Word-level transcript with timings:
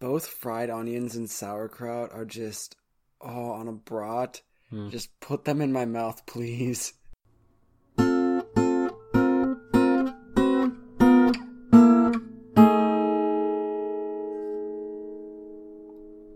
both 0.00 0.26
fried 0.26 0.70
onions 0.70 1.14
and 1.14 1.30
sauerkraut 1.30 2.10
are 2.12 2.24
just 2.24 2.74
oh 3.20 3.52
on 3.52 3.68
a 3.68 3.72
brat. 3.72 4.40
Mm. 4.72 4.90
Just 4.90 5.08
put 5.20 5.44
them 5.44 5.60
in 5.60 5.72
my 5.72 5.84
mouth, 5.84 6.24
please. 6.26 6.94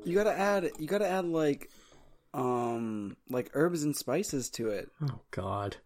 You 0.07 0.15
gotta 0.15 0.39
add 0.39 0.71
you 0.79 0.87
gotta 0.87 1.09
add 1.09 1.25
like 1.25 1.71
um 2.35 3.17
like 3.31 3.51
herbs 3.55 3.83
and 3.83 3.97
spices 3.97 4.51
to 4.51 4.69
it. 4.69 4.91
Oh 5.03 5.21
God, 5.31 5.79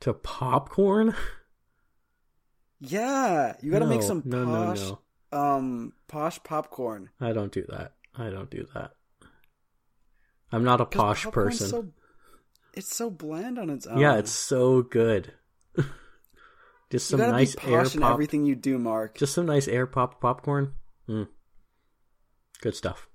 to 0.00 0.14
popcorn? 0.14 1.14
Yeah. 2.80 3.56
You 3.60 3.70
gotta 3.70 3.86
make 3.86 4.02
some 4.02 4.22
no, 4.24 4.46
posh 4.46 4.80
no, 4.80 4.98
um 5.32 5.92
posh 6.08 6.42
popcorn. 6.42 7.10
I 7.20 7.32
don't 7.32 7.52
do 7.52 7.64
that. 7.68 7.94
I 8.16 8.30
don't 8.30 8.50
do 8.50 8.66
that. 8.74 8.92
I'm 10.52 10.64
not 10.64 10.80
a 10.80 10.86
posh 10.86 11.26
person. 11.26 11.68
So, 11.68 11.88
it's 12.74 12.94
so 12.94 13.10
bland 13.10 13.58
on 13.58 13.70
its 13.70 13.86
own. 13.86 13.98
Yeah, 13.98 14.16
it's 14.16 14.32
so 14.32 14.82
good. 14.82 15.32
Just 16.90 17.08
some 17.08 17.20
nice 17.20 17.56
air 17.64 17.84
posh 17.84 17.94
in 17.94 18.02
everything 18.02 18.44
you 18.44 18.56
do, 18.56 18.78
Mark. 18.78 19.16
Just 19.16 19.34
some 19.34 19.46
nice 19.46 19.68
air 19.68 19.86
pop 19.86 20.20
popcorn. 20.20 20.74
Mm. 21.08 21.28
Good 22.60 22.74
stuff. 22.74 23.08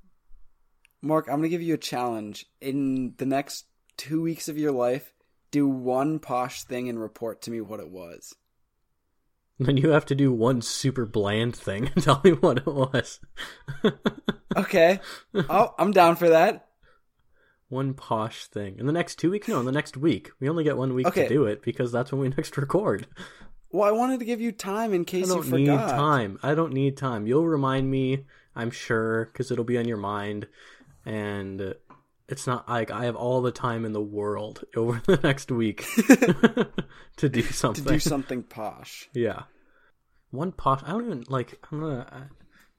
Mark, 1.01 1.27
I'm 1.27 1.37
gonna 1.37 1.49
give 1.49 1.61
you 1.61 1.73
a 1.73 1.77
challenge. 1.77 2.45
In 2.61 3.13
the 3.17 3.25
next 3.25 3.65
two 3.97 4.21
weeks 4.21 4.47
of 4.47 4.57
your 4.57 4.71
life, 4.71 5.13
do 5.51 5.67
one 5.67 6.19
posh 6.19 6.63
thing 6.63 6.89
and 6.89 6.99
report 6.99 7.41
to 7.43 7.51
me 7.51 7.61
what 7.61 7.79
it 7.79 7.89
was. 7.89 8.33
Then 9.59 9.77
you 9.77 9.89
have 9.91 10.05
to 10.07 10.15
do 10.15 10.33
one 10.33 10.61
super 10.61 11.05
bland 11.05 11.55
thing 11.55 11.89
and 11.95 12.03
tell 12.03 12.19
me 12.23 12.31
what 12.31 12.57
it 12.59 12.65
was. 12.67 13.19
Okay. 14.57 14.99
oh, 15.33 15.73
I'm 15.77 15.91
down 15.91 16.15
for 16.15 16.29
that. 16.29 16.67
one 17.67 17.93
posh 17.93 18.45
thing. 18.45 18.77
In 18.79 18.85
the 18.85 18.93
next 18.93 19.15
two 19.15 19.31
weeks? 19.31 19.47
No, 19.49 19.59
in 19.59 19.65
the 19.65 19.71
next 19.71 19.97
week. 19.97 20.31
We 20.39 20.47
only 20.49 20.63
get 20.63 20.77
one 20.77 20.93
week 20.93 21.07
Okay. 21.07 21.23
to 21.23 21.29
do 21.29 21.45
it 21.45 21.61
because 21.61 21.91
that's 21.91 22.11
when 22.11 22.21
we 22.21 22.29
next 22.37 22.57
record. 22.57 23.05
Well, 23.71 23.87
I 23.87 23.91
wanted 23.91 24.19
to 24.19 24.25
give 24.25 24.39
you 24.39 24.51
time 24.53 24.93
in 24.93 25.03
case 25.03 25.27
you 25.27 25.33
don't 25.33 25.51
need 25.51 25.67
time. 25.67 26.39
I 26.41 26.53
don't 26.55 26.71
need 26.73 26.95
time. 26.95 27.27
You'll 27.27 27.47
remind 27.47 27.91
me, 27.91 28.25
I'm 28.55 28.71
sure, 28.71 29.25
because 29.25 29.51
it'll 29.51 29.65
be 29.65 29.77
on 29.77 29.87
your 29.87 29.97
mind. 29.97 30.47
And 31.05 31.75
it's 32.27 32.47
not 32.47 32.67
like 32.67 32.91
I 32.91 33.05
have 33.05 33.15
all 33.15 33.41
the 33.41 33.51
time 33.51 33.85
in 33.85 33.91
the 33.93 34.01
world 34.01 34.63
over 34.75 35.01
the 35.05 35.17
next 35.23 35.51
week 35.51 35.85
to 37.17 37.29
do 37.29 37.41
something. 37.43 37.83
To 37.83 37.89
do 37.91 37.99
something 37.99 38.43
posh. 38.43 39.09
Yeah. 39.13 39.43
One 40.31 40.51
posh. 40.51 40.81
I 40.85 40.89
don't 40.91 41.05
even 41.05 41.25
like. 41.29 41.57
I'm 41.71 41.79
gonna 41.79 42.07
I, 42.11 42.21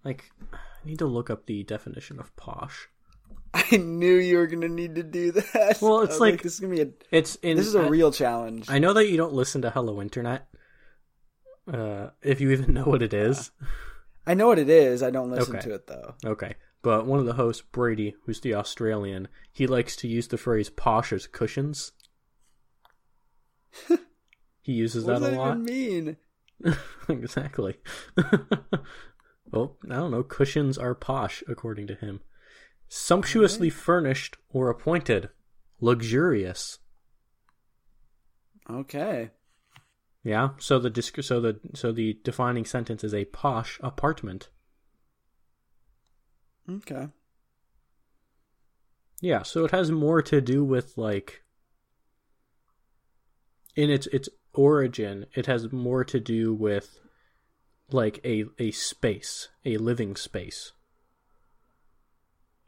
like. 0.08 0.24
I 0.52 0.58
need 0.84 0.98
to 0.98 1.06
look 1.06 1.30
up 1.30 1.46
the 1.46 1.62
definition 1.64 2.18
of 2.20 2.34
posh. 2.36 2.88
I 3.54 3.76
knew 3.78 4.14
you 4.16 4.36
were 4.36 4.46
gonna 4.46 4.68
need 4.68 4.96
to 4.96 5.02
do 5.02 5.32
that. 5.32 5.78
Well, 5.80 6.02
it's 6.02 6.10
was 6.14 6.20
like- 6.20 6.42
this 6.42 6.54
is 6.54 6.60
gonna 6.60 6.74
be 6.74 6.82
a 6.82 6.88
It's 7.10 7.36
in. 7.36 7.56
this 7.56 7.66
is 7.66 7.74
a 7.74 7.80
I- 7.82 7.88
real 7.88 8.12
challenge. 8.12 8.68
I 8.68 8.78
know 8.78 8.92
that 8.92 9.08
you 9.08 9.16
don't 9.16 9.32
listen 9.32 9.62
to 9.62 9.70
Hello 9.70 10.02
Internet. 10.02 10.46
Uh, 11.72 12.10
if 12.22 12.40
you 12.40 12.50
even 12.50 12.74
know 12.74 12.84
what 12.84 13.02
it 13.02 13.14
is. 13.14 13.50
I 14.26 14.34
know 14.34 14.46
what 14.48 14.58
it 14.58 14.68
is. 14.68 15.02
I 15.02 15.10
don't 15.10 15.30
listen 15.30 15.56
Okay. 15.56 15.68
to 15.68 15.74
it 15.74 15.86
though. 15.86 16.14
Okay. 16.24 16.54
But 16.86 17.04
one 17.04 17.18
of 17.18 17.26
the 17.26 17.32
hosts, 17.32 17.64
Brady, 17.72 18.14
who's 18.26 18.38
the 18.38 18.54
Australian, 18.54 19.26
he 19.50 19.66
likes 19.66 19.96
to 19.96 20.06
use 20.06 20.28
the 20.28 20.38
phrase 20.38 20.70
posh 20.70 21.12
as 21.12 21.26
cushions. 21.26 21.90
he 24.62 24.72
uses 24.72 25.04
What 25.04 25.14
that 25.14 25.18
does 25.18 25.28
a 25.28 25.30
that 25.32 25.36
lot. 25.36 25.50
even 25.58 25.64
mean? 25.64 26.16
exactly. 27.08 27.80
well, 29.50 29.78
I 29.90 29.96
don't 29.96 30.12
know. 30.12 30.22
Cushions 30.22 30.78
are 30.78 30.94
posh, 30.94 31.42
according 31.48 31.88
to 31.88 31.96
him. 31.96 32.20
Sumptuously 32.88 33.68
furnished 33.68 34.36
or 34.48 34.70
appointed. 34.70 35.30
Luxurious. 35.80 36.78
Okay. 38.70 39.30
Yeah. 40.22 40.50
So 40.58 40.78
the 40.78 40.90
disc- 40.90 41.20
so 41.20 41.40
the 41.40 41.58
so 41.74 41.90
the 41.90 42.20
defining 42.22 42.64
sentence 42.64 43.02
is 43.02 43.12
a 43.12 43.24
posh 43.24 43.80
apartment. 43.82 44.50
Okay. 46.68 47.08
Yeah. 49.20 49.42
So 49.42 49.64
it 49.64 49.70
has 49.70 49.90
more 49.90 50.22
to 50.22 50.40
do 50.40 50.64
with 50.64 50.96
like 50.98 51.42
in 53.74 53.90
its 53.90 54.06
its 54.08 54.28
origin, 54.54 55.26
it 55.34 55.46
has 55.46 55.70
more 55.72 56.04
to 56.04 56.18
do 56.20 56.52
with 56.54 56.98
like 57.90 58.20
a 58.24 58.44
a 58.58 58.70
space, 58.72 59.48
a 59.64 59.76
living 59.78 60.16
space. 60.16 60.72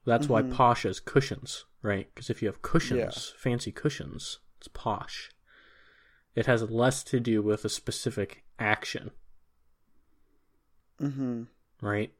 That's 0.04 0.28
why 0.28 0.42
Mhm. 0.42 0.50
posh 0.50 0.84
is 0.86 1.00
cushions, 1.00 1.66
right? 1.82 2.08
Because 2.14 2.30
if 2.30 2.40
you 2.40 2.48
have 2.48 2.62
cushions, 2.62 3.32
Yeah. 3.34 3.38
fancy 3.40 3.72
cushions, 3.72 4.38
it's 4.58 4.68
posh. 4.68 5.30
It 6.34 6.46
has 6.46 6.62
less 6.70 7.02
to 7.04 7.20
do 7.20 7.42
with 7.42 7.64
a 7.64 7.68
specific 7.68 8.44
action, 8.58 9.10
Mm-hmm. 11.00 11.44
right? 11.82 12.12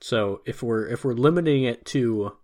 So 0.00 0.40
if 0.46 0.62
we're 0.62 0.86
if 0.86 1.04
we're 1.04 1.12
limiting 1.14 1.64
it 1.64 1.84
to 1.86 2.36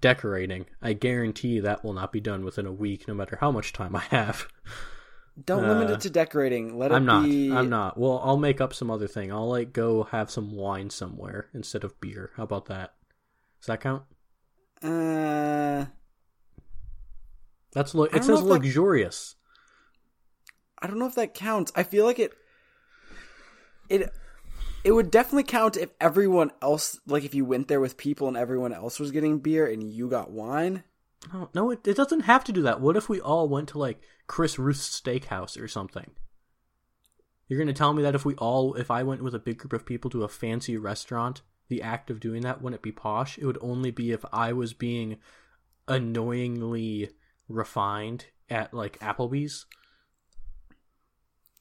decorating, 0.00 0.66
I 0.82 0.92
guarantee 0.92 1.60
that 1.60 1.82
will 1.84 1.92
not 1.94 2.12
be 2.12 2.20
done 2.20 2.44
within 2.44 2.66
a 2.66 2.72
week, 2.72 3.06
no 3.08 3.14
matter 3.14 3.38
how 3.40 3.50
much 3.50 3.72
time 3.72 3.94
I 3.96 4.00
have. 4.10 4.46
Don't 5.42 5.66
limit 5.66 5.88
Uh, 5.90 5.94
it 5.94 6.00
to 6.00 6.10
decorating. 6.10 6.76
Let 6.76 6.90
it 6.92 6.96
I'm 6.96 7.06
not. 7.06 7.24
be. 7.24 7.50
I'm 7.50 7.70
not. 7.70 7.96
Well, 7.98 8.20
I'll 8.22 8.36
make 8.36 8.60
up 8.60 8.74
some 8.74 8.90
other 8.90 9.06
thing. 9.08 9.32
I'll 9.32 9.48
like 9.48 9.72
go 9.72 10.02
have 10.04 10.30
some 10.30 10.54
wine 10.54 10.90
somewhere 10.90 11.48
instead 11.54 11.82
of 11.84 11.98
beer. 12.00 12.30
How 12.36 12.42
about 12.42 12.66
that? 12.66 12.94
Does 13.60 13.66
that 13.68 13.80
count? 13.80 14.02
Uh, 14.82 15.86
That's 17.72 17.94
look. 17.94 18.14
It 18.14 18.24
says 18.24 18.40
if 18.40 18.44
that- 18.46 18.50
luxurious. 18.52 19.36
I 20.82 20.86
don't 20.86 20.98
know 20.98 21.06
if 21.06 21.14
that 21.14 21.34
counts. 21.34 21.72
I 21.76 21.82
feel 21.84 22.04
like 22.06 22.18
it. 22.18 22.32
It. 23.88 24.12
It 24.82 24.92
would 24.92 25.10
definitely 25.10 25.44
count 25.44 25.76
if 25.76 25.90
everyone 26.00 26.52
else, 26.62 26.98
like 27.06 27.24
if 27.24 27.34
you 27.34 27.44
went 27.44 27.68
there 27.68 27.80
with 27.80 27.96
people 27.96 28.28
and 28.28 28.36
everyone 28.36 28.72
else 28.72 28.98
was 28.98 29.10
getting 29.10 29.38
beer 29.38 29.66
and 29.66 29.82
you 29.82 30.08
got 30.08 30.30
wine. 30.30 30.84
No, 31.32 31.50
no, 31.54 31.70
it, 31.70 31.86
it 31.86 31.96
doesn't 31.96 32.20
have 32.20 32.44
to 32.44 32.52
do 32.52 32.62
that. 32.62 32.80
What 32.80 32.96
if 32.96 33.08
we 33.08 33.20
all 33.20 33.48
went 33.48 33.68
to 33.70 33.78
like 33.78 34.00
Chris 34.26 34.58
Ruth's 34.58 35.00
Steakhouse 35.00 35.60
or 35.60 35.68
something? 35.68 36.10
You're 37.46 37.58
gonna 37.58 37.74
tell 37.74 37.92
me 37.92 38.02
that 38.02 38.14
if 38.14 38.24
we 38.24 38.34
all, 38.36 38.74
if 38.74 38.90
I 38.90 39.02
went 39.02 39.22
with 39.22 39.34
a 39.34 39.38
big 39.38 39.58
group 39.58 39.72
of 39.72 39.84
people 39.84 40.10
to 40.12 40.24
a 40.24 40.28
fancy 40.28 40.78
restaurant, 40.78 41.42
the 41.68 41.82
act 41.82 42.10
of 42.10 42.20
doing 42.20 42.42
that 42.42 42.62
wouldn't 42.62 42.82
be 42.82 42.92
posh. 42.92 43.38
It 43.38 43.44
would 43.44 43.58
only 43.60 43.90
be 43.90 44.12
if 44.12 44.24
I 44.32 44.52
was 44.52 44.72
being 44.72 45.18
annoyingly 45.86 47.10
refined 47.48 48.26
at 48.48 48.72
like 48.72 48.98
Applebee's, 49.00 49.66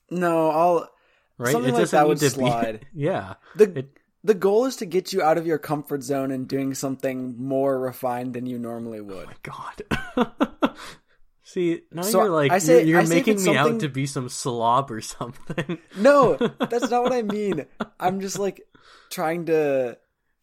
No, 0.09 0.49
I'll. 0.49 0.89
Right? 1.39 1.51
Something 1.51 1.73
it 1.73 1.77
like 1.79 1.89
that 1.89 2.07
would 2.07 2.19
slide. 2.19 2.81
be. 2.81 2.87
Yeah, 3.05 3.33
The 3.55 3.79
it, 3.79 3.97
the 4.23 4.33
goal 4.35 4.65
is 4.65 4.75
to 4.77 4.85
get 4.85 5.11
you 5.13 5.21
out 5.23 5.37
of 5.39 5.47
your 5.47 5.57
comfort 5.57 6.03
zone 6.03 6.29
and 6.31 6.47
doing 6.47 6.73
something 6.75 7.35
more 7.41 7.79
refined 7.79 8.33
than 8.33 8.45
you 8.45 8.59
normally 8.59 9.01
would. 9.01 9.29
Oh 9.29 10.25
my 10.25 10.25
God. 10.27 10.75
See, 11.43 11.81
now 11.91 12.03
So 12.03 12.21
you're 12.23 12.29
like 12.29 12.61
say- 12.61 12.83
you're, 12.85 12.99
you're 13.01 13.07
making 13.09 13.41
me 13.43 13.57
out 13.57 13.79
to 13.79 13.89
be 13.89 14.05
some 14.05 14.29
slob 14.29 14.91
or 14.91 15.01
something. 15.01 15.79
No, 15.97 16.35
that's 16.35 16.91
not 16.91 17.01
what 17.03 17.13
I 17.13 17.23
mean. 17.23 17.65
I'm 17.99 18.19
just 18.21 18.37
like 18.37 18.61
trying 19.09 19.47
to. 19.47 19.97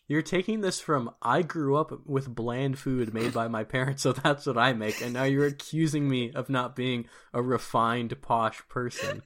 You're 0.09 0.23
taking 0.23 0.61
this 0.63 0.81
from 0.81 1.11
I 1.21 1.43
grew 1.43 1.77
up 1.77 1.93
with 2.07 2.33
bland 2.35 2.79
food 2.79 3.13
made 3.13 3.33
by 3.33 3.47
my 3.49 3.63
parents, 3.65 4.03
so 4.03 4.13
that's 4.13 4.47
what 4.47 4.57
I 4.59 4.73
make, 4.73 5.01
and 5.01 5.13
now 5.13 5.25
you're 5.25 5.47
accusing 5.47 6.09
me 6.09 6.33
of 6.33 6.49
not 6.49 6.75
being 6.77 7.07
a 7.33 7.43
refined 7.43 8.21
posh 8.23 8.63
person. 8.69 9.23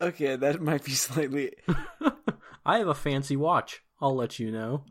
Okay, 0.00 0.36
that 0.36 0.60
might 0.62 0.84
be 0.84 0.92
slightly. 0.92 1.54
I 2.66 2.78
have 2.78 2.88
a 2.88 2.94
fancy 2.94 3.36
watch. 3.36 3.82
I'll 4.00 4.14
let 4.14 4.38
you 4.38 4.50
know. 4.50 4.84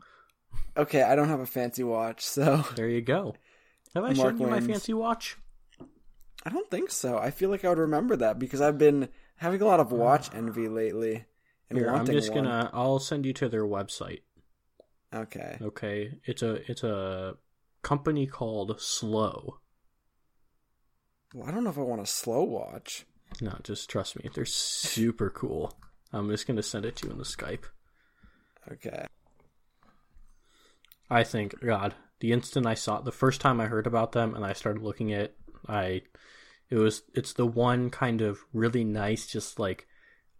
Okay, 0.76 1.02
I 1.02 1.14
don't 1.14 1.28
have 1.28 1.40
a 1.40 1.46
fancy 1.46 1.82
watch, 1.82 2.22
so 2.22 2.64
There 2.76 2.88
you 2.88 3.00
go. 3.00 3.34
Have 3.94 4.04
I 4.04 4.12
Mark 4.12 4.38
shown 4.38 4.40
you 4.40 4.46
my 4.46 4.60
fancy 4.60 4.92
watch? 4.92 5.36
I 6.44 6.50
don't 6.50 6.70
think 6.70 6.90
so. 6.90 7.18
I 7.18 7.30
feel 7.30 7.50
like 7.50 7.64
I 7.64 7.68
would 7.68 7.78
remember 7.78 8.16
that 8.16 8.38
because 8.38 8.60
I've 8.60 8.78
been 8.78 9.08
having 9.36 9.60
a 9.60 9.66
lot 9.66 9.80
of 9.80 9.92
watch 9.92 10.28
ah. 10.32 10.36
envy 10.36 10.68
lately 10.68 11.24
and 11.70 11.78
Here, 11.78 11.90
I'm 11.90 12.06
just 12.06 12.32
one. 12.32 12.44
gonna. 12.44 12.70
I'll 12.72 12.98
send 12.98 13.24
you 13.24 13.32
to 13.34 13.48
their 13.48 13.64
website. 13.64 14.22
Okay. 15.14 15.58
Okay, 15.60 16.18
it's 16.24 16.42
a 16.42 16.70
it's 16.70 16.82
a 16.82 17.34
company 17.82 18.26
called 18.26 18.80
Slow. 18.80 19.58
Well, 21.34 21.48
I 21.48 21.52
don't 21.52 21.64
know 21.64 21.70
if 21.70 21.78
I 21.78 21.82
want 21.82 22.00
a 22.00 22.06
slow 22.06 22.42
watch. 22.42 23.06
No, 23.40 23.56
just 23.62 23.88
trust 23.88 24.16
me. 24.16 24.28
They're 24.32 24.44
super 24.44 25.30
cool. 25.30 25.72
I'm 26.12 26.28
just 26.30 26.46
gonna 26.46 26.62
send 26.62 26.84
it 26.84 26.96
to 26.96 27.06
you 27.06 27.12
in 27.12 27.18
the 27.18 27.24
Skype. 27.24 27.64
Okay. 28.70 29.06
I 31.08 31.24
think 31.24 31.60
God, 31.60 31.94
the 32.20 32.32
instant 32.32 32.66
I 32.66 32.74
saw 32.74 33.00
the 33.00 33.12
first 33.12 33.40
time 33.40 33.60
I 33.60 33.66
heard 33.66 33.86
about 33.86 34.12
them 34.12 34.34
and 34.34 34.44
I 34.44 34.52
started 34.52 34.82
looking 34.82 35.12
at 35.12 35.34
I 35.68 36.02
it 36.68 36.76
was 36.76 37.02
it's 37.14 37.32
the 37.32 37.46
one 37.46 37.90
kind 37.90 38.20
of 38.20 38.40
really 38.52 38.84
nice 38.84 39.26
just 39.26 39.58
like 39.58 39.86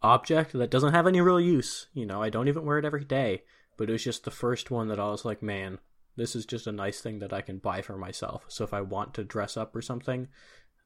object 0.03 0.53
that 0.53 0.71
doesn't 0.71 0.95
have 0.95 1.07
any 1.07 1.21
real 1.21 1.41
use. 1.41 1.89
You 1.93 2.07
know, 2.07 2.23
I 2.23 2.31
don't 2.31 2.49
even 2.49 2.65
wear 2.65 2.79
it 2.79 2.85
every 2.85 3.05
day, 3.05 3.43
but 3.77 3.89
it 3.89 3.93
was 3.93 4.05
just 4.05 4.25
the 4.25 4.31
first 4.31 4.71
one 4.71 4.89
that 4.89 5.01
I 5.01 5.09
was 5.11 5.25
like, 5.25 5.43
man, 5.43 5.79
this 6.17 6.37
is 6.37 6.47
just 6.47 6.67
a 6.67 6.73
nice 6.73 7.01
thing 7.01 7.19
that 7.21 7.33
I 7.33 7.41
can 7.41 7.59
buy 7.59 7.83
for 7.83 7.97
myself. 7.97 8.45
So 8.49 8.65
if 8.65 8.73
I 8.73 8.81
want 8.81 9.15
to 9.15 9.25
dress 9.25 9.57
up 9.57 9.75
or 9.75 9.83
something, 9.83 10.29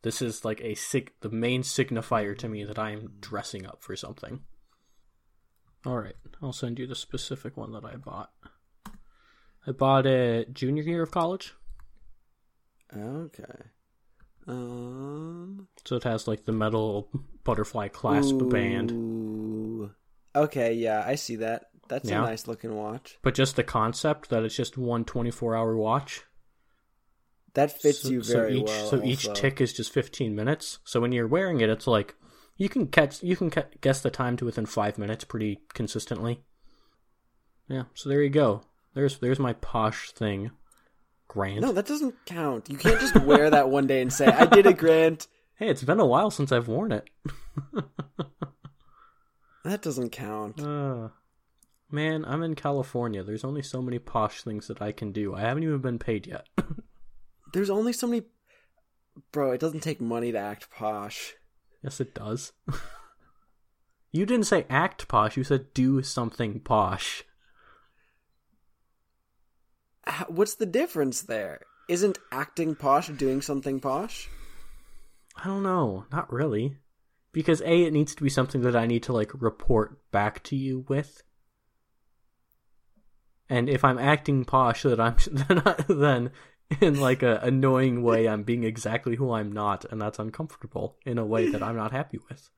this 0.05 0.23
is 0.23 0.45
like 0.45 0.61
a 0.62 0.75
sig- 0.75 1.12
the 1.21 1.29
main 1.31 1.62
signifier 1.62 2.39
to 2.39 2.49
me 2.49 2.62
that 2.65 2.79
I 2.79 2.91
am 2.93 3.15
dressing 3.21 3.67
up 3.67 3.83
for 3.83 3.97
something. 3.97 4.41
All 5.85 5.99
right, 5.99 6.15
I'll 6.41 6.53
send 6.53 6.79
you 6.79 6.87
the 6.87 6.95
specific 6.95 7.56
one 7.56 7.73
that 7.73 7.85
I 7.85 7.97
bought. 7.97 8.31
I 9.67 9.73
bought 9.73 10.06
it 10.06 10.55
junior 10.55 10.83
year 10.85 11.03
of 11.03 11.11
college. 11.11 11.53
Okay. 12.97 13.62
Um. 14.47 15.69
So 15.87 15.97
it 15.97 16.05
has 16.05 16.29
like 16.29 16.45
the 16.45 16.53
metal 16.53 17.09
butterfly 17.45 17.89
clasp 17.89 18.37
band, 18.50 18.93
ooh. 18.93 19.91
Okay, 20.37 20.75
yeah, 20.75 21.03
I 21.07 21.15
see 21.15 21.37
that. 21.37 21.71
That's 21.89 22.09
Yeah. 22.09 22.23
a 22.23 22.27
nice 22.27 22.47
looking 22.47 22.75
watch. 22.75 23.19
but 23.23 23.35
just 23.35 23.57
the 23.57 23.65
concept 23.65 24.31
that 24.31 24.43
it's 24.43 24.57
just 24.57 24.77
one 24.79 25.05
24 25.05 25.55
hour 25.57 25.77
watch. 25.77 26.23
That 27.55 27.81
fits 27.81 28.03
so, 28.03 28.11
you 28.11 28.23
so 28.23 28.35
very 28.35 28.59
each, 28.59 28.67
well. 28.67 28.89
So 28.89 29.03
each 29.05 29.29
also. 29.29 29.41
tick 29.41 29.61
is 29.61 29.73
just 29.73 29.93
15 29.93 30.35
minutes. 30.35 30.79
So 30.85 31.01
when 31.01 31.12
you're 31.12 31.27
wearing 31.27 31.61
it, 31.61 31.71
it's 31.71 31.87
like 31.87 32.15
you 32.56 32.69
can 32.69 32.89
catch 32.89 33.23
you 33.23 33.37
can 33.37 33.51
ca- 33.51 33.67
guess 33.81 34.01
the 34.01 34.11
time 34.11 34.37
to 34.39 34.45
within 34.45 34.67
five 34.67 34.99
minutes 34.99 35.25
pretty 35.25 35.61
consistently. 35.73 36.43
Yeah. 37.69 37.85
So 37.95 38.09
there 38.09 38.23
you 38.23 38.31
go. 38.31 38.62
There's 38.95 39.19
there's 39.19 39.39
my 39.39 39.53
posh 39.55 40.11
thing. 40.12 40.51
Grant. 41.27 41.61
No, 41.61 41.73
that 41.73 41.87
doesn't 41.87 42.15
count. 42.27 42.69
You 42.69 42.77
can't 42.77 43.01
just 43.01 43.17
wear 43.23 43.51
that 43.51 43.71
one 43.71 43.87
day 43.87 44.03
and 44.03 44.12
say, 44.12 44.27
"I 44.27 44.47
did 44.47 44.67
it, 44.67 44.79
Grant." 44.79 45.27
Hey, 45.57 45.69
it's 45.69 45.85
been 45.85 46.00
a 46.00 46.07
while 46.07 46.33
since 46.33 46.50
I've 46.50 46.67
worn 46.67 46.91
it. 46.91 47.09
That 49.65 49.81
doesn't 49.81 50.11
count. 50.11 50.61
Uh, 50.61 51.09
man, 51.91 52.25
I'm 52.27 52.43
in 52.43 52.55
California. 52.55 53.25
There's 53.25 53.45
only 53.45 53.62
so 53.62 53.81
many 53.81 53.99
posh 53.99 54.43
things 54.43 54.69
that 54.69 54.83
I 54.83 54.93
can 54.93 55.11
do. 55.11 55.35
I 55.35 55.41
haven't 55.41 55.62
even 55.62 55.79
been 55.79 55.99
paid 55.99 56.27
yet. 56.27 56.47
There's 57.55 57.71
only 57.71 57.93
so 57.93 58.09
many. 58.09 58.25
Bro, 59.31 59.53
it 59.53 59.61
doesn't 59.61 59.85
take 59.85 60.01
money 60.01 60.33
to 60.33 60.39
act 60.39 60.71
posh. 60.71 61.35
yes, 61.85 62.01
it 62.01 62.12
does. 62.12 62.53
you 64.12 64.27
didn't 64.27 64.47
say 64.47 64.67
act 64.69 65.06
posh. 65.06 65.37
You 65.37 65.45
said 65.45 65.73
do 65.73 66.03
something 66.03 66.59
posh. 66.59 67.23
What's 70.29 70.56
the 70.56 70.67
difference 70.67 71.23
there? 71.23 71.61
Isn't 71.89 72.19
acting 72.33 72.75
posh 72.75 73.09
doing 73.09 73.41
something 73.41 73.79
posh? 73.79 74.29
I 75.37 75.45
don't 75.45 75.62
know. 75.62 76.07
Not 76.11 76.33
really. 76.33 76.79
Because 77.33 77.61
A, 77.61 77.85
it 77.85 77.93
needs 77.93 78.17
to 78.17 78.23
be 78.25 78.29
something 78.29 78.62
that 78.62 78.75
I 78.75 78.87
need 78.87 79.05
to, 79.05 79.12
like, 79.12 79.31
report 79.41 79.99
back 80.11 80.43
to 80.45 80.57
you 80.57 80.85
with. 80.89 81.23
And 83.49 83.69
if 83.69 83.85
I'm 83.85 83.99
acting 83.99 84.45
posh, 84.45 84.83
that 84.83 85.00
I'm 85.00 85.17
then, 85.31 85.62
I, 85.65 85.75
then 85.89 86.31
in 86.81 87.00
like 87.00 87.22
a 87.22 87.38
annoying 87.43 88.02
way, 88.02 88.28
I'm 88.28 88.43
being 88.43 88.64
exactly 88.64 89.16
who 89.16 89.32
I'm 89.32 89.52
not, 89.52 89.84
and 89.90 90.00
that's 90.00 90.19
uncomfortable 90.19 90.96
in 91.05 91.19
a 91.19 91.26
way 91.26 91.50
that 91.50 91.62
I'm 91.62 91.76
not 91.76 91.93
happy 91.93 92.19
with. 92.28 92.50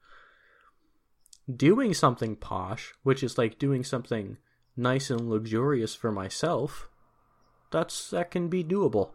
Doing 1.54 1.94
something 1.94 2.36
posh, 2.36 2.92
which 3.02 3.22
is 3.22 3.38
like 3.38 3.58
doing 3.58 3.84
something 3.84 4.38
nice 4.76 5.10
and 5.10 5.28
luxurious 5.28 5.94
for 5.94 6.12
myself, 6.12 6.88
that's 7.70 8.10
that 8.10 8.30
can 8.30 8.48
be 8.48 8.62
doable. 8.62 9.10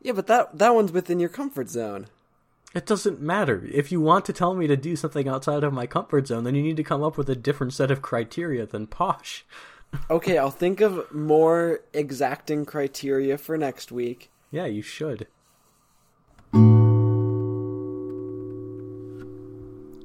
Yeah, 0.00 0.12
but 0.12 0.26
that 0.28 0.58
that 0.58 0.74
one's 0.74 0.92
within 0.92 1.20
your 1.20 1.28
comfort 1.28 1.68
zone. 1.68 2.06
It 2.74 2.86
doesn't 2.86 3.20
matter. 3.20 3.66
If 3.72 3.90
you 3.90 4.00
want 4.00 4.24
to 4.26 4.32
tell 4.32 4.54
me 4.54 4.66
to 4.68 4.76
do 4.76 4.94
something 4.94 5.28
outside 5.28 5.64
of 5.64 5.72
my 5.72 5.86
comfort 5.86 6.28
zone, 6.28 6.44
then 6.44 6.54
you 6.54 6.62
need 6.62 6.76
to 6.76 6.84
come 6.84 7.02
up 7.02 7.18
with 7.18 7.28
a 7.28 7.34
different 7.34 7.72
set 7.72 7.90
of 7.90 8.00
criteria 8.00 8.64
than 8.64 8.86
posh. 8.86 9.44
Okay, 10.10 10.38
I'll 10.38 10.50
think 10.50 10.80
of 10.80 11.12
more 11.12 11.80
exacting 11.92 12.64
criteria 12.64 13.36
for 13.38 13.56
next 13.58 13.90
week. 13.92 14.30
Yeah, 14.50 14.66
you 14.66 14.82
should. 14.82 15.26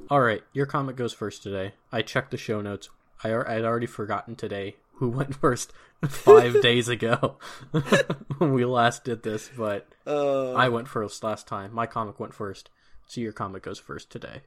All 0.07 0.21
right, 0.21 0.43
your 0.53 0.67
comic 0.67 0.95
goes 0.95 1.13
first 1.13 1.41
today. 1.41 1.73
I 1.91 2.01
checked 2.03 2.29
the 2.31 2.37
show 2.37 2.61
notes. 2.61 2.89
I 3.23 3.29
had 3.29 3.65
already 3.65 3.87
forgotten 3.87 4.35
today 4.35 4.75
who 4.97 5.09
went 5.09 5.33
first 5.41 5.73
five 6.07 6.61
days 6.61 6.88
ago 6.88 7.38
when 8.38 8.53
we 8.53 8.65
last 8.65 9.03
did 9.03 9.23
this, 9.23 9.49
but 9.57 9.88
Uh, 10.05 10.53
I 10.53 10.69
went 10.69 10.88
first 10.88 11.23
last 11.23 11.47
time. 11.47 11.73
My 11.73 11.88
comic 11.88 12.19
went 12.19 12.35
first, 12.35 12.69
so 13.07 13.19
your 13.19 13.33
comic 13.33 13.63
goes 13.63 13.79
first 13.79 14.11
today. 14.11 14.41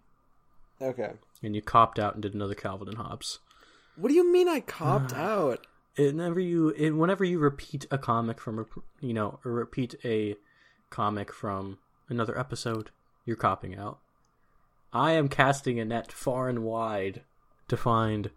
okay. 0.80 1.12
And 1.42 1.54
you 1.56 1.62
copped 1.62 1.98
out 1.98 2.14
and 2.14 2.22
did 2.22 2.34
another 2.34 2.54
Calvin 2.54 2.88
and 2.88 2.98
Hobbes. 2.98 3.40
What 3.98 4.10
do 4.10 4.14
you 4.14 4.30
mean 4.32 4.48
I 4.48 4.60
copped 4.60 5.12
out? 5.12 5.66
whenever 5.98 6.38
you 6.38 6.68
it, 6.70 6.92
whenever 6.92 7.24
you 7.24 7.38
repeat 7.40 7.86
a 7.90 7.98
comic 7.98 8.40
from 8.40 8.60
a 8.60 8.64
you 9.00 9.12
know 9.12 9.40
or 9.44 9.52
repeat 9.52 9.96
a 10.04 10.36
comic 10.90 11.32
from 11.32 11.78
another 12.08 12.38
episode 12.38 12.90
you're 13.24 13.36
copping 13.36 13.76
out. 13.76 13.98
I 14.92 15.12
am 15.12 15.28
casting 15.28 15.80
a 15.80 15.84
net 15.84 16.12
far 16.12 16.48
and 16.48 16.60
wide 16.60 17.22
to 17.66 17.76
find 17.76 18.30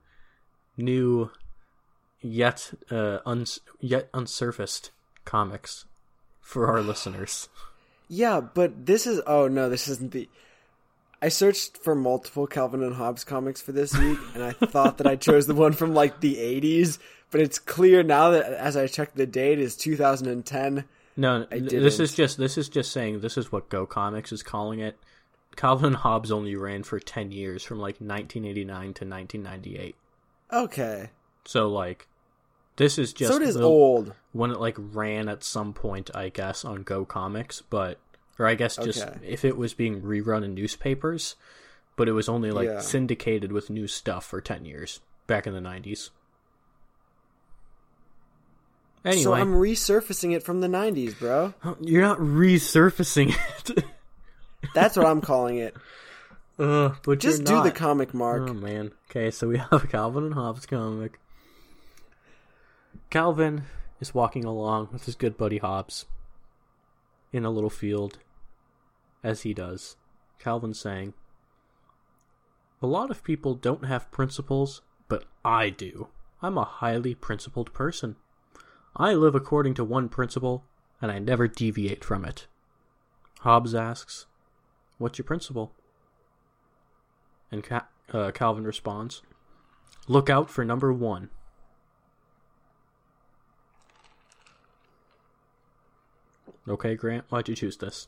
new 0.75 1.31
yet 2.21 2.73
uh 2.89 3.19
uns- 3.25 3.59
yet 3.79 4.11
unsurfaced 4.13 4.89
comics 5.25 5.85
for 6.41 6.67
our 6.67 6.81
listeners. 6.91 7.49
Yeah, 8.07 8.41
but 8.41 8.87
this 8.87 9.05
is 9.05 9.21
oh 9.27 9.47
no, 9.47 9.69
this 9.69 9.87
isn't 9.87 10.11
the 10.11 10.27
I 11.21 11.29
searched 11.29 11.77
for 11.77 11.93
multiple 11.95 12.47
Calvin 12.47 12.81
and 12.83 12.95
Hobbes 12.95 13.23
comics 13.23 13.61
for 13.61 13.71
this 13.71 13.95
week 13.97 14.17
and 14.33 14.43
I 14.43 14.51
thought 14.53 14.97
that 14.97 15.07
I 15.07 15.15
chose 15.15 15.45
the 15.47 15.53
one 15.53 15.73
from 15.73 15.93
like 15.93 16.19
the 16.19 16.35
80s, 16.35 16.97
but 17.29 17.41
it's 17.41 17.59
clear 17.59 18.01
now 18.03 18.31
that 18.31 18.51
as 18.53 18.75
I 18.75 18.87
checked 18.87 19.15
the 19.15 19.27
date 19.27 19.59
is 19.59 19.75
2010. 19.75 20.85
no 21.17 21.45
this 21.51 21.99
is 21.99 22.13
just 22.15 22.37
this 22.37 22.57
is 22.57 22.69
just 22.69 22.91
saying 22.91 23.19
this 23.19 23.37
is 23.37 23.51
what 23.51 23.69
go 23.69 23.85
comics 23.85 24.31
is 24.31 24.41
calling 24.43 24.79
it 24.79 24.97
calvin 25.57 25.87
and 25.87 25.95
hobbes 25.97 26.31
only 26.31 26.55
ran 26.55 26.81
for 26.83 26.99
10 26.99 27.31
years 27.31 27.63
from 27.63 27.77
like 27.77 27.95
1989 27.99 28.79
to 28.93 29.05
1998 29.05 29.95
Okay. 30.53 31.09
So 31.45 31.69
like, 31.69 32.07
this 32.75 32.97
is 32.97 33.13
just 33.13 33.31
so 33.31 33.37
it 33.37 33.43
is 33.43 33.55
the- 33.55 33.63
old. 33.63 34.13
when 34.33 34.51
it 34.51 34.59
like 34.59 34.75
ran 34.77 35.29
at 35.29 35.43
some 35.43 35.71
point, 35.73 36.09
I 36.15 36.29
guess, 36.29 36.65
on 36.65 36.83
Go 36.83 37.05
Comics, 37.05 37.61
but 37.69 37.99
or 38.41 38.47
I 38.47 38.55
guess 38.55 38.75
just 38.75 39.03
Okay. 39.05 39.19
if 39.27 39.45
it 39.45 39.55
was 39.55 39.73
being 39.73 40.01
rerun 40.01 40.43
in 40.43 40.55
newspapers, 40.55 41.35
but 41.95 42.07
it 42.09 42.13
was 42.13 42.27
only 42.27 42.49
like 42.51 42.67
Yeah. 42.67 42.79
syndicated 42.79 43.51
with 43.51 43.69
new 43.69 43.87
stuff 43.87 44.25
for 44.25 44.41
ten 44.41 44.65
years 44.65 44.99
back 45.27 45.45
in 45.45 45.53
the 45.53 45.61
nineties. 45.61 46.09
Anyway, 49.03 49.23
So 49.23 49.33
I'm 49.33 49.53
resurfacing 49.55 50.35
it 50.35 50.43
from 50.43 50.61
the 50.61 50.67
90s, 50.67 51.17
bro. 51.17 51.53
you're 51.79 52.03
not 52.03 52.19
resurfacing 52.19 53.35
it. 53.69 53.83
That's 54.75 54.95
what 54.95 55.07
I'm 55.07 55.21
calling 55.21 55.57
it. 55.57 55.75
Ugh, 56.59 56.91
uh, 56.91 56.95
but 57.03 57.19
Just 57.19 57.43
do 57.43 57.63
the 57.63 57.71
comic 57.71 58.13
mark. 58.13 58.43
Oh 58.47 58.53
man. 58.53 58.91
Okay, 59.09 59.31
so 59.31 59.47
we 59.47 59.57
have 59.71 59.83
a 59.83 59.87
Calvin 59.87 60.23
and 60.25 60.33
Hobbes 60.35 60.65
comic. 60.67 61.19
Calvin 63.09 63.63
is 63.99 64.13
walking 64.13 64.45
along 64.45 64.89
with 64.93 65.05
his 65.05 65.15
good 65.15 65.35
buddy 65.37 65.57
Hobbes 65.57 66.05
in 67.33 67.43
a 67.43 67.49
little 67.49 67.69
field, 67.71 68.19
as 69.23 69.41
he 69.41 69.53
does. 69.53 69.95
Calvin 70.39 70.73
saying, 70.73 71.13
A 72.81 72.87
lot 72.87 73.11
of 73.11 73.23
people 73.23 73.53
don't 73.55 73.85
have 73.85 74.11
principles, 74.11 74.81
but 75.07 75.25
I 75.45 75.69
do. 75.69 76.07
I'm 76.41 76.57
a 76.57 76.63
highly 76.63 77.13
principled 77.13 77.73
person. 77.73 78.15
I 78.95 79.13
live 79.13 79.35
according 79.35 79.75
to 79.75 79.83
one 79.83 80.09
principle, 80.09 80.63
and 81.01 81.11
I 81.11 81.19
never 81.19 81.47
deviate 81.47 82.03
from 82.03 82.25
it. 82.25 82.47
Hobbes 83.41 83.75
asks, 83.75 84.25
What's 84.97 85.17
your 85.17 85.25
principle? 85.25 85.73
And 87.51 87.63
Ca- 87.63 87.87
uh, 88.11 88.31
Calvin 88.31 88.65
responds, 88.65 89.21
Look 90.07 90.29
out 90.29 90.49
for 90.49 90.65
number 90.65 90.91
one. 90.91 91.29
Okay, 96.67 96.95
Grant, 96.95 97.25
why'd 97.29 97.49
you 97.49 97.55
choose 97.55 97.77
this? 97.77 98.07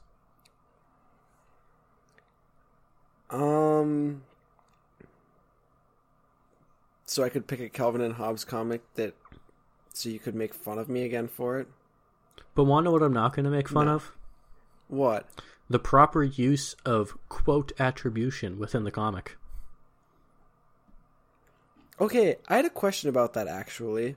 Um 3.34 4.22
so 7.06 7.24
I 7.24 7.30
could 7.30 7.48
pick 7.48 7.60
a 7.60 7.70
Calvin 7.70 8.02
and 8.02 8.14
Hobbes 8.16 8.46
comic 8.46 8.82
that 8.96 9.16
so 9.94 10.10
you 10.10 10.20
could 10.20 10.36
make 10.36 10.54
fun 10.54 10.80
of 10.80 10.88
me 10.90 11.04
again 11.04 11.28
for 11.28 11.60
it? 11.60 11.68
But 12.56 12.64
want 12.64 12.84
to 12.84 12.86
know 12.86 12.92
what 12.92 13.04
I'm 13.04 13.14
not 13.14 13.36
going 13.36 13.46
to 13.46 13.52
make 13.52 13.68
fun 13.70 13.86
No. 13.88 13.96
of? 13.96 14.12
What? 14.88 15.28
The 15.70 15.80
proper 15.80 16.24
use 16.24 16.76
of 16.86 17.18
quote 17.30 17.72
attribution 17.80 18.58
within 18.60 18.84
the 18.84 18.92
comic. 18.92 19.38
Okay, 22.00 22.38
I 22.48 22.56
had 22.56 22.66
a 22.66 22.70
question 22.72 23.10
about 23.10 23.34
that 23.34 23.48
actually. 23.48 24.16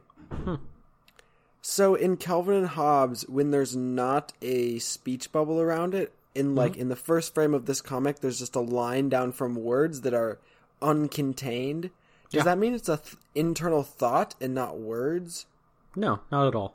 So 1.61 1.95
in 1.95 2.17
Calvin 2.17 2.55
and 2.55 2.69
Hobbes, 2.69 3.29
when 3.29 3.51
there's 3.51 3.77
not 3.77 4.33
a 4.41 4.79
speech 4.79 5.33
bubble 5.33 5.61
around 5.61 5.95
it, 5.95 6.15
in 6.37 6.49
mm-hmm. 6.49 6.59
like 6.59 6.77
in 6.77 6.89
the 6.89 6.97
first 6.97 7.35
frame 7.35 7.55
of 7.55 7.67
this 7.67 7.81
comic, 7.81 8.21
there's 8.21 8.39
just 8.39 8.55
a 8.55 8.61
line 8.61 9.09
down 9.09 9.33
from 9.33 9.55
words 9.57 10.03
that 10.03 10.15
are 10.15 10.39
uncontained. 10.81 11.91
Does 12.31 12.39
Yeah. 12.39 12.43
that 12.45 12.59
mean 12.59 12.75
it's 12.75 12.89
a 12.89 12.99
th- 12.99 13.17
internal 13.35 13.83
thought 13.83 14.35
and 14.41 14.55
not 14.55 14.79
words? 14.79 15.47
No, 15.95 16.21
not 16.31 16.47
at 16.47 16.55
all. 16.55 16.75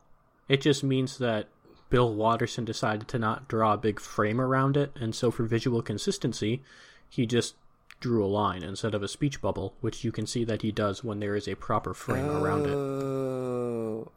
It 0.49 0.61
just 0.61 0.83
means 0.83 1.17
that 1.19 1.47
Bill 1.89 2.13
Watterson 2.13 2.65
decided 2.65 3.07
to 3.09 3.19
not 3.19 3.47
draw 3.47 3.73
a 3.73 3.77
big 3.77 3.99
frame 3.99 4.41
around 4.41 4.77
it, 4.77 4.91
and 4.95 5.13
so 5.13 5.29
for 5.29 5.43
visual 5.43 5.81
consistency, 5.81 6.63
he 7.09 7.25
just 7.25 7.55
drew 7.99 8.25
a 8.25 8.27
line 8.27 8.63
instead 8.63 8.95
of 8.95 9.03
a 9.03 9.07
speech 9.07 9.41
bubble, 9.41 9.75
which 9.81 10.03
you 10.03 10.11
can 10.11 10.25
see 10.25 10.43
that 10.45 10.61
he 10.63 10.71
does 10.71 11.03
when 11.03 11.19
there 11.19 11.35
is 11.35 11.47
a 11.47 11.55
proper 11.55 11.93
frame 11.93 12.29
around 12.29 12.65
it. 12.65 12.73
Oh. 12.73 14.11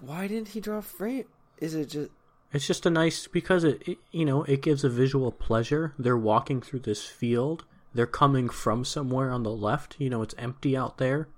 Why 0.00 0.28
didn't 0.28 0.48
he 0.48 0.60
draw 0.60 0.78
a 0.78 0.82
frame? 0.82 1.26
Is 1.58 1.74
it 1.74 1.90
just 1.90 2.10
It's 2.52 2.66
just 2.66 2.84
a 2.86 2.90
nice 2.90 3.26
because 3.28 3.62
it, 3.64 3.82
it 3.86 3.98
you 4.10 4.24
know 4.24 4.42
it 4.44 4.62
gives 4.62 4.82
a 4.84 4.88
visual 4.88 5.30
pleasure. 5.30 5.94
They're 5.98 6.16
walking 6.16 6.60
through 6.60 6.80
this 6.80 7.04
field. 7.04 7.64
They're 7.94 8.06
coming 8.06 8.48
from 8.48 8.84
somewhere 8.84 9.30
on 9.30 9.42
the 9.42 9.50
left. 9.50 9.96
You 9.98 10.10
know 10.10 10.22
it's 10.22 10.34
empty 10.38 10.76
out 10.76 10.98
there. 10.98 11.28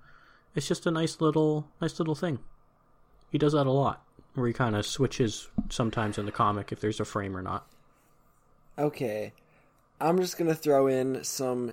It's 0.55 0.69
just 0.69 0.87
a 0.87 0.91
nice 0.91 1.21
little 1.21 1.69
nice 1.81 1.99
little 1.99 2.15
thing. 2.15 2.39
He 3.31 3.39
does 3.39 3.53
that 3.53 3.67
a 3.67 3.71
lot, 3.71 4.05
where 4.35 4.47
he 4.47 4.53
kind 4.53 4.77
of 4.77 4.87
switches 4.87 5.49
sometimes 5.71 6.19
in 6.19 6.27
the 6.27 6.33
comic 6.33 6.73
if 6.73 6.81
there's 6.81 7.01
a 7.01 7.05
frame 7.05 7.37
or 7.37 7.43
not. 7.43 7.67
okay? 8.79 9.33
I'm 10.01 10.19
just 10.19 10.37
gonna 10.37 10.55
throw 10.55 10.87
in 10.89 11.23
some. 11.25 11.73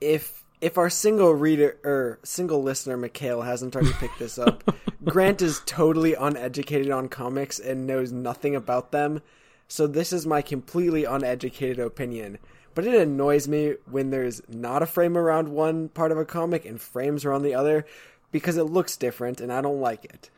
If 0.00 0.44
if 0.60 0.78
our 0.78 0.90
single 0.90 1.32
reader 1.32 1.76
or 1.84 2.18
single 2.22 2.62
listener 2.62 2.96
Mikhail 2.96 3.42
hasn't 3.42 3.74
already 3.74 3.92
picked 3.94 4.18
this 4.18 4.38
up, 4.38 4.64
Grant 5.04 5.42
is 5.42 5.62
totally 5.66 6.14
uneducated 6.14 6.90
on 6.90 7.08
comics 7.08 7.58
and 7.58 7.86
knows 7.86 8.12
nothing 8.12 8.56
about 8.56 8.92
them. 8.92 9.22
So 9.68 9.86
this 9.86 10.12
is 10.12 10.26
my 10.26 10.42
completely 10.42 11.04
uneducated 11.04 11.78
opinion. 11.78 12.38
But 12.74 12.86
it 12.86 12.94
annoys 12.94 13.48
me 13.48 13.74
when 13.90 14.10
there's 14.10 14.40
not 14.48 14.82
a 14.82 14.86
frame 14.86 15.16
around 15.16 15.48
one 15.48 15.88
part 15.88 16.12
of 16.12 16.18
a 16.18 16.24
comic 16.24 16.64
and 16.64 16.80
frames 16.80 17.24
around 17.24 17.42
the 17.42 17.54
other 17.54 17.84
because 18.30 18.56
it 18.56 18.64
looks 18.64 18.96
different 18.96 19.40
and 19.40 19.52
I 19.52 19.60
don't 19.60 19.80
like 19.80 20.04
it. 20.04 20.30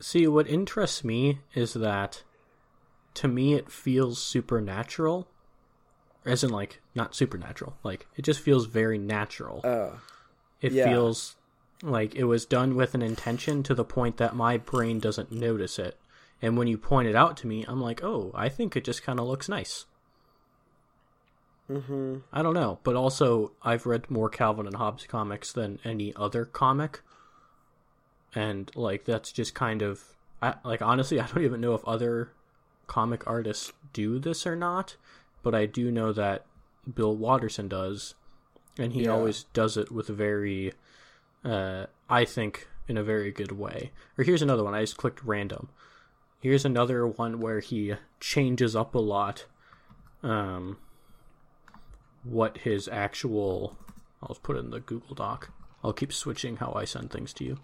See, 0.00 0.26
what 0.26 0.46
interests 0.46 1.04
me 1.04 1.38
is 1.54 1.74
that 1.74 2.22
to 3.14 3.28
me 3.28 3.54
it 3.54 3.70
feels 3.70 4.22
supernatural. 4.22 5.28
As 6.24 6.42
in, 6.42 6.50
like, 6.50 6.80
not 6.94 7.14
supernatural. 7.14 7.76
Like, 7.82 8.06
it 8.16 8.22
just 8.22 8.40
feels 8.40 8.66
very 8.66 8.98
natural. 8.98 9.60
Oh. 9.64 10.00
it 10.60 10.72
yeah. 10.72 10.86
feels 10.88 11.36
like 11.82 12.14
it 12.14 12.24
was 12.24 12.46
done 12.46 12.76
with 12.76 12.94
an 12.94 13.02
intention 13.02 13.62
to 13.64 13.74
the 13.74 13.84
point 13.84 14.16
that 14.16 14.34
my 14.34 14.56
brain 14.56 15.00
doesn't 15.00 15.30
notice 15.30 15.78
it. 15.78 15.98
And 16.40 16.56
when 16.56 16.66
you 16.66 16.78
point 16.78 17.08
it 17.08 17.14
out 17.14 17.36
to 17.38 17.46
me, 17.46 17.64
I'm 17.68 17.80
like, 17.80 18.02
oh, 18.02 18.30
I 18.34 18.48
think 18.48 18.76
it 18.76 18.84
just 18.84 19.02
kind 19.02 19.20
of 19.20 19.26
looks 19.26 19.48
nice. 19.48 19.86
Mm-hmm. 21.70 22.18
I 22.32 22.42
don't 22.42 22.54
know. 22.54 22.78
But 22.84 22.96
also, 22.96 23.52
I've 23.62 23.86
read 23.86 24.10
more 24.10 24.28
Calvin 24.28 24.66
and 24.66 24.76
Hobbes 24.76 25.06
comics 25.06 25.52
than 25.52 25.78
any 25.84 26.14
other 26.16 26.44
comic. 26.44 27.00
And, 28.34 28.70
like, 28.74 29.04
that's 29.04 29.32
just 29.32 29.54
kind 29.54 29.82
of. 29.82 30.02
I, 30.42 30.54
like, 30.64 30.82
honestly, 30.82 31.20
I 31.20 31.26
don't 31.26 31.44
even 31.44 31.60
know 31.60 31.74
if 31.74 31.84
other 31.86 32.30
comic 32.86 33.26
artists 33.26 33.72
do 33.92 34.18
this 34.18 34.46
or 34.46 34.56
not. 34.56 34.96
But 35.44 35.54
I 35.54 35.66
do 35.66 35.92
know 35.92 36.12
that 36.12 36.44
Bill 36.92 37.16
Watterson 37.16 37.68
does. 37.68 38.14
And 38.76 38.92
he 38.92 39.04
Yeah. 39.04 39.10
always 39.12 39.44
does 39.52 39.76
it 39.76 39.92
with 39.92 40.10
a 40.10 40.12
very. 40.12 40.72
Uh, 41.44 41.86
I 42.10 42.24
think, 42.24 42.66
in 42.88 42.96
a 42.96 43.04
very 43.04 43.30
good 43.30 43.52
way. 43.52 43.92
Or 44.18 44.24
here's 44.24 44.42
another 44.42 44.64
one. 44.64 44.74
I 44.74 44.80
just 44.80 44.96
clicked 44.96 45.22
random. 45.22 45.68
Here's 46.40 46.64
another 46.64 47.06
one 47.06 47.38
where 47.40 47.60
he 47.60 47.94
changes 48.18 48.74
up 48.74 48.94
a 48.94 48.98
lot. 48.98 49.44
Um, 50.22 50.78
what 52.24 52.58
his 52.58 52.88
actual 52.88 53.76
I'll 54.22 54.36
put 54.42 54.56
it 54.56 54.60
in 54.60 54.70
the 54.70 54.80
Google 54.80 55.14
Doc. 55.14 55.50
I'll 55.82 55.92
keep 55.92 56.10
switching 56.12 56.56
how 56.56 56.72
I 56.74 56.86
send 56.86 57.10
things 57.10 57.34
to 57.34 57.44
you. 57.44 57.58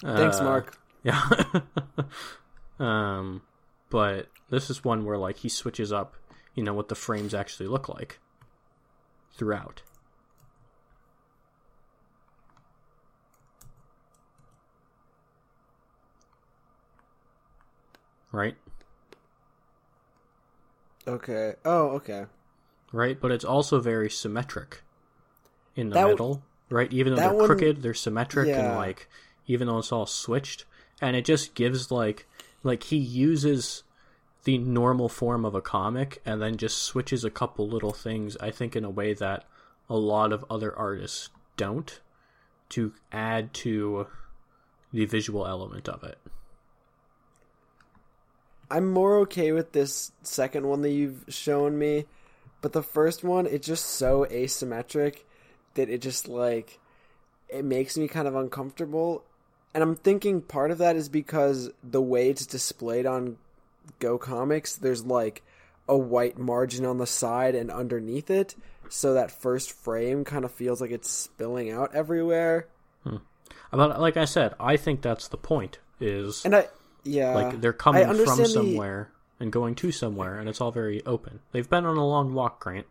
Thanks, 0.00 0.40
Uh, 0.40 0.44
Mark. 0.44 0.78
Yeah. 1.02 1.20
um 2.78 3.42
but 3.90 4.28
this 4.50 4.70
is 4.70 4.84
one 4.84 5.04
where 5.04 5.18
like 5.18 5.38
he 5.38 5.48
switches 5.48 5.92
up, 5.92 6.16
you 6.54 6.62
know, 6.62 6.74
what 6.74 6.88
the 6.88 6.94
frames 6.94 7.34
actually 7.34 7.68
look 7.68 7.88
like 7.88 8.18
throughout. 9.32 9.82
Right? 18.32 18.56
Okay. 21.06 21.54
Oh, 21.64 21.88
okay. 21.96 22.26
right? 22.92 23.18
But 23.20 23.32
it's 23.32 23.44
also 23.44 23.80
very 23.80 24.10
symmetric 24.10 24.82
in 25.76 25.88
the 25.90 25.94
That 25.94 26.00
w- 26.02 26.14
middle, 26.14 26.42
right? 26.70 26.92
Even 26.92 27.14
though 27.14 27.20
they're 27.20 27.34
one- 27.34 27.46
crooked, 27.46 27.82
they're 27.82 27.94
symmetric, 27.94 28.48
Yeah. 28.48 28.60
and 28.68 28.76
like 28.76 29.08
even 29.46 29.66
though 29.68 29.78
it's 29.78 29.92
all 29.92 30.04
switched, 30.06 30.64
and 31.00 31.16
it 31.16 31.24
just 31.24 31.54
gives 31.54 31.90
like 31.90 32.26
like 32.62 32.84
he 32.84 32.96
uses 32.96 33.82
the 34.44 34.58
normal 34.58 35.08
form 35.08 35.44
of 35.44 35.54
a 35.54 35.60
comic 35.60 36.20
and 36.24 36.40
then 36.40 36.56
just 36.56 36.82
switches 36.82 37.24
a 37.24 37.30
couple 37.30 37.68
little 37.68 37.92
things. 37.92 38.36
I 38.38 38.50
think 38.50 38.74
in 38.74 38.84
a 38.84 38.90
way 38.90 39.14
that 39.14 39.44
a 39.88 39.96
lot 39.96 40.32
of 40.32 40.44
other 40.48 40.76
artists 40.76 41.30
don't 41.56 42.00
to 42.70 42.92
add 43.12 43.52
to 43.54 44.06
the 44.92 45.04
visual 45.06 45.46
element 45.46 45.88
of 45.88 46.02
it. 46.04 46.18
I'm 48.70 48.90
more 48.90 49.18
okay 49.20 49.52
with 49.52 49.72
this 49.72 50.12
second 50.22 50.66
one 50.66 50.82
that 50.82 50.90
you've 50.90 51.24
shown 51.28 51.78
me, 51.78 52.04
but 52.60 52.72
the 52.72 52.82
first 52.82 53.24
one 53.24 53.46
it's 53.46 53.66
just 53.66 53.86
so 53.86 54.26
asymmetric 54.30 55.24
that 55.74 55.88
it 55.88 56.02
just 56.02 56.28
like 56.28 56.78
it 57.48 57.64
makes 57.64 57.96
me 57.96 58.08
kind 58.08 58.28
of 58.28 58.34
uncomfortable. 58.34 59.24
And 59.74 59.82
I'm 59.82 59.96
thinking 59.96 60.40
part 60.40 60.70
of 60.70 60.78
that 60.78 60.96
is 60.96 61.08
because 61.08 61.70
the 61.82 62.00
way 62.00 62.30
it's 62.30 62.46
displayed 62.46 63.06
on 63.06 63.36
Go 63.98 64.18
Comics, 64.18 64.74
there's 64.76 65.04
like 65.04 65.42
a 65.88 65.96
white 65.96 66.38
margin 66.38 66.84
on 66.84 66.98
the 66.98 67.06
side 67.06 67.54
and 67.54 67.70
underneath 67.70 68.30
it, 68.30 68.54
so 68.88 69.14
that 69.14 69.30
first 69.30 69.72
frame 69.72 70.24
kind 70.24 70.44
of 70.44 70.50
feels 70.52 70.80
like 70.80 70.90
it's 70.90 71.10
spilling 71.10 71.70
out 71.70 71.94
everywhere. 71.94 72.66
Hmm. 73.04 73.16
But 73.70 74.00
like 74.00 74.16
I 74.16 74.24
said, 74.24 74.54
I 74.58 74.76
think 74.76 75.02
that's 75.02 75.28
the 75.28 75.36
point. 75.36 75.78
Is 76.00 76.44
And 76.44 76.54
I 76.54 76.68
yeah, 77.04 77.34
like 77.34 77.60
they're 77.60 77.72
coming 77.72 78.02
from 78.02 78.10
understand 78.10 78.40
the- 78.40 78.46
somewhere 78.48 79.10
and 79.40 79.52
going 79.52 79.74
to 79.76 79.92
somewhere 79.92 80.38
and 80.38 80.48
it's 80.48 80.60
all 80.60 80.70
very 80.72 81.04
open 81.06 81.40
they've 81.52 81.68
been 81.68 81.86
on 81.86 81.96
a 81.96 82.06
long 82.06 82.34
walk 82.34 82.60
grant 82.60 82.86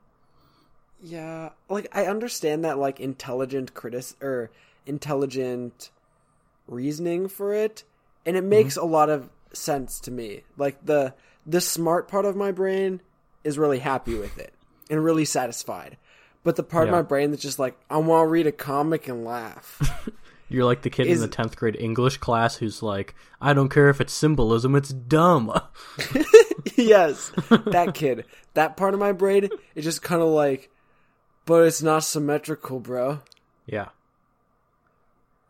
Yeah, 1.02 1.50
like 1.70 1.88
I 1.94 2.06
understand 2.06 2.64
that 2.66 2.78
like 2.78 3.00
intelligent 3.00 3.74
critic 3.74 4.06
or 4.22 4.50
intelligent 4.86 5.90
reasoning 6.68 7.28
for 7.28 7.54
it, 7.54 7.84
and 8.26 8.36
it 8.38 8.44
makes 8.44 8.76
mm-hmm. 8.76 8.88
a 8.88 8.92
lot 8.92 9.10
of 9.10 9.30
sense 9.54 10.00
to 10.02 10.12
me. 10.12 10.44
Like 10.58 10.86
the 10.86 11.14
the 11.46 11.62
smart 11.62 12.08
part 12.08 12.26
of 12.26 12.36
my 12.36 12.52
brain 12.52 13.02
is 13.44 13.58
really 13.58 13.80
happy 13.80 14.16
with 14.16 14.38
it 14.38 14.54
and 14.90 15.04
really 15.04 15.26
satisfied. 15.26 15.98
But 16.44 16.56
the 16.56 16.64
part 16.64 16.88
Yeah. 16.88 16.94
of 16.94 16.98
my 16.98 17.02
brain 17.02 17.32
that's 17.32 17.44
just 17.44 17.60
like 17.60 17.78
I 17.90 17.98
want 17.98 18.26
to 18.26 18.30
read 18.30 18.48
a 18.48 18.52
comic 18.52 19.08
and 19.08 19.24
laugh. 19.24 20.08
you're 20.50 20.66
like 20.66 20.82
the 20.82 20.90
kid 20.90 21.08
Is- 21.08 21.22
in 21.22 21.30
the 21.30 21.36
10th 21.36 21.58
grade 21.58 21.76
english 21.78 22.16
class 22.20 22.56
who's 22.56 22.82
like 22.82 23.14
i 23.42 23.52
don't 23.52 23.68
care 23.68 23.90
if 23.90 24.00
it's 24.00 24.14
symbolism 24.14 24.76
it's 24.76 24.94
dumb 24.94 25.52
yes, 26.78 27.32
that 27.50 27.92
kid. 27.94 28.26
That 28.54 28.78
part 28.78 28.94
of 28.94 29.00
my 29.00 29.12
brain 29.12 29.50
is 29.76 29.84
just 29.84 30.02
kind 30.02 30.22
of 30.22 30.30
like, 30.30 30.70
but 31.46 31.66
it's 31.66 31.82
not 31.82 32.04
symmetrical, 32.04 32.80
bro. 32.80 33.20
yeah 33.66 33.90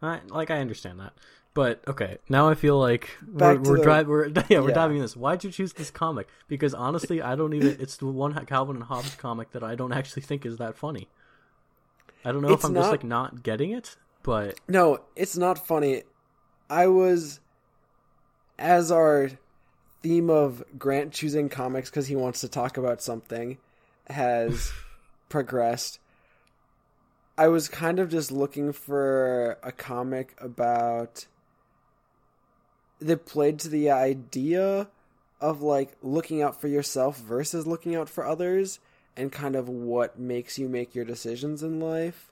I, 0.02 0.20
like 0.28 0.52
i 0.52 0.60
understand 0.60 1.00
that. 1.00 1.14
But 1.54 1.82
okay 1.88 2.18
now 2.30 2.50
i 2.50 2.54
feel 2.56 2.78
like 2.80 3.10
we're 3.26 3.38
Back 3.56 3.64
to 3.64 3.70
we're, 3.70 3.78
the- 3.78 3.84
dri- 3.84 4.04
we're 4.04 4.28
yeah 4.50 4.60
we're 4.60 4.72
diving 4.72 4.98
in 4.98 5.02
this. 5.02 5.16
Why'd 5.16 5.44
you 5.44 5.52
choose 5.52 5.74
this 5.74 5.90
comic? 5.92 6.28
Because 6.48 6.74
honestly 6.74 7.22
i 7.22 7.36
don't 7.36 7.54
even 7.54 7.78
it's 7.80 7.98
the 7.98 8.06
one 8.08 8.34
calvin 8.46 8.76
and 8.76 8.86
hobbes 8.86 9.16
comic 9.16 9.52
that 9.52 9.64
i 9.64 9.74
don't 9.76 9.92
actually 9.94 10.22
think 10.22 10.46
is 10.46 10.58
that 10.58 10.78
funny. 10.78 11.08
I 12.26 12.32
don't 12.32 12.42
know 12.42 12.50
It's 12.54 12.64
if 12.64 12.70
i'm 12.70 12.76
just 12.76 12.92
like 12.92 13.04
not 13.04 13.42
getting 13.44 13.72
it 13.72 13.96
but 14.24 14.60
No, 14.68 15.00
it's 15.16 15.38
not 15.38 15.66
funny. 15.66 16.04
I 16.70 16.88
was, 16.88 17.40
as 18.60 18.92
our 18.92 19.30
theme 20.04 20.30
of 20.30 20.64
Grant 20.78 21.14
choosing 21.14 21.48
comics 21.48 21.90
because 21.90 22.08
he 22.08 22.16
wants 22.18 22.42
to 22.42 22.50
talk 22.50 22.76
about 22.78 23.02
something 23.02 23.58
has 24.10 24.72
progressed. 25.30 26.00
I 27.38 27.48
was 27.48 27.70
kind 27.70 28.00
of 28.00 28.10
just 28.10 28.32
looking 28.32 28.74
for 28.74 29.58
a 29.62 29.72
comic 29.72 30.36
about 30.40 31.28
that 33.00 33.26
played 33.26 33.60
to 33.60 33.70
the 33.70 33.92
idea 33.92 34.90
of 35.40 35.62
like 35.62 35.96
looking 36.02 36.42
out 36.42 36.60
for 36.60 36.68
yourself 36.68 37.20
versus 37.20 37.68
looking 37.68 37.96
out 37.96 38.10
for 38.10 38.26
others 38.26 38.80
and 39.16 39.32
kind 39.32 39.56
of 39.56 39.70
what 39.70 40.18
makes 40.18 40.58
you 40.58 40.68
make 40.68 40.96
your 40.96 41.06
decisions 41.06 41.62
in 41.62 41.80
life. 41.80 42.32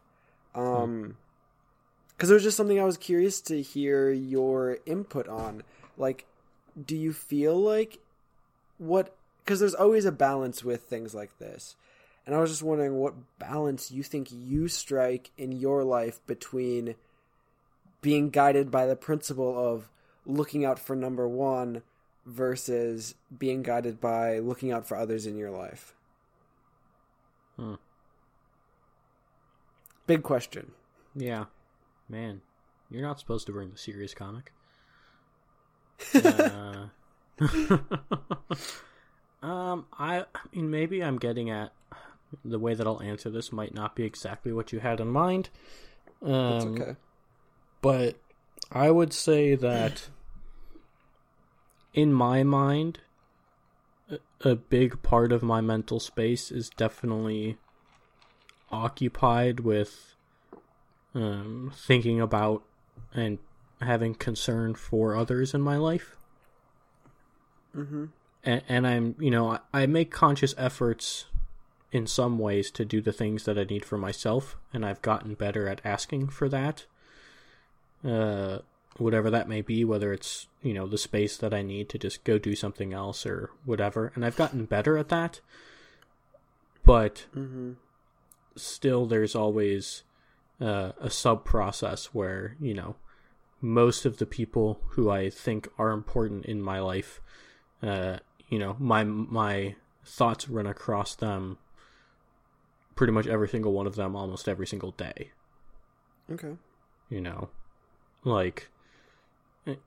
Um 0.55 1.17
because 2.15 2.31
it 2.31 2.33
was 2.33 2.43
just 2.43 2.57
something 2.57 2.79
I 2.79 2.85
was 2.85 2.97
curious 2.97 3.41
to 3.41 3.61
hear 3.61 4.09
your 4.09 4.77
input 4.85 5.27
on. 5.27 5.63
Like, 5.97 6.25
do 6.85 6.95
you 6.95 7.11
feel 7.11 7.59
like 7.59 7.99
what? 8.77 9.15
Because 9.43 9.59
there's 9.59 9.75
always 9.75 10.05
a 10.05 10.11
balance 10.11 10.63
with 10.63 10.83
things 10.83 11.13
like 11.13 11.37
this, 11.39 11.75
And 12.25 12.35
I 12.35 12.39
was 12.39 12.49
just 12.49 12.63
wondering 12.63 12.95
what 12.95 13.13
balance 13.37 13.91
you 13.91 14.01
think 14.01 14.29
you 14.31 14.67
strike 14.67 15.31
in 15.37 15.51
your 15.51 15.83
life 15.83 16.25
between 16.25 16.95
being 18.01 18.29
guided 18.29 18.71
by 18.71 18.85
the 18.85 18.95
principle 18.95 19.57
of 19.57 19.89
looking 20.25 20.65
out 20.65 20.79
for 20.79 20.95
number 20.95 21.27
one 21.27 21.83
versus 22.25 23.15
being 23.37 23.61
guided 23.61 24.01
by 24.01 24.39
looking 24.39 24.71
out 24.71 24.87
for 24.87 24.97
others 24.97 25.27
in 25.27 25.37
your 25.37 25.51
life. 25.51 25.93
Hmm. 27.57 27.75
Big 30.07 30.23
question. 30.23 30.71
Yeah, 31.15 31.45
man, 32.09 32.41
you're 32.89 33.01
not 33.01 33.19
supposed 33.19 33.45
to 33.47 33.51
bring 33.51 33.71
the 33.71 33.77
serious 33.77 34.13
comic. 34.13 34.51
uh, 36.13 36.87
um, 39.41 39.85
I, 39.97 40.19
I 40.19 40.39
mean, 40.53 40.69
maybe 40.69 41.03
I'm 41.03 41.17
getting 41.17 41.49
at 41.49 41.71
the 42.43 42.59
way 42.59 42.73
that 42.73 42.85
I'll 42.85 43.01
answer 43.01 43.29
this 43.29 43.51
might 43.51 43.73
not 43.73 43.95
be 43.95 44.03
exactly 44.03 44.51
what 44.51 44.71
you 44.71 44.79
had 44.79 44.99
in 44.99 45.07
mind. 45.07 45.49
Um, 46.21 46.31
That's 46.31 46.65
okay. 46.65 46.95
But 47.81 48.15
I 48.71 48.91
would 48.91 49.13
say 49.13 49.55
that 49.55 50.09
in 51.93 52.13
my 52.13 52.43
mind, 52.43 52.99
a- 54.41 54.55
big 54.55 55.01
part 55.01 55.31
of 55.31 55.41
my 55.43 55.61
mental 55.61 55.99
space 55.99 56.51
is 56.51 56.69
definitely 56.69 57.57
occupied 58.71 59.61
with 59.61 60.15
um, 61.13 61.71
thinking 61.75 62.19
about 62.19 62.63
and 63.13 63.39
having 63.81 64.15
concern 64.15 64.75
for 64.75 65.15
others 65.15 65.53
in 65.53 65.61
my 65.61 65.77
life. 65.77 66.17
Mm-hmm. 67.75 68.05
And, 68.43 68.61
and 68.67 68.87
I'm, 68.87 69.15
you 69.19 69.31
know, 69.31 69.51
I, 69.51 69.59
I 69.73 69.85
make 69.85 70.11
conscious 70.11 70.53
efforts 70.57 71.25
in 71.95 72.05
some 72.05 72.37
ways 72.37 72.69
to 72.71 72.83
do 72.83 72.99
the 72.99 73.13
things 73.13 73.45
that 73.45 73.57
I 73.57 73.63
need 73.63 73.85
for 73.85 73.97
myself, 73.97 74.57
and 74.73 74.85
I've 74.85 75.01
gotten 75.01 75.33
better 75.33 75.69
at 75.69 75.79
asking 75.85 76.27
for 76.27 76.49
that. 76.49 76.85
Uh, 78.03 78.59
whatever 78.97 79.29
that 79.29 79.47
may 79.47 79.61
be, 79.61 79.85
whether 79.85 80.11
it's, 80.11 80.47
you 80.61 80.73
know, 80.73 80.87
the 80.87 80.97
space 80.97 81.37
that 81.37 81.53
I 81.53 81.61
need 81.61 81.87
to 81.89 81.97
just 81.97 82.25
go 82.25 82.37
do 82.37 82.53
something 82.53 82.91
else 82.93 83.25
or 83.25 83.49
whatever. 83.63 84.11
And 84.13 84.25
I've 84.25 84.35
gotten 84.35 84.65
better 84.65 84.97
at 84.97 85.07
that. 85.07 85.39
But 86.83 87.27
Mm-hmm. 87.33 87.71
still, 88.57 89.05
there's 89.05 89.33
always 89.33 90.03
uh, 90.59 90.91
a 90.99 91.09
sub 91.09 91.45
process 91.45 92.07
where, 92.07 92.57
you 92.59 92.73
know, 92.73 92.95
most 93.61 94.05
of 94.05 94.17
the 94.17 94.25
people 94.25 94.81
who 94.89 95.09
I 95.09 95.29
think 95.29 95.69
are 95.77 95.91
important 95.91 96.45
in 96.45 96.61
my 96.61 96.79
life, 96.79 97.21
uh, 97.81 98.17
you 98.49 98.59
know, 98.59 98.75
my 98.79 99.05
my 99.05 99.75
thoughts 100.03 100.49
run 100.49 100.67
across 100.67 101.15
them 101.15 101.57
pretty 102.95 103.11
much 103.13 103.27
every 103.27 103.47
single 103.47 103.73
one 103.73 103.87
of 103.87 103.95
them 103.95 104.15
almost 104.15 104.47
every 104.47 104.65
single 104.67 104.91
day 104.91 105.31
Okay. 106.31 106.55
you 107.09 107.21
know 107.21 107.49
like 108.23 108.69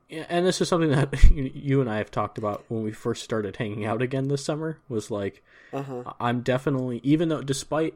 and 0.09 0.45
this 0.45 0.59
is 0.61 0.67
something 0.67 0.89
that 0.91 1.13
you 1.31 1.79
and 1.81 1.89
I 1.89 1.97
have 1.97 2.11
talked 2.11 2.37
about 2.37 2.65
when 2.67 2.83
we 2.83 2.91
first 2.91 3.23
started 3.23 3.55
hanging 3.57 3.85
out 3.85 4.01
again 4.01 4.27
this 4.27 4.43
summer 4.43 4.79
was 4.89 5.09
like 5.09 5.43
Uh 5.73 5.83
huh. 5.83 6.03
I'm 6.19 6.41
definitely 6.41 6.99
even 7.03 7.29
though 7.29 7.41
despite 7.41 7.95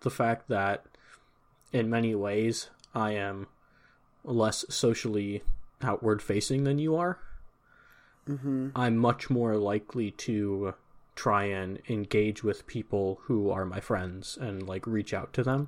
the 0.00 0.10
fact 0.10 0.48
that 0.48 0.84
in 1.72 1.90
many 1.90 2.14
ways 2.14 2.70
I 2.94 3.12
am 3.12 3.46
less 4.24 4.64
socially 4.70 5.42
outward 5.82 6.20
facing 6.22 6.64
than 6.64 6.78
you 6.78 6.96
are 6.96 7.18
Mm-hmm. 8.28 8.68
I'm 8.76 8.98
much 8.98 9.30
more 9.30 9.56
likely 9.56 10.10
to 10.10 10.74
try 11.18 11.42
and 11.46 11.80
engage 11.88 12.44
with 12.44 12.64
people 12.68 13.18
who 13.24 13.50
are 13.50 13.64
my 13.64 13.80
friends 13.80 14.38
and 14.40 14.62
like 14.68 14.86
reach 14.86 15.12
out 15.12 15.32
to 15.32 15.42
them 15.42 15.66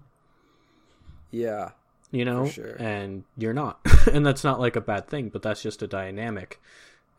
Yeah. 1.32 1.70
you 2.12 2.24
know 2.24 2.46
sure. 2.46 2.76
and 2.78 3.24
you're 3.36 3.52
not 3.52 3.80
and 4.12 4.24
that's 4.24 4.44
not 4.44 4.60
like 4.60 4.76
a 4.76 4.80
bad 4.80 5.08
thing 5.08 5.28
but 5.28 5.42
that's 5.42 5.60
just 5.60 5.82
a 5.82 5.88
dynamic 5.88 6.60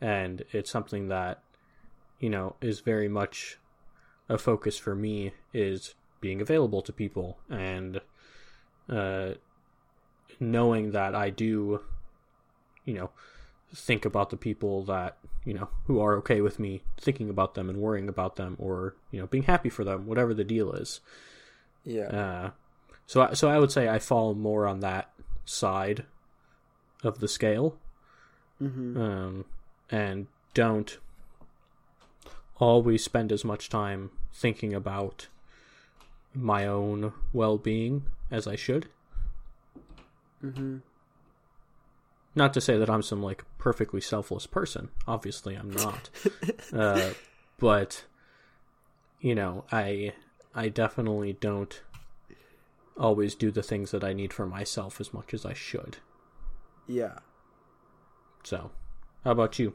and 0.00 0.44
it's 0.50 0.70
something 0.70 1.08
that 1.08 1.42
you 2.20 2.30
know 2.30 2.56
is 2.62 2.80
very 2.80 3.08
much 3.08 3.58
a 4.30 4.38
focus 4.38 4.78
for 4.78 4.94
me 4.94 5.32
is 5.52 5.94
being 6.22 6.40
available 6.40 6.80
to 6.80 6.92
people 6.92 7.38
and 7.50 8.00
uh 8.88 9.32
knowing 10.40 10.92
that 10.92 11.14
I 11.14 11.28
do 11.28 11.80
you 12.86 12.94
know 12.94 13.10
think 13.74 14.04
about 14.04 14.30
the 14.30 14.36
people 14.36 14.82
that 14.84 15.16
you 15.44 15.54
know 15.54 15.68
who 15.86 15.98
are 16.00 16.14
okay 16.16 16.40
with 16.40 16.58
me 16.58 16.82
thinking 17.00 17.30
about 17.30 17.54
them 17.54 17.68
and 17.70 17.78
worrying 17.78 18.08
about 18.08 18.36
them 18.36 18.54
or 18.58 18.94
you 19.10 19.18
know 19.20 19.26
being 19.26 19.44
happy 19.44 19.68
for 19.70 19.82
them 19.84 20.06
whatever 20.06 20.34
the 20.34 20.44
deal 20.44 20.72
is 20.72 21.00
Yeah. 21.84 22.06
uh, 22.08 22.50
so 23.06 23.22
I- 23.22 23.32
so 23.34 23.48
I 23.48 23.58
would 23.58 23.72
say 23.72 23.88
I 23.88 23.98
fall 23.98 24.34
more 24.34 24.66
on 24.66 24.80
that 24.80 25.10
side 25.44 26.04
of 27.02 27.18
the 27.18 27.26
scale, 27.28 27.76
mm-hmm. 28.62 28.96
um, 29.00 29.44
and 29.90 30.28
don't 30.54 30.98
always 32.58 33.02
spend 33.02 33.32
as 33.32 33.44
much 33.44 33.68
time 33.68 34.10
thinking 34.32 34.72
about 34.72 35.26
my 36.34 36.64
own 36.66 37.12
well-being 37.32 38.04
as 38.30 38.46
I 38.46 38.54
should. 38.54 38.88
Mm-hmm. 40.44 40.78
Not 42.34 42.54
to 42.54 42.60
say 42.60 42.78
that 42.78 42.88
I'm 42.88 43.02
some 43.02 43.22
like 43.22 43.44
perfectly 43.58 44.00
selfless 44.00 44.46
person. 44.46 44.88
Obviously, 45.06 45.54
I'm 45.54 45.70
not. 45.70 46.08
uh, 46.72 47.10
but 47.58 48.04
you 49.20 49.34
know, 49.34 49.64
I 49.70 50.14
I 50.54 50.68
definitely 50.68 51.34
don't 51.34 51.82
always 52.98 53.34
do 53.34 53.50
the 53.50 53.62
things 53.62 53.90
that 53.90 54.04
I 54.04 54.12
need 54.12 54.32
for 54.32 54.46
myself 54.46 55.00
as 55.00 55.12
much 55.12 55.34
as 55.34 55.44
I 55.44 55.54
should. 55.54 55.98
Yeah. 56.86 57.18
So, 58.44 58.70
how 59.24 59.30
about 59.32 59.58
you? 59.58 59.74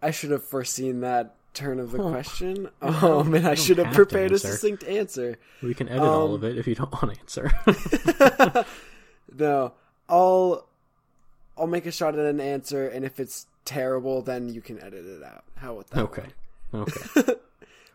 I 0.00 0.10
should 0.10 0.30
have 0.30 0.44
foreseen 0.44 1.00
that 1.00 1.34
turn 1.58 1.80
of 1.80 1.90
the 1.92 2.02
Huh. 2.02 2.10
question. 2.10 2.68
Um, 2.82 3.34
and 3.34 3.46
I 3.46 3.54
should 3.54 3.78
have 3.78 3.88
have 3.88 3.94
prepared 3.96 4.32
a 4.32 4.38
succinct 4.38 4.84
answer. 4.84 5.38
We 5.62 5.74
can 5.74 5.88
edit 5.88 6.02
all 6.08 6.28
Um, 6.28 6.34
of 6.34 6.44
it 6.44 6.56
if 6.58 6.66
you 6.66 6.74
don't 6.74 6.92
want 6.92 7.14
to 7.14 7.20
answer. 7.20 8.64
No, 9.36 9.72
I'll 10.08 10.66
I'll 11.56 11.66
make 11.66 11.86
a 11.86 11.92
shot 11.92 12.14
at 12.18 12.24
an 12.24 12.40
answer, 12.40 12.88
and 12.88 13.04
if 13.04 13.20
it's 13.20 13.46
terrible, 13.64 14.22
then 14.22 14.48
you 14.48 14.60
can 14.62 14.80
edit 14.82 15.04
it 15.04 15.22
out. 15.22 15.44
How 15.56 15.72
about 15.74 15.90
that? 15.90 16.00
okay. 16.04 16.26
Okay. 16.74 17.34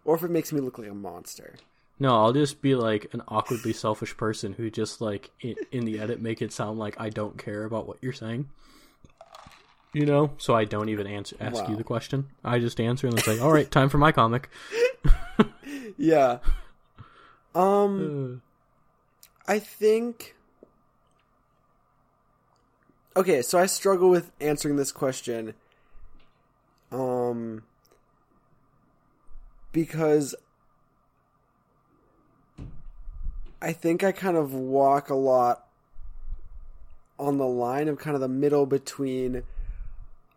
Or 0.06 0.16
if 0.16 0.24
it 0.24 0.30
makes 0.32 0.52
me 0.52 0.60
look 0.60 0.78
like 0.78 0.90
a 0.90 0.94
monster. 0.94 1.56
No, 2.00 2.16
I'll 2.16 2.34
just 2.34 2.62
be 2.62 2.76
like 2.76 3.08
an 3.14 3.22
awkwardly 3.28 3.72
selfish 3.74 4.18
person 4.18 4.54
who 4.54 4.70
just 4.70 5.00
like 5.00 5.32
in, 5.42 5.56
in 5.72 5.86
the 5.86 6.00
edit 6.00 6.22
make 6.22 6.42
it 6.42 6.52
sound 6.52 6.78
like 6.78 7.00
I 7.00 7.10
don't 7.10 7.38
care 7.38 7.64
about 7.66 7.88
what 7.88 7.98
you're 8.02 8.14
saying. 8.14 8.50
You 9.94 10.06
know, 10.08 10.32
so 10.38 10.56
I 10.56 10.66
don't 10.66 10.90
even 10.90 11.06
answer 11.06 11.36
ask 11.40 11.68
you 11.70 11.76
the 11.76 11.84
question. 11.84 12.28
I 12.44 12.58
just 12.58 12.80
answer 12.80 13.06
and 13.08 13.18
it's 13.18 13.28
like, 13.28 13.40
"All 13.40 13.52
right, 13.52 13.70
time 13.70 13.90
for 13.90 13.98
my 13.98 14.12
comic." 14.12 14.50
Yeah. 15.98 16.40
Um, 17.54 18.42
Uh, 19.48 19.52
I 19.52 19.60
think. 19.60 20.36
Okay, 23.16 23.42
so 23.44 23.60
I 23.60 23.68
struggle 23.68 24.10
with 24.10 24.32
answering 24.42 24.76
this 24.76 24.92
question. 24.92 25.54
Um, 26.92 27.64
because 29.72 30.34
I 33.62 33.72
think 33.72 34.04
I 34.04 34.12
kind 34.12 34.36
of 34.36 34.54
walk 34.54 35.10
a 35.10 35.16
lot 35.16 35.68
on 37.20 37.38
the 37.38 37.46
line 37.48 37.88
of 37.88 38.00
kind 38.00 38.16
of 38.16 38.22
the 38.22 38.28
middle 38.28 38.66
between 38.66 39.44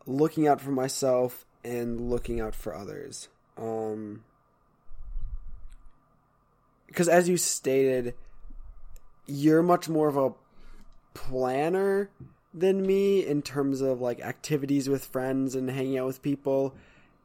looking 0.07 0.47
out 0.47 0.61
for 0.61 0.71
myself 0.71 1.45
and 1.65 2.11
looking 2.11 2.41
out 2.41 2.55
for 2.55 2.75
others. 2.75 3.29
Um, 3.57 4.25
because 6.87 7.09
as 7.09 7.29
you 7.29 7.37
stated, 7.37 8.15
you're 9.27 9.63
much 9.63 9.89
more 9.89 10.09
of 10.09 10.17
a 10.17 10.33
planner 11.15 12.11
than 12.55 12.87
me 12.87 13.27
in 13.27 13.43
terms 13.43 13.81
of 13.81 14.01
like 14.01 14.21
activities 14.21 14.89
with 14.89 15.05
friends 15.05 15.55
and 15.55 15.71
hanging 15.71 15.99
out 15.99 16.07
with 16.07 16.23
people 16.23 16.75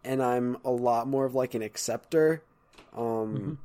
and 0.04 0.22
I'm 0.22 0.58
a 0.66 0.72
lot 0.72 1.08
more 1.08 1.26
of 1.26 1.36
like 1.36 1.54
an 1.54 1.62
acceptor 1.62 2.44
um 2.96 3.60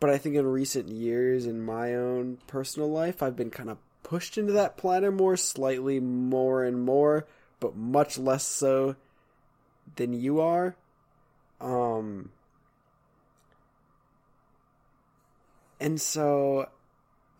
but 0.00 0.08
I 0.08 0.16
think 0.16 0.34
in 0.36 0.46
recent 0.46 0.88
years 0.88 1.46
in 1.46 1.62
my 1.62 1.94
own 1.94 2.38
personal 2.46 2.90
life 2.90 3.22
I've 3.22 3.36
been 3.36 3.50
kind 3.50 3.68
of 3.68 3.78
pushed 4.14 4.38
into 4.38 4.52
that 4.52 4.76
planner 4.76 5.10
more 5.10 5.36
slightly 5.36 5.98
more 5.98 6.62
and 6.62 6.84
more 6.84 7.26
but 7.58 7.74
much 7.74 8.16
less 8.16 8.46
so 8.46 8.94
than 9.96 10.12
you 10.12 10.40
are 10.40 10.76
um 11.60 12.30
and 15.80 16.00
so 16.00 16.68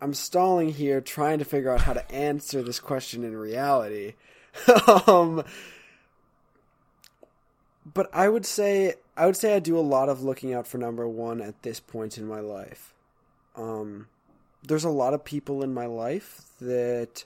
I'm 0.01 0.13
stalling 0.13 0.73
here 0.73 0.99
trying 0.99 1.39
to 1.39 1.45
figure 1.45 1.71
out 1.71 1.81
how 1.81 1.93
to 1.93 2.11
answer 2.11 2.61
this 2.61 2.81
question 2.81 3.23
in 3.23 3.35
reality. 3.37 4.15
um, 5.07 5.43
but 7.91 8.09
I 8.13 8.27
would 8.27 8.45
say 8.45 8.95
I 9.15 9.25
would 9.25 9.37
say 9.37 9.55
I 9.55 9.59
do 9.59 9.77
a 9.77 9.79
lot 9.79 10.09
of 10.09 10.21
looking 10.21 10.53
out 10.53 10.67
for 10.67 10.77
number 10.77 11.07
one 11.07 11.41
at 11.41 11.63
this 11.63 11.79
point 11.79 12.17
in 12.17 12.27
my 12.27 12.41
life. 12.41 12.93
Um, 13.55 14.07
there's 14.67 14.83
a 14.83 14.89
lot 14.89 15.13
of 15.13 15.23
people 15.23 15.63
in 15.63 15.73
my 15.73 15.85
life 15.85 16.41
that 16.59 17.25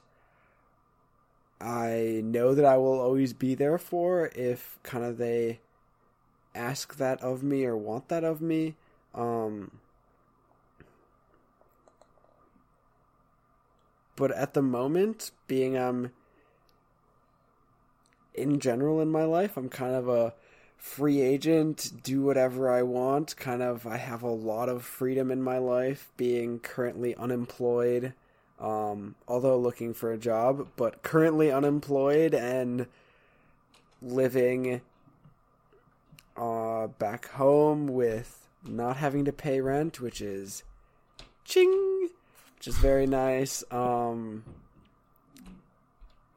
I 1.61 2.21
know 2.23 2.53
that 2.53 2.65
I 2.65 2.77
will 2.77 2.99
always 2.99 3.33
be 3.33 3.55
there 3.55 3.77
for 3.77 4.31
if 4.35 4.79
kind 4.83 5.03
of 5.03 5.17
they 5.17 5.59
ask 6.55 6.97
that 6.97 7.21
of 7.21 7.43
me 7.43 7.65
or 7.65 7.75
want 7.75 8.07
that 8.09 8.23
of 8.23 8.41
me. 8.41 8.75
Um, 9.13 9.79
but 14.15 14.31
at 14.31 14.53
the 14.53 14.61
moment, 14.61 15.31
being 15.47 15.77
um 15.77 16.11
in 18.33 18.59
general 18.59 19.01
in 19.01 19.09
my 19.09 19.23
life, 19.25 19.57
I'm 19.57 19.69
kind 19.69 19.95
of 19.95 20.07
a 20.07 20.33
free 20.79 21.21
agent, 21.21 21.91
do 22.03 22.23
whatever 22.23 22.71
I 22.71 22.81
want. 22.81 23.35
Kind 23.35 23.61
of, 23.61 23.85
I 23.85 23.97
have 23.97 24.23
a 24.23 24.31
lot 24.31 24.69
of 24.69 24.83
freedom 24.83 25.29
in 25.29 25.43
my 25.43 25.57
life, 25.57 26.09
being 26.17 26.59
currently 26.59 27.13
unemployed, 27.15 28.13
um, 28.59 29.15
although 29.27 29.57
looking 29.57 29.93
for 29.93 30.11
a 30.11 30.17
job, 30.17 30.69
but 30.77 31.03
currently 31.03 31.51
unemployed 31.51 32.33
and 32.33 32.87
living 34.01 34.81
uh, 36.37 36.87
back 36.87 37.27
home 37.31 37.87
with 37.87 38.47
not 38.65 38.97
having 38.97 39.25
to 39.25 39.33
pay 39.33 39.59
rent, 39.59 39.99
which 39.99 40.21
is 40.21 40.63
ching, 41.43 42.09
which 42.55 42.67
is 42.67 42.77
very 42.77 43.05
nice. 43.05 43.63
Um, 43.69 44.45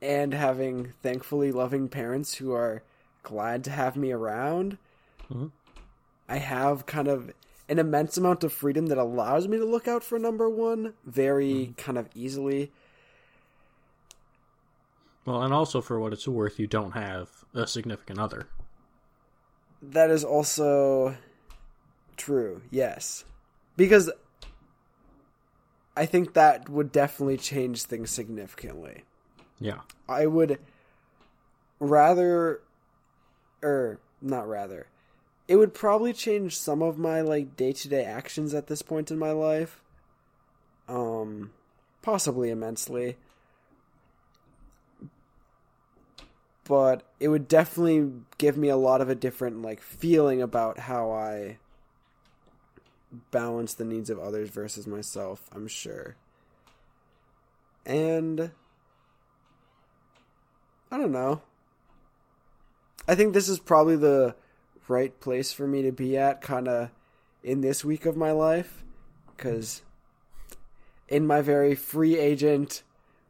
and 0.01 0.35
having 0.35 0.95
thankfully 1.01 1.53
loving 1.53 1.89
parents 1.89 2.35
who 2.35 2.53
are 2.53 2.83
glad 3.23 3.65
to 3.65 3.71
have 3.71 3.97
me 3.97 4.13
around. 4.13 4.79
Mhm. 5.31 5.51
I 6.29 6.37
have 6.39 6.87
kind 6.87 7.09
of 7.09 7.33
an 7.69 7.79
immense 7.79 8.17
amount 8.17 8.45
of 8.45 8.53
freedom 8.53 8.87
that 8.87 8.99
allows 8.99 9.49
me 9.49 9.59
to 9.59 9.65
look 9.65 9.89
out 9.89 10.03
for 10.05 10.19
number 10.19 10.49
one 10.49 10.95
very 11.05 11.75
kind 11.77 11.99
of 11.99 12.09
easily. 12.15 12.73
Well, 15.25 15.43
and 15.43 15.55
also 15.55 15.81
for 15.81 16.01
what 16.01 16.13
it's 16.13 16.27
worth, 16.27 16.59
you 16.59 16.67
don't 16.67 16.93
have 16.93 17.45
a 17.55 17.67
significant 17.67 18.19
other. 18.19 18.49
That 19.81 20.11
is 20.11 20.25
also 20.25 21.17
true, 22.17 22.63
yes. 22.71 23.25
Because 23.77 24.11
I 25.97 26.07
think 26.07 26.35
that 26.35 26.69
would 26.69 26.93
definitely 26.93 27.37
change 27.37 27.85
things 27.85 28.11
significantly. 28.11 29.05
Yeah. 29.61 29.81
I 30.09 30.27
would 30.27 30.59
rather 31.79 32.63
or 33.63 34.01
not 34.21 34.49
rather. 34.49 34.87
It 35.49 35.57
would 35.57 35.75
probably 35.75 36.13
change 36.13 36.57
some 36.57 36.83
of 36.83 36.99
my 36.99 37.21
like 37.21 37.57
day-to-day 37.57 38.05
actions 38.05 38.55
at 38.55 38.69
this 38.69 38.83
point 38.83 39.11
in 39.11 39.19
my 39.19 39.33
life. 39.33 39.83
Um 40.89 41.51
possibly 42.03 42.51
immensely. 42.51 43.17
But 46.65 47.03
it 47.19 47.29
would 47.29 47.49
definitely 47.49 48.11
give 48.39 48.57
me 48.57 48.69
a 48.69 48.77
lot 48.77 49.01
of 49.01 49.09
a 49.09 49.15
different 49.15 49.63
like 49.63 49.81
feeling 49.81 50.41
about 50.41 50.81
how 50.81 51.11
I 51.11 51.59
balance 53.31 53.75
the 53.75 53.85
needs 53.85 54.11
of 54.11 54.19
others 54.19 54.49
versus 54.49 54.87
myself, 54.87 55.43
I'm 55.53 55.69
sure. 55.69 56.17
And 57.85 58.53
I 60.91 60.99
don't 60.99 61.13
know. 61.13 61.43
I 63.07 63.15
think 63.15 63.35
this 63.35 63.49
is 63.49 63.59
probably 63.59 63.97
the 63.97 64.35
right 64.89 65.19
place 65.21 65.53
for 65.53 65.67
me 65.67 65.83
to 65.83 65.93
be 65.93 66.17
at, 66.17 66.41
kind 66.41 66.69
of 66.69 66.91
in 67.43 67.61
this 67.61 67.85
week 67.85 68.07
of 68.07 68.17
my 68.17 68.31
life, 68.31 68.85
because 69.37 69.83
in 71.09 71.27
my 71.27 71.41
very 71.41 71.75
free 71.75 72.19
agent 72.19 72.83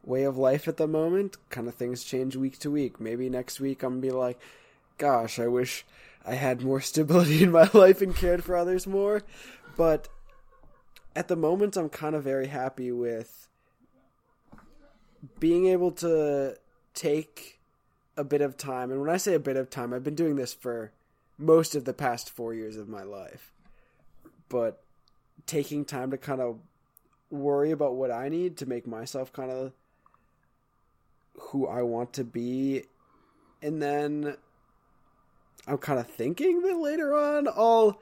way 0.03 0.23
of 0.23 0.37
life 0.37 0.67
at 0.67 0.77
the 0.77 0.87
moment, 0.87 1.37
kind 1.49 1.67
of 1.67 1.75
things 1.75 2.03
change 2.03 2.35
week 2.35 2.59
to 2.59 2.69
week. 2.69 2.99
Maybe 2.99 3.29
next 3.29 3.59
week 3.59 3.83
I'm 3.83 3.93
gonna 3.93 4.01
be 4.01 4.11
like, 4.11 4.39
gosh, 4.97 5.39
I 5.39 5.47
wish 5.47 5.85
I 6.25 6.35
had 6.35 6.61
more 6.61 6.81
stability 6.91 7.43
in 7.43 7.51
my 7.51 7.69
life 7.73 8.01
and 8.01 8.15
cared 8.15 8.43
for 8.43 8.55
others 8.55 8.85
more. 8.85 9.23
But 9.75 10.07
at 11.15 11.27
the 11.27 11.35
moment, 11.35 11.77
I'm 11.77 11.89
kind 11.89 12.15
of 12.15 12.23
very 12.23 12.47
happy 12.47 12.91
with 12.91 13.47
being 15.39 15.67
able 15.67 15.91
to 15.91 16.55
take 16.93 17.59
a 18.15 18.23
bit 18.23 18.41
of 18.41 18.57
time. 18.57 18.91
And 18.91 18.99
when 18.99 19.09
I 19.09 19.17
say 19.17 19.33
a 19.33 19.39
bit 19.39 19.57
of 19.57 19.69
time, 19.69 19.93
I've 19.93 20.03
been 20.03 20.15
doing 20.15 20.35
this 20.35 20.53
for 20.53 20.91
most 21.37 21.75
of 21.75 21.85
the 21.85 21.93
past 21.93 22.29
four 22.29 22.53
years 22.53 22.77
of 22.77 22.87
my 22.87 23.03
life. 23.03 23.51
But 24.49 24.83
taking 25.45 25.85
time 25.85 26.11
to 26.11 26.17
kind 26.17 26.41
of 26.41 26.59
worry 27.29 27.71
about 27.71 27.95
what 27.95 28.11
I 28.11 28.29
need 28.29 28.57
to 28.57 28.65
make 28.65 28.85
myself 28.85 29.33
kind 29.33 29.51
of 29.51 29.73
who 31.35 31.67
I 31.67 31.81
want 31.81 32.13
to 32.13 32.23
be. 32.23 32.83
And 33.61 33.81
then 33.81 34.37
I'm 35.67 35.77
kind 35.77 35.99
of 35.99 36.07
thinking 36.07 36.61
that 36.61 36.77
later 36.77 37.15
on 37.15 37.47
I'll 37.47 37.99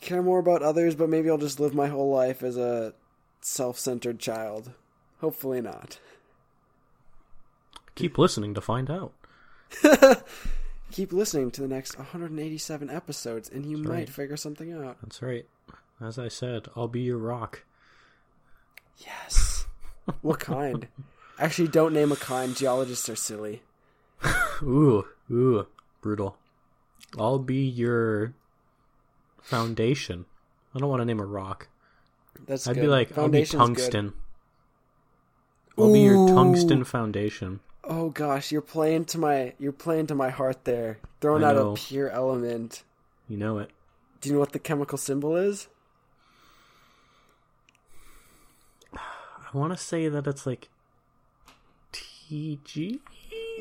care 0.00 0.22
more 0.22 0.38
about 0.38 0.62
others, 0.62 0.94
but 0.94 1.08
maybe 1.08 1.30
I'll 1.30 1.38
just 1.38 1.60
live 1.60 1.74
my 1.74 1.88
whole 1.88 2.10
life 2.10 2.42
as 2.42 2.56
a 2.56 2.94
self 3.40 3.78
centered 3.78 4.18
child. 4.18 4.72
Hopefully 5.20 5.60
not. 5.60 5.98
Keep 7.94 8.18
listening 8.18 8.54
to 8.54 8.60
find 8.60 8.90
out. 8.90 9.12
Keep 10.92 11.12
listening 11.12 11.50
to 11.52 11.60
the 11.62 11.68
next 11.68 11.96
187 11.96 12.90
episodes, 12.90 13.48
and 13.48 13.64
you 13.64 13.76
might 13.76 13.90
right. 13.90 14.08
figure 14.10 14.36
something 14.36 14.72
out. 14.72 14.96
That's 15.02 15.22
right. 15.22 15.46
As 16.00 16.18
I 16.18 16.28
said, 16.28 16.68
I'll 16.74 16.88
be 16.88 17.00
your 17.00 17.18
rock. 17.18 17.64
Yes. 18.98 19.66
what 20.22 20.40
kind? 20.40 20.88
Actually, 21.38 21.68
don't 21.68 21.94
name 21.94 22.12
a 22.12 22.16
kind. 22.16 22.56
Geologists 22.56 23.08
are 23.08 23.16
silly. 23.16 23.62
Ooh, 24.62 25.06
ooh, 25.30 25.66
brutal. 26.02 26.36
I'll 27.18 27.38
be 27.38 27.64
your 27.64 28.34
foundation. 29.40 30.26
I 30.74 30.78
don't 30.78 30.90
want 30.90 31.00
to 31.00 31.06
name 31.06 31.20
a 31.20 31.24
rock. 31.24 31.68
That's 32.46 32.66
I'd 32.66 32.74
good. 32.74 32.82
be 32.82 32.86
like, 32.88 33.08
I'll 33.16 33.28
be 33.28 33.44
Foundation's 33.44 33.52
good. 33.52 33.66
tungsten. 33.66 34.12
I'll 35.78 35.92
be 35.92 36.00
your 36.00 36.28
tungsten 36.28 36.84
foundation. 36.84 37.60
Oh 37.84 38.10
gosh, 38.10 38.52
you're 38.52 38.60
playing 38.60 39.06
to 39.06 39.18
my 39.18 39.54
you're 39.58 39.72
playing 39.72 40.06
to 40.08 40.14
my 40.14 40.30
heart 40.30 40.64
there. 40.64 40.98
Throwing 41.20 41.44
out 41.44 41.56
a 41.56 41.74
pure 41.74 42.10
element. 42.10 42.82
You 43.28 43.36
know 43.36 43.58
it. 43.58 43.70
Do 44.20 44.28
you 44.28 44.34
know 44.34 44.40
what 44.40 44.52
the 44.52 44.58
chemical 44.58 44.98
symbol 44.98 45.36
is? 45.36 45.68
I 48.94 49.56
want 49.56 49.72
to 49.72 49.78
say 49.78 50.08
that 50.08 50.26
it's 50.26 50.46
like 50.46 50.68
TG. 51.92 53.00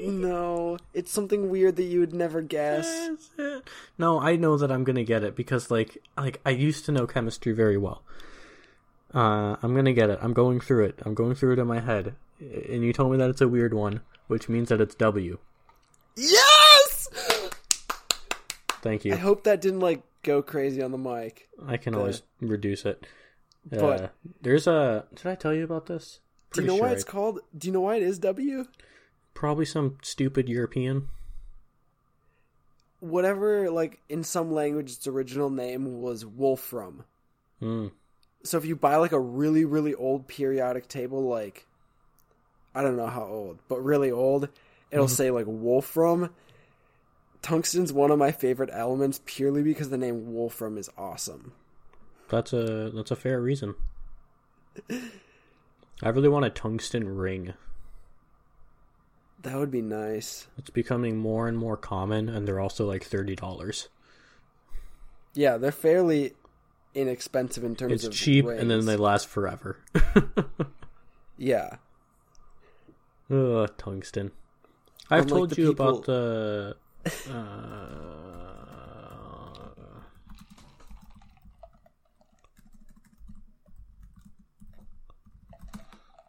No, 0.01 0.77
it's 0.93 1.12
something 1.12 1.49
weird 1.49 1.75
that 1.75 1.84
you 1.84 1.99
would 1.99 2.13
never 2.13 2.41
guess. 2.41 2.88
Is 2.88 3.29
it? 3.38 3.69
No, 3.97 4.19
I 4.19 4.36
know 4.36 4.58
that 4.58 4.71
I'm 4.71 4.84
gonna 4.84 5.03
get 5.03 5.23
it 5.23 5.36
because 5.36 5.71
like 5.71 5.97
like 6.17 6.39
I 6.45 6.51
used 6.51 6.86
to 6.86 6.91
know 6.91 7.08
chemistry 7.08 7.51
very 7.51 7.77
well. 7.77 8.03
Uh, 9.13 9.55
I'm 9.62 9.75
gonna 9.75 9.93
get 9.93 10.10
it. 10.10 10.19
I'm 10.21 10.34
going 10.34 10.60
through 10.60 10.86
it. 10.86 10.99
I'm 11.05 11.13
going 11.13 11.36
through 11.36 11.53
it 11.53 11.60
in 11.60 11.67
my 11.67 11.79
head. 11.79 12.15
And 12.39 12.84
you 12.84 12.93
told 12.93 13.12
me 13.12 13.17
that 13.17 13.30
it's 13.30 13.41
a 13.41 13.47
weird 13.47 13.73
one, 13.73 14.02
which 14.28 14.47
means 14.49 14.69
that 14.69 14.80
it's 14.82 14.95
W. 14.95 15.38
Yes! 16.15 17.10
Thank 18.82 19.04
you. 19.06 19.13
I 19.13 19.17
hope 19.17 19.43
that 19.43 19.62
didn't 19.62 19.82
like 19.82 20.04
go 20.23 20.41
crazy 20.41 20.82
on 20.82 20.91
the 20.91 20.97
mic. 20.97 21.49
I 21.65 21.78
can 21.78 21.93
always 21.95 22.21
reduce 22.39 22.86
it. 22.86 23.06
Uh, 23.71 23.78
But- 23.78 24.13
there's 24.41 24.67
a. 24.67 25.06
Did 25.13 25.28
I 25.28 25.36
tell 25.36 25.54
you 25.54 25.63
about 25.63 25.88
this? 25.88 26.19
Do 26.54 26.62
you 26.62 26.67
Pretty 26.67 26.67
know 26.67 26.82
why 26.88 26.91
it's 26.93 27.04
I- 27.06 27.12
called? 27.12 27.39
Do 27.58 27.67
you 27.67 27.73
know 27.73 27.82
why 27.82 27.95
it 27.97 28.04
is 28.04 28.19
W? 28.19 28.65
Probably 29.34 29.65
some 29.65 29.97
stupid 30.02 30.47
European. 30.49 31.10
Whatever, 33.02 33.69
like 33.69 33.99
in 34.10 34.23
some 34.23 34.52
language, 34.52 34.91
its 34.93 35.08
original 35.08 35.49
name 35.49 36.02
was 36.02 36.25
Wolfram. 36.25 37.04
Hmm. 37.60 37.88
So 38.43 38.58
if 38.58 38.65
you 38.65 38.75
buy 38.75 38.95
like 38.97 39.12
a 39.13 39.19
really 39.19 39.63
really 39.65 39.93
old 39.95 40.28
periodic 40.28 40.88
table, 40.88 41.21
like 41.28 41.65
I 42.73 42.82
don't 42.82 42.97
know 42.97 43.08
how 43.08 43.23
old, 43.23 43.60
but 43.67 43.84
really 43.84 44.12
old, 44.12 44.49
it'll 44.91 45.05
mm-hmm. 45.05 45.13
say 45.13 45.32
like 45.32 45.45
Wolfram. 45.47 46.29
Tungsten's 47.41 47.93
one 47.93 48.12
of 48.12 48.19
my 48.19 48.32
favorite 48.32 48.69
elements 48.73 49.21
purely 49.25 49.63
because 49.63 49.89
the 49.89 49.97
name 49.97 50.34
Wolfram 50.34 50.77
is 50.77 50.89
awesome. 50.97 51.53
That's 52.29 52.53
a 52.53 52.91
that's 52.93 53.12
a 53.12 53.15
fair 53.15 53.41
reason. 53.41 53.75
I 56.01 56.10
really 56.10 56.29
want 56.29 56.45
a 56.45 56.49
tungsten 56.49 57.15
ring. 57.15 57.53
That 59.41 59.55
would 59.55 59.71
be 59.71 59.82
nice. 59.82 60.47
It's 60.58 60.69
becoming 60.69 61.17
more 61.17 61.47
and 61.47 61.58
more 61.58 61.77
common, 61.77 62.29
and 62.29 62.47
they're 62.47 62.60
also 62.60 62.86
like 62.86 63.03
thirty 63.03 63.36
dollars. 63.36 63.88
Yeah, 65.34 65.58
they're 65.58 65.71
fairly 65.71 66.34
inexpensive 66.93 67.63
in 67.63 67.75
terms 67.75 67.93
It's 67.93 68.03
of 68.05 68.13
cheap, 68.13 68.45
and 68.45 68.69
then 68.69 68.86
they 68.86 68.95
last 68.95 69.27
forever. 69.27 69.77
yeah. 71.38 71.77
Oh, 73.31 73.67
tungsten. 73.67 74.31
I've 75.09 75.23
Unlike 75.23 75.29
told 75.29 75.57
you 75.57 75.69
people... 75.69 75.89
about 75.89 76.05
the. 76.05 76.75
Uh, 77.29 77.89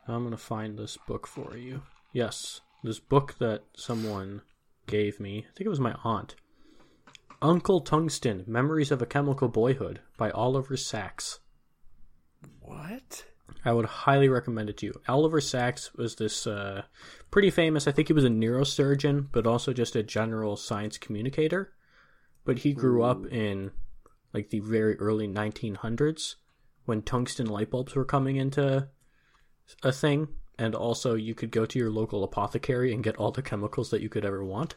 I'm 0.09 0.25
gonna 0.25 0.37
find 0.37 0.79
this 0.79 0.99
book 1.07 1.27
for 1.27 1.57
you. 1.57 1.83
Yes, 2.13 2.61
this 2.83 2.99
book 2.99 3.37
that 3.39 3.65
someone 3.77 4.43
gave 4.87 5.21
me. 5.21 5.47
I 5.49 5.53
think 5.57 5.67
it 5.67 5.71
was 5.71 5.81
my 5.81 5.95
aunt. 6.05 6.35
Uncle 7.41 7.81
Tungsten: 7.81 8.45
Memories 8.47 8.91
of 8.91 9.01
a 9.01 9.07
Chemical 9.07 9.49
Boyhood 9.49 10.01
by 10.19 10.31
Oliver 10.33 10.77
Sacks. 10.77 11.41
What? 12.61 13.25
I 13.65 13.73
would 13.73 13.87
highly 13.87 14.29
recommend 14.29 14.69
it 14.71 14.77
to 14.79 14.87
you. 14.87 15.01
Oliver 15.09 15.41
Sacks 15.41 15.93
was 15.95 16.17
this 16.17 16.47
uh, 16.47 16.83
pretty 17.31 17.51
famous. 17.51 17.87
I 17.87 17.93
think 17.93 18.09
he 18.09 18.15
was 18.15 18.25
a 18.25 18.29
neurosurgeon, 18.29 19.29
but 19.33 19.47
also 19.47 19.73
just 19.73 19.97
a 19.97 20.03
general 20.03 20.57
science 20.57 20.99
communicator. 20.99 21.73
But 22.45 22.59
he 22.61 22.73
grew 22.73 23.03
up 23.03 23.27
in 23.27 23.71
like 24.33 24.51
the 24.51 24.61
very 24.61 24.97
early 24.99 25.29
1900s 25.29 26.37
when 26.87 27.03
tungsten 27.03 27.47
light 27.47 27.71
bulbs 27.71 27.95
were 27.95 28.05
coming 28.05 28.37
into 28.37 28.89
a 29.83 29.93
thing, 29.93 30.29
and 30.59 30.75
also 30.75 31.15
you 31.15 31.35
could 31.35 31.51
go 31.51 31.67
to 31.67 31.79
your 31.79 31.91
local 31.91 32.25
apothecary 32.25 32.93
and 32.93 33.05
get 33.05 33.17
all 33.17 33.31
the 33.31 33.43
chemicals 33.43 33.91
that 33.91 34.01
you 34.01 34.09
could 34.09 34.25
ever 34.25 34.45
want. 34.45 34.77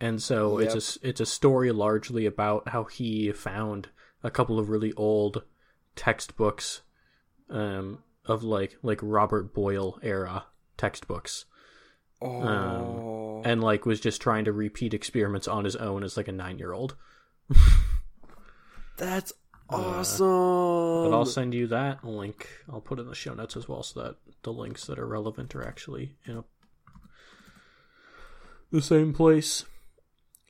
And 0.00 0.22
so 0.22 0.58
Yep. 0.58 0.74
it's 0.74 0.96
a 0.96 1.08
it's 1.08 1.20
a 1.20 1.26
story 1.26 1.72
largely 1.72 2.26
about 2.26 2.68
how 2.68 2.84
he 2.84 3.32
found 3.32 3.88
a 4.22 4.30
couple 4.30 4.58
of 4.58 4.68
really 4.70 4.92
old 4.94 5.42
textbooks 5.96 6.82
um, 7.50 7.98
of 8.24 8.42
like 8.42 8.76
like 8.82 9.00
Robert 9.02 9.52
Boyle 9.54 9.98
era 10.02 10.44
textbooks, 10.76 11.44
Oh. 12.22 13.42
and 13.44 13.62
like 13.62 13.84
was 13.86 14.00
just 14.00 14.20
trying 14.20 14.44
to 14.46 14.52
repeat 14.52 14.94
experiments 14.94 15.48
on 15.48 15.64
his 15.64 15.76
own 15.76 16.02
as 16.04 16.16
like 16.16 16.28
a 16.28 16.32
nine 16.32 16.58
year 16.58 16.72
old. 16.72 16.96
That's 18.96 19.32
awesome. 19.68 20.26
uh, 20.26 21.04
But 21.08 21.14
I'll 21.16 21.24
send 21.26 21.54
you 21.54 21.66
that 21.68 22.04
link. 22.04 22.48
I'll 22.70 22.80
put 22.82 22.98
it 22.98 23.02
in 23.02 23.08
the 23.08 23.14
show 23.14 23.34
notes 23.34 23.56
as 23.56 23.68
well, 23.68 23.82
so 23.82 24.02
that 24.02 24.16
the 24.42 24.52
links 24.52 24.84
that 24.86 24.98
are 24.98 25.06
relevant 25.06 25.54
are 25.54 25.66
actually 25.66 26.16
in 26.26 26.38
a, 26.38 26.44
the 28.70 28.82
same 28.82 29.12
place. 29.12 29.64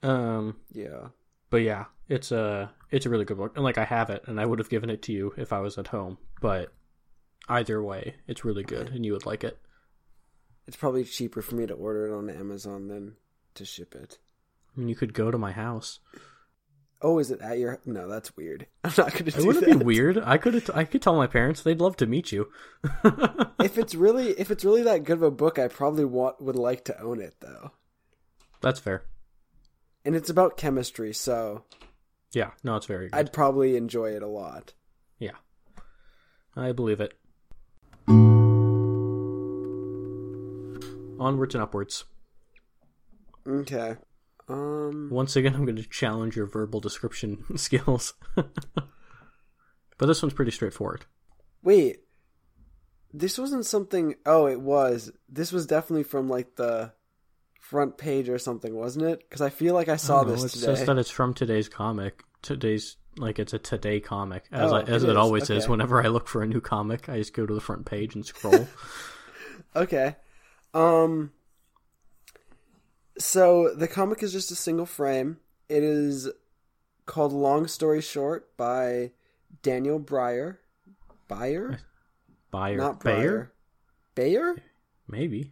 Um, 0.02 0.56
yeah. 0.72 1.08
but 1.50 1.58
yeah, 1.58 1.84
it's 2.08 2.32
a 2.32 2.70
it's 2.90 3.06
a 3.06 3.10
really 3.10 3.24
good 3.24 3.36
book, 3.36 3.52
and 3.54 3.64
like 3.64 3.78
I 3.78 3.84
have 3.84 4.10
it, 4.10 4.24
and 4.26 4.40
I 4.40 4.46
would 4.46 4.58
have 4.58 4.68
given 4.70 4.90
it 4.90 5.02
to 5.02 5.12
you 5.12 5.32
if 5.36 5.52
I 5.52 5.60
was 5.60 5.78
at 5.78 5.88
home. 5.88 6.18
But 6.40 6.72
either 7.50 7.82
way, 7.82 8.14
it's 8.26 8.44
really 8.44 8.62
good, 8.62 8.88
and 8.90 9.04
you 9.04 9.12
would 9.12 9.26
like 9.26 9.44
it. 9.44 9.58
It's 10.66 10.76
probably 10.76 11.04
cheaper 11.04 11.42
for 11.42 11.54
me 11.56 11.66
to 11.66 11.74
order 11.74 12.06
it 12.06 12.16
on 12.16 12.30
Amazon 12.30 12.88
than 12.88 13.16
to 13.54 13.64
ship 13.64 13.94
it. 13.94 14.18
I 14.74 14.78
mean, 14.80 14.88
you 14.88 14.94
could 14.94 15.12
go 15.14 15.30
to 15.30 15.38
my 15.38 15.52
house. 15.52 15.98
Oh, 17.02 17.18
is 17.18 17.30
it 17.30 17.40
at 17.40 17.58
your? 17.58 17.80
No, 17.86 18.06
that's 18.08 18.36
weird. 18.36 18.66
I'm 18.84 18.92
not 18.96 19.12
going 19.12 19.24
to 19.24 19.38
It 19.38 19.44
wouldn't 19.44 19.64
that. 19.66 19.78
be 19.78 19.84
weird. 19.84 20.18
I 20.18 20.36
could 20.38 20.70
I 20.74 20.84
could 20.84 21.02
tell 21.02 21.16
my 21.16 21.26
parents 21.26 21.62
they'd 21.62 21.80
love 21.80 21.96
to 21.98 22.06
meet 22.06 22.32
you. 22.32 22.48
If 23.60 23.76
it's 23.76 23.94
really 23.94 24.30
if 24.30 24.50
it's 24.50 24.64
really 24.64 24.82
that 24.84 25.04
good 25.04 25.18
of 25.18 25.22
a 25.22 25.30
book, 25.30 25.58
I 25.58 25.68
probably 25.68 26.04
want 26.06 26.40
would 26.40 26.56
like 26.56 26.84
to 26.86 26.98
own 27.02 27.20
it 27.20 27.34
though. 27.40 27.72
That's 28.62 28.80
fair. 28.80 29.04
And 30.02 30.16
it's 30.16 30.30
about 30.30 30.56
chemistry, 30.56 31.12
so 31.12 31.64
Yeah, 32.32 32.52
no, 32.64 32.76
it's 32.76 32.86
very 32.86 33.10
good. 33.10 33.18
I'd 33.18 33.32
probably 33.34 33.76
enjoy 33.76 34.12
it 34.12 34.22
a 34.22 34.26
lot. 34.28 34.72
Yeah, 35.18 35.36
I 36.56 36.72
believe 36.72 37.00
it. 37.00 37.18
Onwards 41.20 41.54
and 41.54 41.62
upwards. 41.62 42.04
Okay. 43.46 43.96
Um. 44.48 45.08
Once 45.12 45.36
again, 45.36 45.54
I'm 45.54 45.64
going 45.64 45.76
to 45.76 45.88
challenge 45.88 46.34
your 46.34 46.46
verbal 46.46 46.80
description 46.80 47.44
skills. 47.56 48.14
but 48.34 50.06
this 50.06 50.22
one's 50.22 50.34
pretty 50.34 50.50
straightforward. 50.50 51.04
Wait. 51.62 51.98
This 53.12 53.38
wasn't 53.38 53.66
something. 53.66 54.14
Oh, 54.24 54.46
it 54.46 54.60
was. 54.60 55.12
This 55.28 55.52
was 55.52 55.66
definitely 55.66 56.04
from 56.04 56.28
like 56.28 56.56
the 56.56 56.92
front 57.60 57.98
page 57.98 58.28
or 58.28 58.38
something, 58.38 58.74
wasn't 58.74 59.04
it? 59.04 59.20
Because 59.20 59.40
I 59.40 59.50
feel 59.50 59.74
like 59.74 59.88
I 59.88 59.96
saw 59.96 60.20
I 60.22 60.24
know, 60.24 60.30
this 60.30 60.44
it 60.44 60.48
today. 60.58 60.74
says 60.74 60.86
that 60.86 60.96
it's 60.98 61.10
from 61.10 61.34
today's 61.34 61.68
comic. 61.68 62.22
Today's 62.42 62.96
like 63.16 63.38
it's 63.38 63.52
a 63.52 63.58
today 63.58 64.00
comic, 64.00 64.44
as 64.52 64.72
Oh, 64.72 64.76
I, 64.76 64.82
as 64.82 65.02
it 65.02 65.10
it, 65.10 65.16
always 65.16 65.50
is. 65.50 65.68
Whenever 65.68 66.02
I 66.02 66.08
look 66.08 66.28
for 66.28 66.42
a 66.42 66.46
new 66.46 66.60
comic, 66.60 67.08
I 67.08 67.18
just 67.18 67.34
go 67.34 67.44
to 67.44 67.52
the 67.52 67.60
front 67.60 67.84
page 67.84 68.14
and 68.14 68.24
scroll. 68.24 68.66
Okay. 69.76 70.16
Um 70.74 71.32
so 73.18 73.74
the 73.74 73.88
comic 73.88 74.22
is 74.22 74.32
just 74.32 74.50
a 74.50 74.56
single 74.56 74.86
frame. 74.86 75.38
It 75.68 75.82
is 75.82 76.28
called 77.06 77.32
Long 77.32 77.66
Story 77.66 78.00
Short 78.00 78.56
by 78.56 79.12
Daniel 79.62 80.00
Breyer. 80.00 80.58
Breyer? 81.28 81.78
Beyer, 82.50 82.76
Not 82.76 83.02
Beyer, 83.04 83.52
Breyer? 84.16 84.16
Beyer? 84.16 84.56
maybe. 85.06 85.50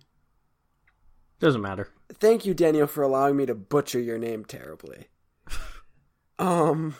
Doesn't 1.38 1.61
matter. 1.62 1.88
Thank 2.14 2.44
you 2.46 2.54
Daniel 2.54 2.87
for 2.88 3.02
allowing 3.02 3.37
me 3.37 3.46
to 3.46 3.54
butcher 3.54 4.00
your 4.00 4.18
name 4.18 4.44
terribly. 4.44 5.07
um 6.38 6.96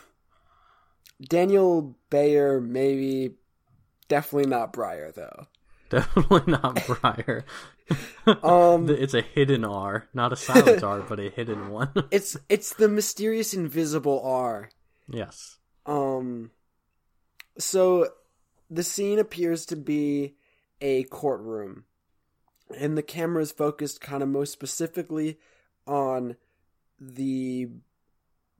Daniel 1.21 1.97
Beyer 2.09 2.61
maybe 2.61 3.35
definitely 4.07 4.49
not 4.49 4.71
Breyer 4.71 5.13
though. 5.13 5.47
Definitely 5.89 6.43
not 6.47 6.85
Briar. 6.85 7.45
Um 8.43 8.89
it's 8.89 9.13
a 9.13 9.21
hidden 9.21 9.65
R, 9.65 10.07
not 10.13 10.31
a 10.31 10.35
silent 10.35 10.83
R, 10.83 11.01
but 11.01 11.19
a 11.19 11.29
hidden 11.29 11.69
one. 11.69 11.91
it's 12.11 12.37
it's 12.47 12.73
the 12.73 12.87
mysterious 12.87 13.53
invisible 13.53 14.21
R. 14.23 14.69
yes. 15.07 15.57
Um, 15.85 16.51
so 17.57 18.09
the 18.69 18.83
scene 18.83 19.17
appears 19.17 19.65
to 19.67 19.75
be 19.75 20.35
a 20.81 21.03
courtroom, 21.05 21.85
and 22.77 22.97
the 22.97 23.03
camera 23.03 23.41
is 23.41 23.51
focused 23.51 24.01
kind 24.01 24.21
of 24.21 24.29
most 24.29 24.51
specifically 24.51 25.39
on 25.87 26.35
the 26.99 27.69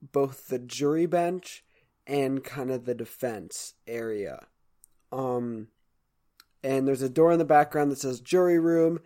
both 0.01 0.47
the 0.47 0.59
jury 0.59 1.05
bench 1.05 1.63
and 2.07 2.43
kind 2.43 2.71
of 2.71 2.85
the 2.85 2.95
defense 2.95 3.75
area. 3.85 4.47
Um, 5.11 5.67
and 6.63 6.87
there's 6.87 7.01
a 7.01 7.09
door 7.09 7.31
in 7.31 7.39
the 7.39 7.45
background 7.45 7.91
that 7.91 7.99
says 7.99 8.19
jury 8.19 8.59
room, 8.59 8.99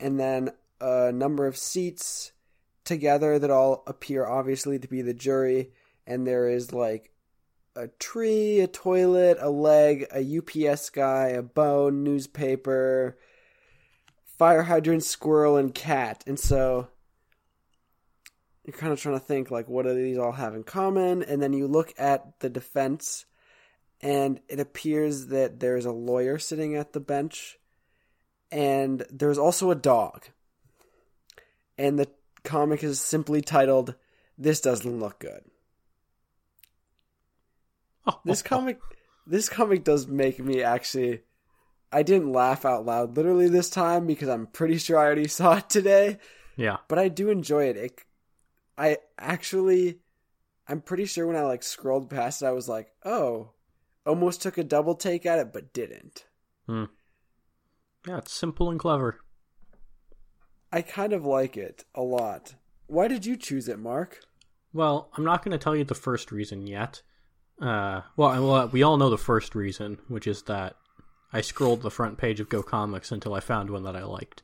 and 0.00 0.18
then 0.18 0.50
a 0.80 1.12
number 1.12 1.46
of 1.46 1.56
seats 1.56 2.32
together 2.84 3.38
that 3.38 3.50
all 3.50 3.82
appear 3.86 4.26
obviously 4.26 4.78
to 4.78 4.88
be 4.88 5.02
the 5.02 5.14
jury, 5.14 5.70
and 6.06 6.26
there 6.26 6.48
is 6.48 6.72
like 6.72 7.10
a 7.76 7.88
tree, 7.98 8.60
a 8.60 8.66
toilet, 8.66 9.38
a 9.40 9.50
leg, 9.50 10.06
a 10.14 10.38
UPS 10.38 10.90
guy, 10.90 11.28
a 11.28 11.42
bone, 11.42 12.04
newspaper, 12.04 13.18
fire 14.38 14.62
hydrant, 14.62 15.02
squirrel, 15.02 15.56
and 15.56 15.74
cat. 15.74 16.22
And 16.26 16.38
so 16.38 16.88
you're 18.64 18.76
kind 18.76 18.92
of 18.92 19.00
trying 19.00 19.18
to 19.18 19.24
think 19.24 19.50
like 19.50 19.68
what 19.68 19.84
do 19.84 19.94
these 19.94 20.18
all 20.18 20.32
have 20.32 20.54
in 20.54 20.64
common? 20.64 21.22
And 21.22 21.42
then 21.42 21.52
you 21.52 21.66
look 21.66 21.92
at 21.98 22.40
the 22.40 22.48
defense 22.48 23.26
and 24.04 24.38
it 24.50 24.60
appears 24.60 25.28
that 25.28 25.60
there's 25.60 25.86
a 25.86 25.90
lawyer 25.90 26.38
sitting 26.38 26.76
at 26.76 26.92
the 26.92 27.00
bench 27.00 27.58
and 28.52 29.04
there's 29.10 29.38
also 29.38 29.70
a 29.70 29.74
dog. 29.74 30.26
And 31.78 31.98
the 31.98 32.08
comic 32.44 32.84
is 32.84 33.00
simply 33.00 33.40
titled 33.40 33.94
This 34.36 34.60
Doesn't 34.60 35.00
Look 35.00 35.20
Good. 35.20 35.40
Oh, 38.06 38.20
This 38.26 38.42
comic 38.42 38.78
this 39.26 39.48
comic 39.48 39.84
does 39.84 40.06
make 40.06 40.38
me 40.38 40.62
actually 40.62 41.22
I 41.90 42.02
didn't 42.02 42.30
laugh 42.30 42.66
out 42.66 42.84
loud 42.84 43.16
literally 43.16 43.48
this 43.48 43.70
time 43.70 44.06
because 44.06 44.28
I'm 44.28 44.46
pretty 44.48 44.76
sure 44.76 44.98
I 44.98 45.04
already 45.06 45.28
saw 45.28 45.56
it 45.56 45.70
today, 45.70 46.18
yeah. 46.56 46.76
but 46.88 46.98
I 46.98 47.08
do 47.08 47.30
enjoy 47.30 47.68
it. 47.68 47.78
it 47.78 48.00
I 48.76 48.98
actually 49.18 50.00
I'm 50.68 50.82
pretty 50.82 51.06
sure 51.06 51.26
when 51.26 51.36
I 51.36 51.42
like 51.42 51.62
scrolled 51.62 52.10
past 52.10 52.42
it 52.42 52.46
I 52.46 52.50
was 52.50 52.68
like, 52.68 52.92
"Oh, 53.02 53.54
almost 54.06 54.42
took 54.42 54.58
a 54.58 54.64
double 54.64 54.94
take 54.94 55.26
at 55.26 55.38
it 55.38 55.52
but 55.52 55.72
didn't." 55.72 56.24
Yeah, 58.06 58.18
it's 58.18 58.32
simple 58.32 58.70
and 58.70 58.78
clever. 58.78 59.20
I 60.72 60.82
kind 60.82 61.12
of 61.12 61.24
like 61.24 61.56
it 61.56 61.84
a 61.94 62.02
lot. 62.02 62.54
Why 62.86 63.08
did 63.08 63.24
you 63.24 63.36
choose 63.36 63.68
it, 63.68 63.78
Mark? 63.78 64.20
Well, 64.72 65.10
I'm 65.16 65.24
not 65.24 65.44
going 65.44 65.52
to 65.52 65.62
tell 65.62 65.76
you 65.76 65.84
the 65.84 65.94
first 65.94 66.32
reason 66.32 66.66
yet. 66.66 67.02
Uh, 67.60 68.02
well, 68.16 68.68
we 68.68 68.82
all 68.82 68.96
know 68.96 69.08
the 69.08 69.16
first 69.16 69.54
reason, 69.54 69.98
which 70.08 70.26
is 70.26 70.42
that 70.42 70.76
I 71.32 71.40
scrolled 71.40 71.82
the 71.82 71.90
front 71.90 72.18
page 72.18 72.40
of 72.40 72.48
Go 72.48 72.62
Comics 72.62 73.12
until 73.12 73.34
I 73.34 73.40
found 73.40 73.70
one 73.70 73.84
that 73.84 73.96
I 73.96 74.02
liked. 74.04 74.42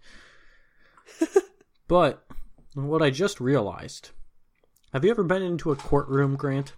but 1.89 2.25
what 2.75 3.03
I 3.03 3.11
just 3.11 3.41
realized: 3.41 4.11
Have 4.93 5.05
you 5.05 5.11
ever 5.11 5.25
been 5.25 5.43
into 5.43 5.73
a 5.73 5.77
courtroom, 5.77 6.37
Grant? 6.37 6.73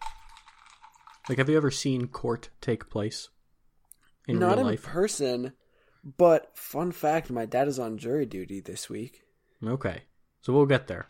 Like, 1.28 1.38
have 1.38 1.48
you 1.48 1.56
ever 1.56 1.70
seen 1.70 2.08
court 2.08 2.50
take 2.60 2.90
place 2.90 3.28
in 4.26 4.38
Not 4.38 4.56
real 4.56 4.60
in 4.60 4.66
life? 4.72 4.82
person, 4.82 5.52
but 6.18 6.50
fun 6.56 6.90
fact, 6.92 7.30
my 7.30 7.46
dad 7.46 7.68
is 7.68 7.78
on 7.78 7.96
jury 7.98 8.26
duty 8.26 8.60
this 8.60 8.90
week. 8.90 9.22
Okay, 9.64 10.02
so 10.40 10.52
we'll 10.52 10.66
get 10.66 10.88
there. 10.88 11.06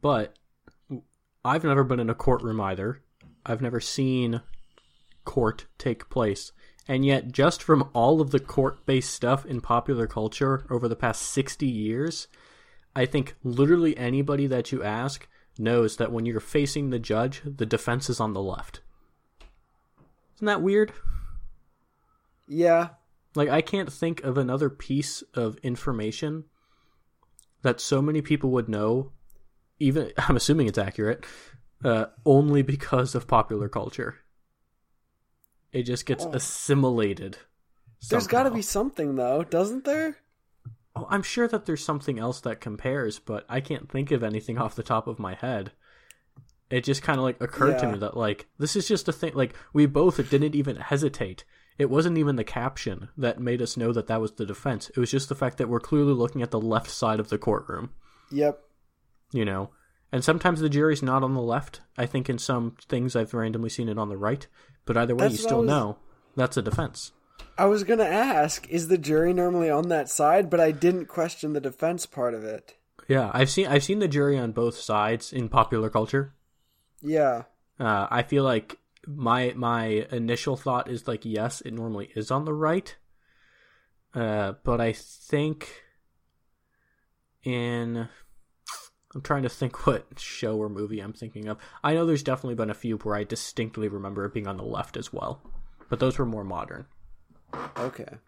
But 0.00 0.36
I've 1.44 1.64
never 1.64 1.82
been 1.82 1.98
in 2.00 2.10
a 2.10 2.14
courtroom 2.14 2.60
either. 2.60 3.02
I've 3.44 3.60
never 3.62 3.80
seen 3.80 4.40
court 5.24 5.66
take 5.78 6.08
place, 6.08 6.52
And 6.86 7.04
yet, 7.04 7.32
just 7.32 7.62
from 7.62 7.88
all 7.94 8.20
of 8.20 8.30
the 8.30 8.38
court 8.40 8.84
based 8.84 9.10
stuff 9.14 9.46
in 9.46 9.60
popular 9.62 10.06
culture 10.06 10.66
over 10.70 10.86
the 10.86 10.96
past 10.96 11.22
60 11.22 11.66
years, 11.66 12.28
I 12.94 13.06
think 13.06 13.36
literally 13.42 13.96
anybody 13.96 14.46
that 14.46 14.70
you 14.70 14.82
ask 14.82 15.26
knows 15.58 15.96
that 15.96 16.12
when 16.12 16.26
you're 16.26 16.40
facing 16.40 16.90
the 16.90 16.98
judge, 16.98 17.42
the 17.44 17.66
defense 17.66 18.10
is 18.10 18.20
on 18.20 18.32
the 18.32 18.42
left. 18.42 18.80
Isn't 20.36 20.46
that 20.46 20.62
weird? 20.62 20.92
Yeah. 22.48 22.88
Like, 23.34 23.48
I 23.48 23.60
can't 23.60 23.92
think 23.92 24.22
of 24.22 24.36
another 24.38 24.70
piece 24.70 25.22
of 25.34 25.56
information 25.62 26.44
that 27.62 27.80
so 27.80 28.02
many 28.02 28.20
people 28.20 28.50
would 28.50 28.68
know, 28.68 29.12
even, 29.78 30.12
I'm 30.18 30.36
assuming 30.36 30.66
it's 30.66 30.78
accurate, 30.78 31.24
uh, 31.84 32.06
only 32.24 32.62
because 32.62 33.14
of 33.14 33.26
popular 33.26 33.68
culture. 33.68 34.16
It 35.72 35.82
just 35.84 36.06
gets 36.06 36.24
Oh. 36.24 36.30
assimilated. 36.32 37.38
There's 38.08 38.26
got 38.26 38.42
to 38.42 38.50
be 38.50 38.62
something 38.62 39.14
though, 39.16 39.42
doesn't 39.44 39.84
there? 39.84 40.18
Oh, 40.96 41.06
I'm 41.10 41.22
sure 41.22 41.48
that 41.48 41.66
there's 41.66 41.84
something 41.84 42.18
else 42.18 42.40
that 42.42 42.60
compares, 42.60 43.18
but 43.18 43.44
I 43.48 43.60
can't 43.60 43.90
think 43.90 44.10
of 44.10 44.22
anything 44.22 44.58
off 44.62 44.76
the 44.76 44.82
top 44.82 45.06
of 45.06 45.18
my 45.18 45.34
head. 45.34 45.72
It 46.70 46.82
just 46.84 47.02
kind 47.02 47.18
of 47.18 47.24
like 47.24 47.40
occurred 47.40 47.78
to 47.80 47.92
me 47.92 47.98
that 47.98 48.16
like 48.16 48.46
this 48.58 48.74
is 48.74 48.88
just 48.88 49.08
a 49.08 49.12
thing. 49.12 49.32
Like 49.34 49.54
we 49.72 49.86
both 49.86 50.16
didn't 50.30 50.54
even 50.54 50.76
hesitate. 50.76 51.44
It 51.78 51.90
wasn't 51.90 52.18
even 52.18 52.36
the 52.36 52.44
caption 52.44 53.08
that 53.16 53.40
made 53.40 53.60
us 53.60 53.76
know 53.76 53.92
that 53.92 54.06
that 54.06 54.20
was 54.20 54.32
the 54.32 54.46
defense. 54.46 54.90
It 54.90 54.98
was 54.98 55.10
just 55.10 55.28
the 55.28 55.34
fact 55.34 55.58
that 55.58 55.68
we're 55.68 55.80
clearly 55.80 56.12
looking 56.14 56.40
at 56.42 56.50
the 56.52 56.60
left 56.60 56.88
side 56.90 57.20
of 57.20 57.28
the 57.28 57.38
courtroom. 57.38 57.90
Yep. 58.30 58.60
You 59.32 59.44
know, 59.44 59.70
and 60.12 60.24
sometimes 60.24 60.60
the 60.60 60.68
jury's 60.68 61.02
not 61.02 61.22
on 61.24 61.34
the 61.34 61.42
left. 61.42 61.80
I 61.98 62.06
think 62.06 62.30
in 62.30 62.38
some 62.38 62.76
things 62.88 63.14
I've 63.16 63.34
randomly 63.34 63.68
seen 63.70 63.88
it 63.88 63.98
on 63.98 64.08
the 64.08 64.16
right. 64.16 64.46
But 64.84 64.96
either 64.96 65.14
way, 65.14 65.24
That's 65.24 65.32
you 65.34 65.46
still 65.46 65.60
was- 65.60 65.68
know 65.68 65.98
that's 66.36 66.56
a 66.56 66.62
defense. 66.62 67.12
I 67.56 67.66
was 67.66 67.84
gonna 67.84 68.04
ask, 68.04 68.68
is 68.68 68.88
the 68.88 68.98
jury 68.98 69.32
normally 69.32 69.70
on 69.70 69.88
that 69.88 70.08
side? 70.08 70.50
But 70.50 70.60
I 70.60 70.72
didn't 70.72 71.06
question 71.06 71.52
the 71.52 71.60
defense 71.60 72.06
part 72.06 72.34
of 72.34 72.44
it. 72.44 72.76
Yeah, 73.08 73.30
I've 73.32 73.50
seen 73.50 73.66
I've 73.66 73.84
seen 73.84 73.98
the 73.98 74.08
jury 74.08 74.38
on 74.38 74.52
both 74.52 74.76
sides 74.76 75.32
in 75.32 75.48
popular 75.48 75.90
culture. 75.90 76.34
Yeah. 77.02 77.44
Uh, 77.78 78.06
I 78.10 78.22
feel 78.22 78.44
like 78.44 78.78
my 79.06 79.52
my 79.56 80.06
initial 80.10 80.56
thought 80.56 80.90
is 80.90 81.06
like 81.06 81.24
yes, 81.24 81.60
it 81.60 81.72
normally 81.72 82.10
is 82.16 82.30
on 82.30 82.44
the 82.44 82.54
right. 82.54 82.96
Uh, 84.14 84.54
but 84.62 84.80
I 84.80 84.92
think 84.92 85.82
in 87.42 88.08
I'm 89.14 89.22
trying 89.22 89.42
to 89.42 89.48
think 89.48 89.86
what 89.86 90.18
show 90.18 90.56
or 90.56 90.68
movie 90.68 91.00
I'm 91.00 91.12
thinking 91.12 91.48
of. 91.48 91.58
I 91.82 91.94
know 91.94 92.06
there's 92.06 92.22
definitely 92.22 92.54
been 92.56 92.70
a 92.70 92.74
few 92.74 92.96
where 92.98 93.16
I 93.16 93.24
distinctly 93.24 93.88
remember 93.88 94.24
it 94.24 94.34
being 94.34 94.46
on 94.46 94.56
the 94.56 94.64
left 94.64 94.96
as 94.96 95.12
well, 95.12 95.40
but 95.88 96.00
those 96.00 96.18
were 96.18 96.26
more 96.26 96.44
modern. 96.44 96.86
Okay. 97.78 98.18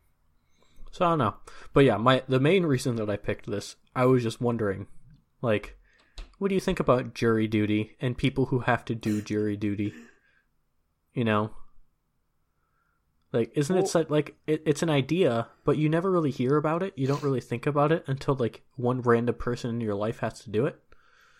So 0.92 1.04
I 1.04 1.08
don't 1.10 1.18
know. 1.18 1.34
But 1.72 1.84
yeah, 1.84 1.96
my 1.96 2.22
the 2.28 2.40
main 2.40 2.64
reason 2.64 2.96
that 2.96 3.10
I 3.10 3.16
picked 3.16 3.46
this, 3.46 3.76
I 3.94 4.06
was 4.06 4.22
just 4.22 4.40
wondering, 4.40 4.86
like, 5.42 5.76
what 6.38 6.48
do 6.48 6.54
you 6.54 6.60
think 6.60 6.80
about 6.80 7.14
jury 7.14 7.46
duty 7.46 7.96
and 8.00 8.16
people 8.16 8.46
who 8.46 8.60
have 8.60 8.84
to 8.86 8.94
do 8.94 9.20
jury 9.20 9.56
duty? 9.56 9.92
You 11.12 11.24
know, 11.24 11.50
like, 13.32 13.52
isn't 13.54 13.74
Well- 13.74 13.84
it 13.84 13.88
such, 13.88 14.10
like 14.10 14.36
it, 14.46 14.62
it's 14.64 14.82
an 14.82 14.90
idea, 14.90 15.48
but 15.64 15.76
you 15.76 15.88
never 15.88 16.10
really 16.10 16.30
hear 16.30 16.56
about 16.56 16.82
it. 16.82 16.94
You 16.96 17.06
don't 17.06 17.22
really 17.22 17.40
think 17.40 17.66
about 17.66 17.92
it 17.92 18.04
until 18.06 18.34
like 18.34 18.62
one 18.76 19.02
random 19.02 19.34
person 19.34 19.70
in 19.70 19.80
your 19.80 19.94
life 19.94 20.20
has 20.20 20.40
to 20.40 20.50
do 20.50 20.66
it. 20.66 20.80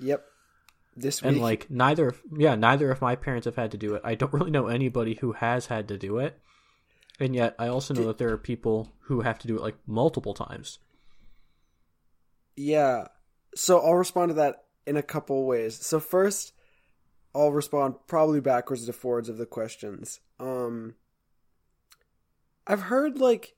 Yep. 0.01 0.25
This 0.97 1.23
week. 1.23 1.33
And 1.33 1.41
like 1.41 1.71
neither, 1.71 2.15
yeah, 2.37 2.55
neither 2.55 2.91
of 2.91 3.01
my 3.01 3.17
parents 3.17 3.45
have 3.45 3.57
had 3.57 3.71
to 3.71 3.79
do 3.79 3.95
it. 3.95 4.03
I 4.05 4.15
don't 4.15 4.33
really 4.35 4.51
know 4.51 4.67
anybody 4.67 5.15
who 5.15 5.33
has 5.33 5.67
had 5.67 5.89
to 5.89 5.97
do 5.97 6.19
it. 6.19 6.39
And 7.19 7.35
yet, 7.35 7.55
I 7.59 7.69
also 7.69 7.95
know 7.95 8.07
that 8.07 8.19
there 8.19 8.31
are 8.31 8.39
people 8.39 8.93
who 9.01 9.23
have 9.23 9.39
to 9.41 9.49
do 9.49 9.57
it 9.57 9.63
like 9.63 9.77
multiple 9.87 10.35
times. 10.35 10.79
Yeah. 12.57 13.07
So 13.55 13.81
I'll 13.81 13.95
respond 13.95 14.31
to 14.31 14.35
that 14.35 14.65
in 14.87 14.97
a 14.97 15.03
couple 15.03 15.47
ways. 15.47 15.79
So 15.79 16.01
first, 16.01 16.53
I'll 17.35 17.53
respond 17.53 17.97
probably 18.07 18.41
backwards 18.41 18.87
to 18.87 18.93
forwards 18.93 19.29
of 19.29 19.39
the 19.39 19.47
questions. 19.47 20.21
Um 20.41 20.95
I've 22.67 22.83
heard 22.83 23.19
like 23.19 23.55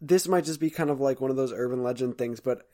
this 0.00 0.28
might 0.28 0.44
just 0.44 0.60
be 0.60 0.70
kind 0.70 0.90
of 0.90 1.00
like 1.00 1.20
one 1.20 1.30
of 1.30 1.36
those 1.36 1.52
urban 1.52 1.82
legend 1.82 2.16
things, 2.16 2.40
but 2.40 2.68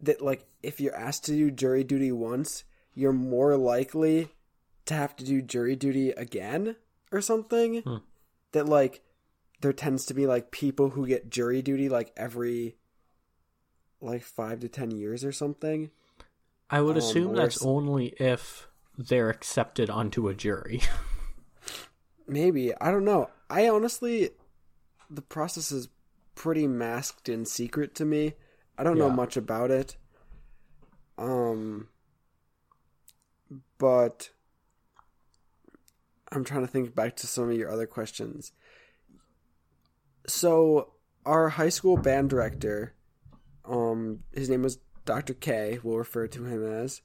that 0.00 0.22
like 0.22 0.46
if 0.62 0.80
you're 0.80 0.94
asked 0.94 1.24
to 1.26 1.32
do 1.32 1.50
jury 1.50 1.84
duty 1.84 2.12
once, 2.12 2.64
you're 2.94 3.12
more 3.12 3.56
likely 3.56 4.28
to 4.86 4.94
have 4.94 5.16
to 5.16 5.24
do 5.24 5.42
jury 5.42 5.76
duty 5.76 6.10
again 6.10 6.76
or 7.12 7.20
something. 7.20 7.82
Hmm. 7.82 7.96
That 8.52 8.66
like 8.66 9.02
there 9.60 9.72
tends 9.72 10.06
to 10.06 10.14
be 10.14 10.26
like 10.26 10.50
people 10.50 10.90
who 10.90 11.06
get 11.06 11.30
jury 11.30 11.62
duty 11.62 11.88
like 11.88 12.12
every 12.16 12.76
like 14.00 14.22
five 14.22 14.60
to 14.60 14.68
ten 14.68 14.90
years 14.90 15.24
or 15.24 15.32
something. 15.32 15.90
I 16.70 16.80
would 16.80 16.96
Um, 16.96 16.98
assume 16.98 17.34
that's 17.34 17.56
s- 17.56 17.62
only 17.62 18.08
if 18.18 18.68
they're 18.96 19.30
accepted 19.30 19.90
onto 19.90 20.28
a 20.28 20.34
jury. 20.34 20.80
Maybe 22.26 22.74
I 22.80 22.90
don't 22.90 23.04
know. 23.04 23.30
I 23.48 23.68
honestly, 23.68 24.30
the 25.10 25.22
process 25.22 25.72
is 25.72 25.88
pretty 26.34 26.66
masked 26.66 27.28
and 27.28 27.48
secret 27.48 27.94
to 27.96 28.04
me. 28.04 28.34
I 28.76 28.84
don't 28.84 28.98
know 28.98 29.10
much 29.10 29.36
about 29.36 29.70
it. 29.70 29.96
Um, 31.18 31.88
but 33.78 34.30
I'm 36.30 36.44
trying 36.44 36.60
to 36.62 36.66
think 36.66 36.94
back 36.94 37.16
to 37.16 37.26
some 37.26 37.50
of 37.50 37.56
your 37.56 37.70
other 37.70 37.86
questions. 37.86 38.52
So 40.28 40.92
our 41.26 41.48
high 41.50 41.68
school 41.68 41.96
band 41.96 42.30
director, 42.30 42.94
um, 43.64 44.20
his 44.32 44.48
name 44.48 44.62
was 44.62 44.78
Dr. 45.04 45.34
K. 45.34 45.78
We'll 45.82 45.96
refer 45.98 46.26
to 46.28 46.44
him 46.44 46.64
as. 46.64 47.02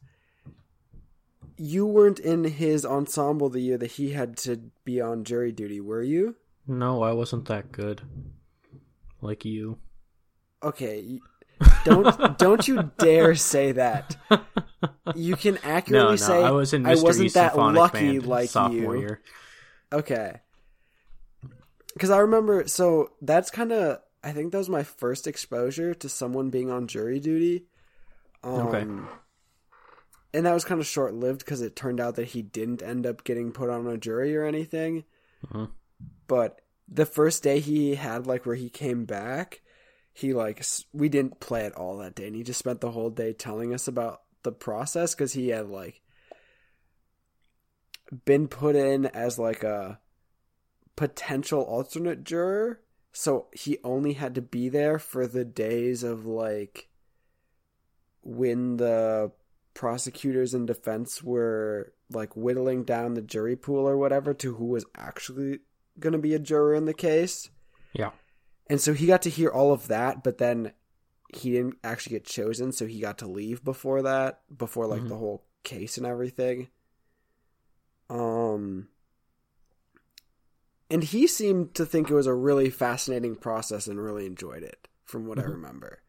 You 1.58 1.86
weren't 1.86 2.20
in 2.20 2.44
his 2.46 2.86
ensemble 2.86 3.50
the 3.50 3.62
year 3.62 3.78
that 3.78 3.92
he 3.92 4.12
had 4.12 4.38
to 4.38 4.72
be 4.84 5.00
on 5.00 5.24
jury 5.24 5.52
duty, 5.52 5.80
were 5.80 6.02
you? 6.04 6.36
no, 6.68 7.04
I 7.04 7.12
wasn't 7.12 7.46
that 7.48 7.72
good. 7.72 8.02
Like 9.22 9.46
you. 9.46 9.78
Okay, 10.62 11.20
don't 11.86 12.38
don't 12.38 12.68
you 12.68 12.92
dare 12.98 13.36
say 13.36 13.72
that. 13.74 14.16
You 15.16 15.36
can 15.36 15.58
accurately 15.64 16.12
no, 16.12 16.16
say 16.16 16.44
I 16.44 16.52
was 16.52 16.74
in 16.74 16.86
I 16.86 16.96
wasn't 16.96 17.34
that 17.34 17.58
lucky 17.58 18.20
Band 18.20 18.26
like 18.26 18.54
you. 18.56 19.00
year. 19.00 19.22
Okay. 19.92 20.42
Because 21.94 22.10
I 22.10 22.20
remember, 22.20 22.68
so 22.68 23.12
that's 23.22 23.50
kind 23.50 23.72
of, 23.72 24.00
I 24.24 24.32
think 24.32 24.52
that 24.52 24.58
was 24.58 24.70
my 24.70 24.84
first 24.84 25.28
exposure 25.28 25.94
to 25.94 26.10
someone 26.10 26.50
being 26.50 26.72
on 26.72 26.88
jury 26.88 27.20
duty. 27.20 27.66
Um, 28.44 28.68
Okay. 28.68 28.88
And 30.36 30.48
that 30.48 30.54
was 30.54 30.66
kind 30.66 30.82
of 30.82 30.88
short 30.88 31.14
lived 31.14 31.40
because 31.40 31.62
it 31.62 31.76
turned 31.76 32.00
out 32.00 32.16
that 32.16 32.30
he 32.30 32.42
didn't 32.42 32.82
end 32.82 33.06
up 33.06 33.24
getting 33.24 33.52
put 33.52 33.70
on 33.70 33.86
a 33.86 33.98
jury 33.98 34.36
or 34.36 34.46
anything. 34.46 35.04
Mhm. 35.46 35.70
But 36.28 36.62
the 36.88 37.06
first 37.06 37.44
day 37.44 37.60
he 37.60 37.94
had, 37.96 38.26
like, 38.26 38.44
where 38.46 38.56
he 38.56 38.70
came 38.70 39.06
back, 39.06 39.62
he, 40.12 40.34
like, 40.34 40.66
we 40.92 41.08
didn't 41.08 41.40
play 41.40 41.66
at 41.66 41.76
all 41.76 41.98
that 41.98 42.16
day. 42.16 42.26
And 42.26 42.36
he 42.36 42.42
just 42.42 42.58
spent 42.58 42.82
the 42.82 42.92
whole 42.92 43.12
day 43.12 43.34
telling 43.34 43.76
us 43.76 43.88
about 43.88 44.24
the 44.42 44.52
process 44.52 45.14
because 45.14 45.34
he 45.34 45.50
had, 45.50 45.68
like, 45.68 46.02
been 48.26 48.48
put 48.48 48.76
in 48.76 49.06
as, 49.06 49.38
like, 49.38 49.64
a 49.64 50.00
potential 50.96 51.62
alternate 51.62 52.24
juror. 52.24 52.82
So 53.12 53.48
he 53.54 53.78
only 53.84 54.14
had 54.14 54.34
to 54.36 54.42
be 54.42 54.70
there 54.70 54.98
for 55.00 55.28
the 55.28 55.46
days 55.46 56.04
of 56.04 56.26
like 56.26 56.90
when 58.22 58.78
the 58.78 59.32
prosecutors 59.74 60.54
and 60.54 60.66
defense 60.68 61.22
were 61.24 61.94
like 62.10 62.36
whittling 62.36 62.84
down 62.84 63.14
the 63.14 63.22
jury 63.22 63.56
pool 63.56 63.88
or 63.88 63.98
whatever 63.98 64.34
to 64.36 64.56
who 64.56 64.66
was 64.66 64.86
actually 64.96 65.60
going 66.00 66.14
to 66.14 66.20
be 66.20 66.34
a 66.34 66.40
juror 66.40 66.74
in 66.76 66.86
the 66.86 66.94
case. 66.94 67.50
Yeah. 67.94 68.12
And 68.68 68.80
so 68.80 68.94
he 68.94 69.06
got 69.08 69.22
to 69.24 69.30
hear 69.30 69.50
all 69.50 69.72
of 69.74 69.88
that, 69.88 70.24
but 70.24 70.38
then 70.38 70.72
he 71.36 71.52
didn't 71.52 71.78
actually 71.84 72.14
get 72.14 72.26
chosen, 72.26 72.72
so 72.72 72.86
he 72.86 73.00
got 73.00 73.18
to 73.20 73.28
leave 73.28 73.64
before 73.64 74.02
that, 74.04 74.42
before 74.56 74.86
like 74.88 75.02
Mhm. 75.02 75.10
the 75.10 75.18
whole 75.18 75.46
case 75.64 75.98
and 75.98 76.06
everything. 76.06 76.70
Um 78.10 78.90
and 80.94 81.04
he 81.04 81.26
seemed 81.28 81.74
to 81.76 81.86
think 81.86 82.10
it 82.10 82.14
was 82.14 82.28
a 82.28 82.34
really 82.34 82.70
fascinating 82.70 83.36
process 83.36 83.88
and 83.88 84.00
really 84.00 84.26
enjoyed 84.28 84.62
it 84.64 84.88
from 85.04 85.26
what 85.26 85.40
I 85.40 85.42
Mhm. 85.44 85.50
remember. 85.54 86.00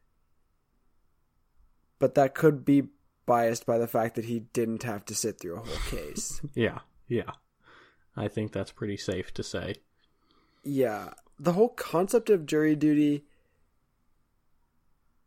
But 1.98 2.14
that 2.14 2.34
could 2.34 2.64
be 2.64 2.88
biased 3.26 3.64
by 3.64 3.78
the 3.78 3.88
fact 3.88 4.14
that 4.16 4.26
he 4.26 4.40
didn't 4.40 4.82
have 4.82 5.04
to 5.06 5.14
sit 5.14 5.40
through 5.40 5.56
a 5.56 5.60
whole 5.60 5.90
case. 5.90 6.40
Yeah, 6.54 6.80
yeah. 7.08 7.32
I 8.16 8.28
think 8.28 8.52
that's 8.52 8.70
pretty 8.72 8.96
safe 8.98 9.32
to 9.34 9.42
say. 9.42 9.76
Yeah, 10.62 11.14
the 11.38 11.52
whole 11.54 11.70
concept 11.70 12.30
of 12.30 12.46
jury 12.46 12.76
duty 12.76 13.24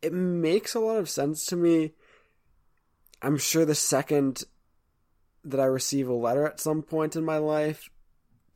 it 0.04 0.14
makes 0.14 0.76
a 0.76 0.80
lot 0.80 0.98
of 0.98 1.10
sense 1.10 1.44
to 1.48 1.56
me. 1.56 1.94
I'm 3.24 3.38
sure 3.38 3.66
the 3.66 3.74
second 3.76 4.44
that 5.44 5.60
I 5.60 5.66
receive 5.66 6.08
a 6.08 6.14
letter 6.14 6.46
at 6.46 6.60
some 6.60 6.84
point 6.84 7.16
in 7.16 7.26
my 7.26 7.40
life 7.40 7.90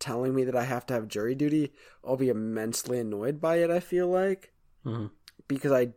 telling 0.02 0.36
me 0.36 0.44
that 0.44 0.56
I 0.56 0.66
have 0.66 0.86
to 0.88 0.94
have 0.94 1.08
jury 1.08 1.36
duty, 1.36 1.72
I'll 2.04 2.18
be 2.18 2.28
immensely 2.28 3.00
annoyed 3.00 3.40
by 3.40 3.58
it. 3.58 3.72
I 3.72 3.80
feel 3.80 4.10
like 4.10 4.52
hmm 4.84 5.06
because 5.48 5.72
I 5.72 5.94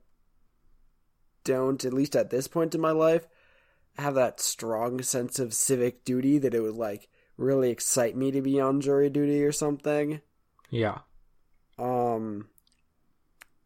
don't, 1.44 1.84
at 1.84 1.92
least 1.92 2.16
at 2.16 2.30
this 2.30 2.48
point 2.48 2.74
in 2.74 2.80
my 2.80 2.90
life, 2.90 3.26
have 3.98 4.14
that 4.14 4.40
strong 4.40 5.02
sense 5.02 5.38
of 5.38 5.54
civic 5.54 6.04
duty 6.04 6.38
that 6.38 6.54
it 6.54 6.60
would 6.60 6.74
like 6.74 7.08
really 7.36 7.70
excite 7.70 8.16
me 8.16 8.30
to 8.30 8.40
be 8.40 8.60
on 8.60 8.80
jury 8.80 9.10
duty 9.10 9.44
or 9.44 9.52
something. 9.52 10.20
Yeah. 10.70 10.98
Um, 11.78 12.48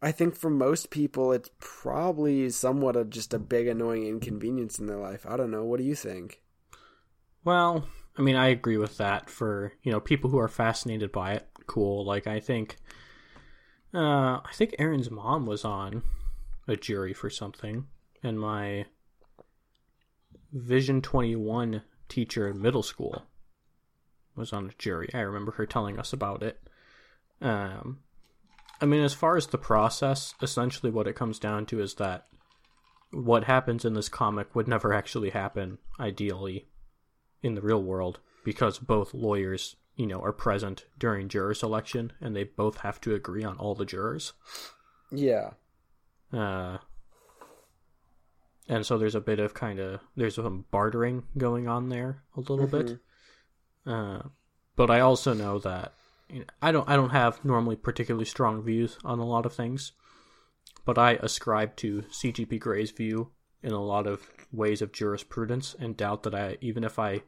I 0.03 0.13
think 0.13 0.37
for 0.37 0.51
most 0.51 0.91
people, 0.91 1.33
it's 1.33 1.51
probably 1.59 2.51
somewhat 2.51 2.97
of 2.97 3.11
just 3.11 3.35
a 3.35 3.39
big 3.39 3.67
annoying 3.67 4.07
inconvenience 4.07 4.79
in 4.79 4.87
their 4.87 4.99
life. 4.99 5.27
I 5.27 5.37
don't 5.37 5.51
know. 5.51 5.65
What 5.65 5.79
do 5.79 5.85
you 5.85 5.95
think? 5.95 6.43
Well, 7.45 7.89
I 8.19 8.23
mean, 8.23 8.37
I 8.37 8.49
agree 8.49 8.77
with 8.77 8.99
that. 8.99 9.31
For 9.31 9.73
you 9.83 9.93
know, 9.93 10.01
people 10.01 10.29
who 10.29 10.39
are 10.39 10.49
fascinated 10.49 11.13
by 11.13 11.35
it, 11.35 11.49
cool. 11.67 12.05
Like, 12.05 12.27
I 12.27 12.41
think, 12.41 12.77
uh, 13.95 14.41
I 14.45 14.51
think 14.53 14.75
Aaron's 14.79 15.11
mom 15.11 15.47
was 15.47 15.65
on 15.65 16.03
a 16.67 16.77
jury 16.77 17.15
for 17.15 17.31
something, 17.31 17.87
and 18.23 18.41
my 18.41 18.87
Vision 20.53 21.01
Twenty 21.01 21.37
One 21.37 21.83
teacher 22.09 22.49
in 22.49 22.61
middle 22.61 22.83
school 22.83 23.23
was 24.35 24.53
on 24.53 24.67
a 24.67 24.79
jury. 24.79 25.09
I 25.15 25.21
remember 25.21 25.53
her 25.53 25.67
telling 25.67 25.99
us 25.99 26.13
about 26.13 26.43
it. 26.43 26.61
Um, 27.41 28.01
I 28.81 28.87
mean, 28.87 29.03
as 29.03 29.15
far 29.15 29.37
as 29.37 29.47
the 29.47 29.59
process, 29.59 30.35
essentially 30.43 30.91
what 30.91 31.07
it 31.07 31.17
comes 31.17 31.39
down 31.39 31.67
to 31.67 31.81
is 31.81 31.95
that 31.95 32.27
what 33.11 33.45
happens 33.45 33.85
in 33.85 33.95
this 33.95 34.09
comic 34.09 34.55
would 34.55 34.69
never 34.69 34.93
actually 34.93 35.31
happen, 35.31 35.79
ideally, 35.99 36.69
in 37.43 37.55
the 37.55 37.61
real 37.61 37.83
world, 37.83 38.21
because 38.45 38.79
both 38.79 39.15
lawyers, 39.15 39.77
you 39.97 40.07
know, 40.07 40.21
are 40.21 40.33
present 40.33 40.87
during 40.99 41.29
juror 41.29 41.55
selection, 41.55 42.13
and 42.21 42.35
they 42.35 42.45
both 42.45 42.79
have 42.79 43.01
to 43.03 43.15
agree 43.15 43.45
on 43.45 43.57
all 43.59 43.75
the 43.75 43.85
jurors. 43.85 44.33
Yeah. 45.11 45.51
Uh, 46.33 46.79
and 48.69 48.85
so 48.85 48.99
there's 48.99 49.15
a 49.15 49.21
bit 49.21 49.41
of 49.41 49.55
kind 49.55 49.81
of 49.81 50.01
there's 50.17 50.35
some 50.35 50.67
bartering 50.71 51.25
going 51.37 51.69
on 51.69 51.89
there 51.89 52.23
a 52.37 52.41
little 52.41 52.67
bit. 52.67 52.99
Uh, 53.87 54.21
but 54.77 54.91
I 54.91 55.01
also 55.01 55.33
know 55.33 55.59
that 55.61 55.93
you 56.29 56.41
know, 56.41 56.45
I 56.61 56.73
don't 56.73 56.89
I 56.89 56.97
don't 56.97 57.11
have 57.11 57.45
normally 57.45 57.77
particularly 57.77 58.27
strong 58.27 58.63
views 58.63 58.99
on 59.05 59.19
a 59.19 59.25
lot 59.25 59.47
of 59.47 59.55
things, 59.55 59.93
but 60.85 60.99
I 60.99 61.13
ascribe 61.13 61.77
to 61.77 62.03
CGP 62.11 62.61
Gray's 62.61 62.91
view 62.91 63.31
in 63.63 63.73
a 63.73 63.83
lot 63.83 64.07
of 64.07 64.29
ways 64.53 64.83
of 64.83 64.93
jurisprudence 64.93 65.75
and 65.79 65.97
doubt 65.97 66.23
that 66.23 66.35
I 66.35 66.57
even 66.61 66.85
if 66.85 66.99
I 66.99 67.23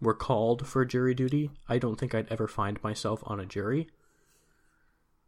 were 0.00 0.14
called 0.14 0.66
for 0.66 0.84
jury 0.84 1.14
duty, 1.14 1.50
I 1.68 1.78
don't 1.78 1.96
think 1.96 2.14
I'd 2.14 2.30
ever 2.30 2.46
find 2.46 2.82
myself 2.82 3.22
on 3.24 3.40
a 3.40 3.46
jury. 3.46 3.88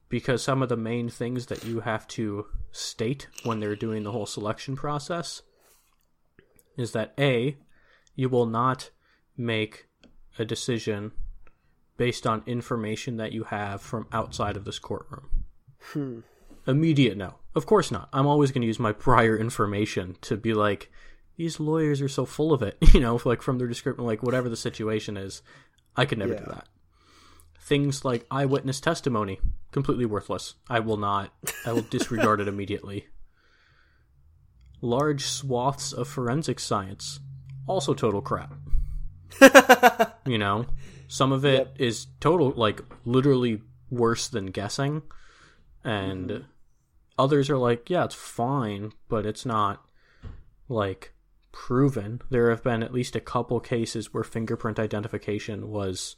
Because 0.08 0.42
some 0.42 0.62
of 0.62 0.68
the 0.68 0.76
main 0.76 1.08
things 1.08 1.46
that 1.46 1.64
you 1.64 1.80
have 1.80 2.06
to 2.08 2.46
state 2.72 3.28
when 3.44 3.60
they're 3.60 3.76
doing 3.76 4.02
the 4.02 4.12
whole 4.12 4.26
selection 4.26 4.76
process 4.76 5.42
is 6.76 6.92
that 6.92 7.12
A, 7.18 7.56
you 8.14 8.28
will 8.28 8.46
not 8.46 8.90
make 9.36 9.86
a 10.38 10.44
decision 10.44 11.12
based 11.96 12.26
on 12.26 12.42
information 12.46 13.16
that 13.16 13.32
you 13.32 13.44
have 13.44 13.82
from 13.82 14.06
outside 14.12 14.56
of 14.56 14.64
this 14.64 14.78
courtroom. 14.78 15.28
Hmm. 15.92 16.20
Immediate 16.66 17.16
no. 17.16 17.34
Of 17.54 17.66
course 17.66 17.90
not. 17.90 18.08
I'm 18.12 18.26
always 18.26 18.52
going 18.52 18.62
to 18.62 18.66
use 18.66 18.78
my 18.78 18.92
prior 18.92 19.36
information 19.36 20.16
to 20.22 20.36
be 20.36 20.54
like, 20.54 20.90
these 21.38 21.60
lawyers 21.60 22.02
are 22.02 22.08
so 22.08 22.26
full 22.26 22.52
of 22.52 22.62
it, 22.62 22.76
you 22.92 23.00
know, 23.00 23.18
like 23.24 23.40
from 23.40 23.58
their 23.58 23.68
description, 23.68 24.04
like 24.04 24.22
whatever 24.22 24.50
the 24.50 24.56
situation 24.56 25.16
is. 25.16 25.40
I 25.96 26.04
could 26.04 26.18
never 26.18 26.34
do 26.34 26.44
that. 26.44 26.68
Things 27.60 28.04
like 28.04 28.26
eyewitness 28.30 28.80
testimony, 28.80 29.40
completely 29.72 30.04
worthless. 30.04 30.54
I 30.68 30.80
will 30.80 30.96
not, 30.96 31.32
I 31.64 31.72
will 31.72 31.82
disregard 31.82 32.40
it 32.40 32.48
immediately. 32.54 33.06
Large 34.80 35.24
swaths 35.24 35.92
of 35.92 36.08
forensic 36.08 36.60
science, 36.60 37.20
also 37.66 37.94
total 37.94 38.20
crap. 38.20 38.54
you 40.26 40.38
know, 40.38 40.66
some 41.06 41.32
of 41.32 41.44
it 41.44 41.72
is 41.78 42.06
Yep. 42.06 42.20
total, 42.20 42.50
like 42.50 42.80
literally 43.04 43.62
worse 43.90 44.28
than 44.28 44.46
guessing, 44.46 45.02
and 45.84 46.30
mm-hmm. 46.30 46.44
others 47.18 47.50
are 47.50 47.58
like, 47.58 47.90
yeah, 47.90 48.04
it's 48.04 48.14
fine, 48.14 48.92
but 49.08 49.26
it's 49.26 49.44
not 49.44 49.84
like 50.68 51.12
proven. 51.52 52.20
There 52.30 52.50
have 52.50 52.62
been 52.62 52.82
at 52.82 52.92
least 52.92 53.16
a 53.16 53.20
couple 53.20 53.60
cases 53.60 54.12
where 54.12 54.24
fingerprint 54.24 54.78
identification 54.78 55.68
was 55.70 56.16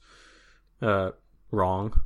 uh, 0.83 1.11
wrong. 1.51 2.01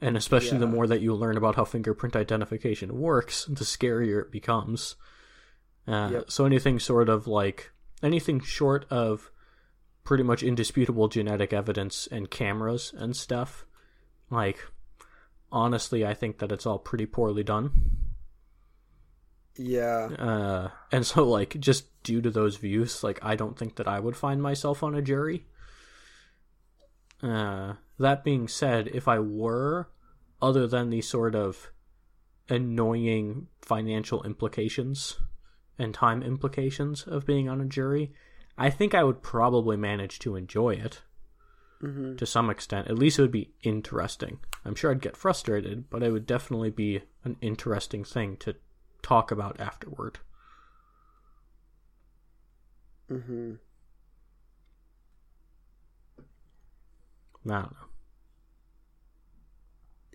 And 0.00 0.16
especially 0.16 0.58
the 0.58 0.66
more 0.66 0.86
that 0.86 1.00
you 1.00 1.14
learn 1.14 1.38
about 1.38 1.54
how 1.54 1.64
fingerprint 1.64 2.14
identification 2.14 2.98
works, 2.98 3.46
the 3.46 3.64
scarier 3.64 4.22
it 4.22 4.30
becomes. 4.30 4.96
Uh, 5.88 6.10
Yep. 6.12 6.30
So 6.30 6.44
anything 6.44 6.78
sort 6.78 7.08
of 7.08 7.26
like 7.26 7.72
anything 8.02 8.40
short 8.40 8.84
of 8.90 9.30
pretty 10.04 10.22
much 10.22 10.42
indisputable 10.42 11.08
genetic 11.08 11.52
evidence 11.52 12.06
and 12.10 12.30
cameras 12.30 12.92
and 12.96 13.16
stuff, 13.16 13.64
like 14.30 14.58
honestly, 15.50 16.04
I 16.04 16.12
think 16.12 16.38
that 16.38 16.52
it's 16.52 16.66
all 16.66 16.78
pretty 16.78 17.06
poorly 17.06 17.42
done. 17.42 17.70
Yeah. 19.58 20.06
Uh, 20.18 20.68
and 20.92 21.06
so, 21.06 21.28
like, 21.28 21.58
just 21.60 21.86
due 22.02 22.20
to 22.22 22.30
those 22.30 22.56
views, 22.56 23.02
like, 23.02 23.18
I 23.22 23.36
don't 23.36 23.58
think 23.58 23.76
that 23.76 23.88
I 23.88 24.00
would 24.00 24.16
find 24.16 24.42
myself 24.42 24.82
on 24.82 24.94
a 24.94 25.02
jury. 25.02 25.46
Uh, 27.22 27.74
that 27.98 28.24
being 28.24 28.48
said, 28.48 28.88
if 28.88 29.08
I 29.08 29.18
were, 29.18 29.88
other 30.40 30.66
than 30.66 30.90
the 30.90 31.00
sort 31.00 31.34
of 31.34 31.70
annoying 32.48 33.48
financial 33.62 34.22
implications 34.22 35.18
and 35.78 35.92
time 35.92 36.22
implications 36.22 37.04
of 37.04 37.26
being 37.26 37.48
on 37.48 37.60
a 37.60 37.66
jury, 37.66 38.12
I 38.56 38.70
think 38.70 38.94
I 38.94 39.04
would 39.04 39.22
probably 39.22 39.76
manage 39.76 40.18
to 40.20 40.36
enjoy 40.36 40.70
it 40.70 41.02
hmm 41.80 42.16
to 42.16 42.24
some 42.24 42.48
extent. 42.48 42.88
At 42.88 42.98
least 42.98 43.18
it 43.18 43.22
would 43.22 43.30
be 43.30 43.52
interesting. 43.62 44.38
I'm 44.64 44.74
sure 44.74 44.90
I'd 44.90 45.02
get 45.02 45.16
frustrated, 45.16 45.90
but 45.90 46.02
it 46.02 46.10
would 46.10 46.26
definitely 46.26 46.70
be 46.70 47.02
an 47.24 47.36
interesting 47.42 48.02
thing 48.02 48.38
to 48.38 48.56
talk 49.06 49.30
about 49.30 49.60
afterward. 49.60 50.18
hmm 53.08 53.54
I 57.48 57.52
don't 57.52 57.72
know. 57.72 57.86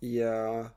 Yeah. 0.02 0.70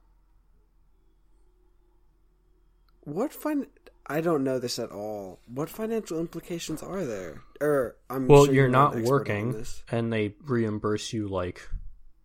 What 3.05 3.33
fin? 3.33 3.67
I 4.07 4.21
don't 4.21 4.45
know 4.45 4.59
this 4.59 4.79
at 4.79 4.91
all. 4.91 5.41
What 5.47 5.71
financial 5.71 6.21
implications 6.21 6.83
are 6.83 7.05
there? 7.05 7.43
Or 7.61 7.97
I'm 8.11 8.29
Well, 8.29 8.45
sure 8.47 8.55
you're 8.55 8.67
an 8.67 8.73
not 8.73 8.97
working, 8.97 9.65
and 9.91 10.13
they 10.13 10.35
reimburse 10.45 11.13
you 11.13 11.29
like, 11.29 11.69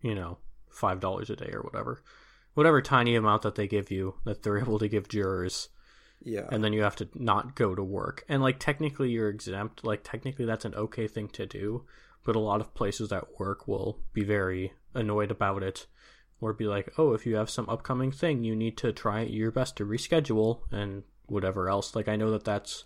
you 0.02 0.16
know, 0.16 0.38
five 0.70 1.00
dollars 1.00 1.30
a 1.30 1.36
day 1.36 1.52
or 1.52 1.62
whatever, 1.62 2.02
whatever 2.54 2.82
tiny 2.82 3.16
amount 3.16 3.42
that 3.44 3.56
they 3.56 3.68
give 3.68 3.92
you 3.92 4.16
that 4.26 4.44
they're 4.44 4.58
able 4.66 4.80
to 4.80 4.88
give 4.88 5.08
jurors, 5.08 5.70
Yeah. 6.22 6.48
and 6.52 6.64
then 6.64 6.74
you 6.74 6.84
have 6.84 6.98
to 6.98 7.10
not 7.16 7.56
go 7.56 7.76
to 7.76 7.84
work. 7.84 8.26
And 8.28 8.42
like 8.42 8.60
technically 8.60 9.12
you're 9.12 9.30
exempt. 9.30 9.84
Like 9.84 10.02
technically 10.04 10.46
that's 10.46 10.66
an 10.66 10.76
okay 10.76 11.08
thing 11.08 11.30
to 11.30 11.46
do, 11.46 11.86
but 12.26 12.36
a 12.36 12.40
lot 12.40 12.62
of 12.62 12.74
places 12.74 13.12
at 13.12 13.40
work 13.40 13.68
will 13.68 14.00
be 14.14 14.24
very 14.24 14.74
annoyed 14.94 15.32
about 15.32 15.64
it. 15.64 15.88
Or 16.42 16.54
be 16.54 16.68
like, 16.68 16.94
oh, 16.98 17.12
if 17.14 17.26
you 17.26 17.36
have 17.36 17.50
some 17.50 17.68
upcoming 17.68 18.14
thing, 18.14 18.46
you 18.46 18.56
need 18.56 18.78
to 18.78 18.94
try 18.94 19.24
your 19.24 19.52
best 19.52 19.76
to 19.76 19.86
reschedule 19.86 20.62
and 20.72 21.04
whatever 21.26 21.68
else. 21.68 21.98
Like, 21.98 22.08
I 22.08 22.16
know 22.16 22.32
that 22.32 22.46
that's 22.46 22.86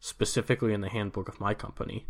specifically 0.00 0.72
in 0.72 0.80
the 0.80 0.88
handbook 0.88 1.28
of 1.28 1.40
my 1.40 1.52
company. 1.52 2.06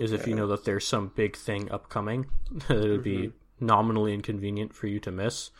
is 0.00 0.12
if 0.12 0.26
you 0.26 0.34
know 0.34 0.48
that 0.48 0.64
there's 0.64 0.86
some 0.86 1.12
big 1.14 1.36
thing 1.36 1.70
upcoming 1.70 2.26
that 2.68 2.84
it 2.84 2.90
would 2.90 3.04
be 3.04 3.28
mm-hmm. 3.28 3.66
nominally 3.66 4.12
inconvenient 4.12 4.74
for 4.74 4.88
you 4.88 4.98
to 5.00 5.12
miss, 5.12 5.50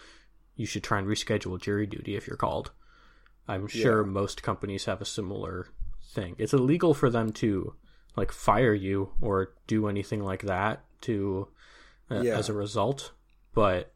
you 0.56 0.66
should 0.66 0.82
try 0.82 0.98
and 0.98 1.06
reschedule 1.06 1.60
jury 1.60 1.86
duty 1.86 2.16
if 2.16 2.26
you're 2.26 2.36
called. 2.36 2.72
I'm 3.48 3.66
sure 3.66 4.04
Yeah. 4.04 4.10
most 4.10 4.42
companies 4.42 4.84
have 4.84 5.00
a 5.00 5.04
similar 5.06 5.68
thing. 6.12 6.34
It's 6.38 6.52
illegal 6.52 6.94
for 6.94 7.10
them 7.10 7.32
to 7.34 7.74
like 8.16 8.30
fire 8.32 8.74
you 8.74 9.12
or 9.20 9.54
do 9.66 9.88
anything 9.88 10.22
like 10.22 10.42
that 10.42 10.84
to 11.02 11.48
uh, 12.10 12.20
Yeah. 12.22 12.36
as 12.38 12.48
a 12.48 12.54
result, 12.54 13.12
but 13.54 13.92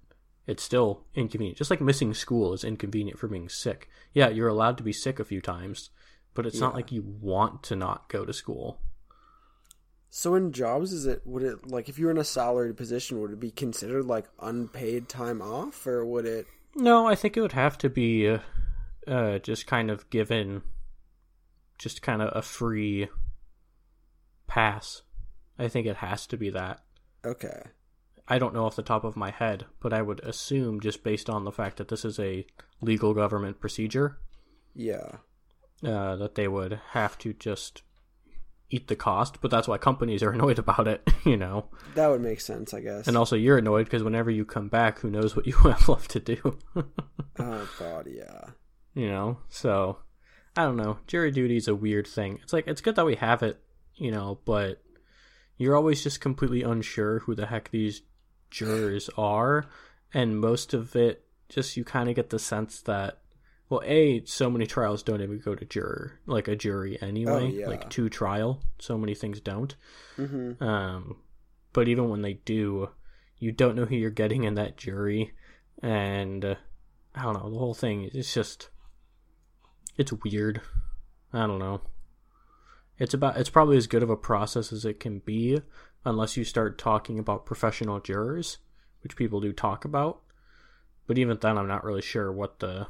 it's 0.46 0.62
still 0.62 1.04
inconvenient. 1.14 1.58
Just 1.58 1.70
like 1.70 1.80
missing 1.80 2.14
school 2.14 2.52
is 2.52 2.64
inconvenient 2.64 3.18
for 3.18 3.28
being 3.28 3.48
sick. 3.48 3.88
Yeah, 4.12 4.28
you're 4.28 4.48
allowed 4.48 4.76
to 4.78 4.82
be 4.82 4.92
sick 4.92 5.18
a 5.20 5.24
few 5.24 5.40
times, 5.40 5.90
but 6.34 6.46
it's 6.46 6.60
not 6.60 6.74
like 6.74 6.90
you 6.92 7.02
want 7.02 7.62
to 7.64 7.76
not 7.76 8.08
go 8.08 8.24
to 8.24 8.32
school. 8.32 8.80
So 10.10 10.34
in 10.34 10.52
jobs, 10.52 10.92
is 10.92 11.06
it 11.06 11.22
would 11.24 11.42
it 11.42 11.66
like 11.70 11.88
if 11.88 11.98
you 11.98 12.04
were 12.06 12.10
in 12.10 12.18
a 12.18 12.24
salaried 12.24 12.76
position, 12.76 13.20
would 13.20 13.32
it 13.32 13.40
be 13.40 13.50
considered 13.50 14.04
like 14.04 14.26
unpaid 14.40 15.08
time 15.08 15.40
off, 15.40 15.86
or 15.86 16.04
would 16.04 16.26
it? 16.26 16.46
No, 16.76 17.06
I 17.06 17.14
think 17.14 17.36
it 17.36 17.40
would 17.40 17.52
have 17.52 17.78
to 17.78 17.88
be 17.88 18.28
uh, 18.28 18.38
uh, 19.06 19.38
just 19.38 19.66
kind 19.66 19.90
of 19.90 20.08
given, 20.10 20.62
just 21.78 22.02
kind 22.02 22.22
of 22.22 22.30
a 22.36 22.42
free 22.42 23.08
pass. 24.46 25.02
I 25.58 25.68
think 25.68 25.86
it 25.86 25.96
has 25.96 26.26
to 26.28 26.36
be 26.36 26.50
that. 26.50 26.80
Okay. 27.24 27.62
I 28.28 28.38
don't 28.38 28.54
know 28.54 28.66
off 28.66 28.76
the 28.76 28.82
top 28.82 29.04
of 29.04 29.16
my 29.16 29.30
head, 29.30 29.66
but 29.80 29.92
I 29.92 30.02
would 30.02 30.20
assume 30.20 30.80
just 30.80 31.02
based 31.02 31.28
on 31.28 31.44
the 31.44 31.52
fact 31.52 31.76
that 31.76 31.88
this 31.88 32.04
is 32.04 32.18
a 32.18 32.46
legal 32.80 33.14
government 33.14 33.60
procedure, 33.60 34.18
Yeah. 34.74 35.16
uh, 35.84 36.16
that 36.16 36.34
they 36.36 36.48
would 36.48 36.80
have 36.92 37.18
to 37.18 37.32
just 37.32 37.82
eat 38.70 38.88
the 38.88 38.96
cost. 38.96 39.40
But 39.42 39.50
that's 39.50 39.68
why 39.68 39.76
companies 39.76 40.22
are 40.22 40.30
annoyed 40.32 40.58
about 40.58 40.86
it, 40.88 41.06
you 41.26 41.36
know. 41.36 41.66
That 41.94 42.08
would 42.08 42.22
make 42.22 42.40
sense, 42.40 42.72
I 42.72 42.80
guess. 42.80 43.06
And 43.08 43.16
also, 43.16 43.36
you're 43.36 43.58
annoyed 43.58 43.84
because 43.84 44.02
whenever 44.04 44.30
you 44.30 44.44
come 44.44 44.68
back, 44.68 45.00
who 45.00 45.10
knows 45.10 45.36
what 45.36 45.46
you 45.46 45.54
have 45.56 45.88
left 45.88 46.10
to 46.12 46.20
do, 46.20 46.58
oh 47.38 47.68
god, 47.78 48.08
yeah. 48.10 48.50
You 48.94 49.08
know. 49.08 49.38
So 49.48 49.98
I 50.56 50.64
don't 50.64 50.76
know. 50.76 50.98
Jury 51.06 51.30
duty 51.30 51.56
is 51.56 51.68
a 51.68 51.74
weird 51.74 52.06
thing. 52.06 52.38
It's 52.42 52.52
like 52.52 52.66
it's 52.66 52.80
good 52.80 52.96
that 52.96 53.06
we 53.06 53.16
have 53.16 53.42
it, 53.42 53.60
you 53.96 54.10
know, 54.10 54.38
but 54.44 54.82
you're 55.58 55.76
always 55.76 56.02
just 56.02 56.20
completely 56.20 56.62
unsure 56.62 57.20
who 57.20 57.34
the 57.34 57.46
heck 57.46 57.70
these 57.70 58.02
jurors 58.50 59.08
are, 59.16 59.66
and 60.12 60.40
most 60.40 60.74
of 60.74 60.94
it 60.96 61.24
just 61.48 61.76
you 61.76 61.84
kind 61.84 62.08
of 62.08 62.14
get 62.16 62.30
the 62.30 62.38
sense 62.38 62.80
that 62.82 63.18
well, 63.68 63.82
a 63.86 64.22
so 64.26 64.50
many 64.50 64.66
trials 64.66 65.02
don't 65.02 65.22
even 65.22 65.38
go 65.38 65.54
to 65.54 65.64
juror 65.64 66.18
like 66.26 66.46
a 66.48 66.56
jury 66.56 66.98
anyway, 67.00 67.32
Oh, 67.32 67.46
yeah. 67.46 67.66
like 67.68 67.88
to 67.90 68.08
trial. 68.10 68.60
So 68.78 68.98
many 68.98 69.14
things 69.14 69.40
don't. 69.40 69.74
Mm-hmm. 70.18 70.62
Um, 70.62 71.16
but 71.72 71.88
even 71.88 72.10
when 72.10 72.20
they 72.20 72.34
do, 72.34 72.90
you 73.38 73.50
don't 73.52 73.74
know 73.76 73.86
who 73.86 73.96
you're 73.96 74.10
getting 74.10 74.44
in 74.44 74.56
that 74.56 74.76
jury, 74.76 75.32
and 75.82 76.44
uh, 76.44 76.54
I 77.14 77.22
don't 77.22 77.32
know. 77.34 77.50
The 77.50 77.58
whole 77.58 77.72
thing 77.74 78.04
is 78.04 78.32
just 78.34 78.68
it's 79.96 80.12
weird. 80.12 80.60
I 81.32 81.46
don't 81.46 81.58
know. 81.58 81.80
It's 82.98 83.14
about 83.14 83.36
it's 83.36 83.50
probably 83.50 83.76
as 83.76 83.86
good 83.86 84.02
of 84.02 84.10
a 84.10 84.16
process 84.16 84.72
as 84.72 84.84
it 84.84 85.00
can 85.00 85.20
be, 85.20 85.60
unless 86.04 86.36
you 86.36 86.44
start 86.44 86.78
talking 86.78 87.18
about 87.18 87.46
professional 87.46 88.00
jurors, 88.00 88.58
which 89.02 89.16
people 89.16 89.40
do 89.40 89.52
talk 89.52 89.84
about. 89.84 90.20
But 91.06 91.18
even 91.18 91.38
then, 91.40 91.58
I'm 91.58 91.68
not 91.68 91.84
really 91.84 92.02
sure 92.02 92.30
what 92.32 92.60
the. 92.60 92.86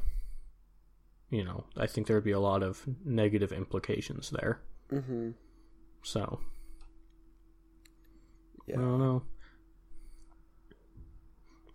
You 1.30 1.44
know, 1.44 1.64
I 1.78 1.86
think 1.86 2.06
there 2.06 2.16
would 2.16 2.24
be 2.24 2.32
a 2.32 2.38
lot 2.40 2.62
of 2.62 2.86
negative 3.06 3.52
implications 3.52 4.28
there. 4.28 4.60
Mm-hmm. 4.92 5.30
So 6.02 6.40
Yeah. 8.66 8.76
I 8.76 8.80
don't 8.80 8.98
know. 8.98 9.22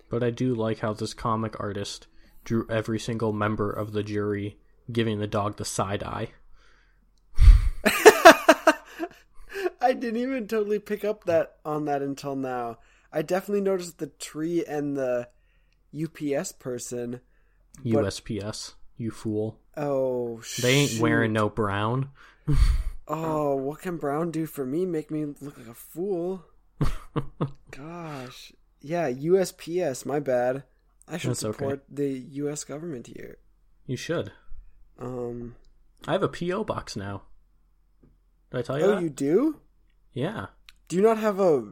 But 0.10 0.24
I 0.24 0.30
do 0.30 0.56
like 0.56 0.80
how 0.80 0.94
this 0.94 1.14
comic 1.14 1.60
artist 1.60 2.08
drew 2.44 2.66
every 2.70 3.00
single 3.00 3.34
member 3.34 3.72
of 3.72 3.92
the 3.92 4.04
jury 4.04 4.58
giving 4.92 5.20
the 5.20 5.28
dog 5.28 5.58
the 5.58 5.66
side 5.66 6.04
eye. 6.04 6.30
I 9.80 9.94
didn't 9.94 10.18
even 10.18 10.48
totally 10.48 10.80
pick 10.80 11.06
up 11.06 11.24
that 11.26 11.58
on 11.64 11.86
that 11.86 12.02
until 12.02 12.36
now. 12.36 12.80
I 13.12 13.22
definitely 13.22 13.62
noticed 13.62 14.00
the 14.00 14.08
tree 14.08 14.66
and 14.66 14.98
the 14.98 15.30
UPS 15.98 16.52
person. 16.54 17.22
But- 17.84 18.06
USPS, 18.06 18.74
you 18.98 19.12
fool. 19.12 19.60
Oh, 19.76 20.42
They 20.62 20.74
ain't 20.74 21.00
wearing 21.00 21.34
no 21.34 21.50
brown. 21.50 22.10
Oh, 23.10 23.56
what 23.56 23.80
can 23.80 23.96
Brown 23.96 24.32
do 24.32 24.46
for 24.46 24.66
me? 24.66 24.86
Make 24.86 25.10
me 25.12 25.24
look 25.40 25.58
like 25.58 25.68
a 25.70 25.74
fool? 25.74 26.44
Gosh, 27.72 28.52
yeah, 28.82 29.10
USPS. 29.10 30.06
My 30.06 30.20
bad. 30.20 30.64
I 31.08 31.16
should 31.18 31.30
That's 31.30 31.46
okay. 31.46 31.54
support 31.58 31.84
the 31.88 32.10
U.S. 32.10 32.66
government 32.66 33.08
here. 33.08 33.38
You 33.86 33.96
should. 33.96 34.34
Um. 35.00 35.56
I 36.08 36.12
have 36.14 36.24
a 36.24 36.28
PO 36.30 36.64
box 36.64 36.96
now. 36.96 37.24
Did 38.52 38.60
I 38.60 38.62
tell 38.62 38.80
you 38.80 38.86
Oh, 38.86 38.96
that? 38.96 39.02
you 39.02 39.10
do? 39.10 39.60
Yeah. 40.14 40.48
Do 40.88 40.96
you 40.96 41.02
not 41.02 41.18
have 41.18 41.40
a 41.40 41.72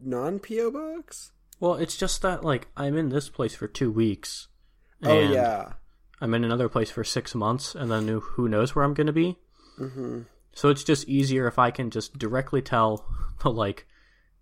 non 0.00 0.38
PO 0.38 0.70
box? 0.70 1.32
Well, 1.60 1.74
it's 1.74 1.96
just 1.96 2.22
that 2.22 2.44
like 2.44 2.68
I'm 2.76 2.96
in 2.96 3.08
this 3.08 3.28
place 3.28 3.54
for 3.54 3.66
two 3.68 3.90
weeks. 3.90 4.48
Oh 5.02 5.20
yeah. 5.20 5.72
I'm 6.20 6.34
in 6.34 6.44
another 6.44 6.68
place 6.68 6.90
for 6.90 7.04
six 7.04 7.34
months, 7.34 7.74
and 7.74 7.90
then 7.90 8.08
who- 8.08 8.48
knows 8.48 8.74
where 8.74 8.84
I'm 8.84 8.94
going 8.94 9.08
to 9.08 9.12
be. 9.12 9.38
Mm-hmm. 9.78 10.22
So 10.52 10.68
it's 10.68 10.84
just 10.84 11.08
easier 11.08 11.46
if 11.48 11.58
I 11.58 11.70
can 11.70 11.90
just 11.90 12.16
directly 12.18 12.62
tell 12.62 13.04
the 13.42 13.50
like, 13.50 13.86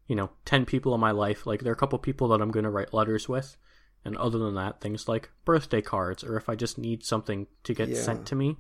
you 0.07 0.15
know, 0.15 0.31
ten 0.45 0.65
people 0.67 0.95
in 0.95 1.01
my 1.01 1.11
life. 1.11 1.47
Like 1.47 1.61
there 1.61 1.73
are 1.73 1.75
a 1.75 1.79
couple 1.79 1.99
people 1.99 2.29
that 2.29 2.41
I'm 2.43 2.51
going 2.51 2.65
to 2.65 2.71
write 2.71 2.93
letters 2.95 3.29
with, 3.29 3.57
and 4.05 4.17
other 4.17 4.39
than 4.39 4.55
that, 4.55 4.81
things 4.81 5.09
like 5.09 5.31
birthday 5.45 5.81
cards, 5.83 6.23
or 6.25 6.37
if 6.37 6.49
I 6.49 6.55
just 6.57 6.79
need 6.79 7.05
something 7.05 7.47
to 7.65 7.75
get 7.75 7.89
Yeah. 7.91 8.03
sent 8.03 8.27
to 8.29 8.35
me, 8.35 8.57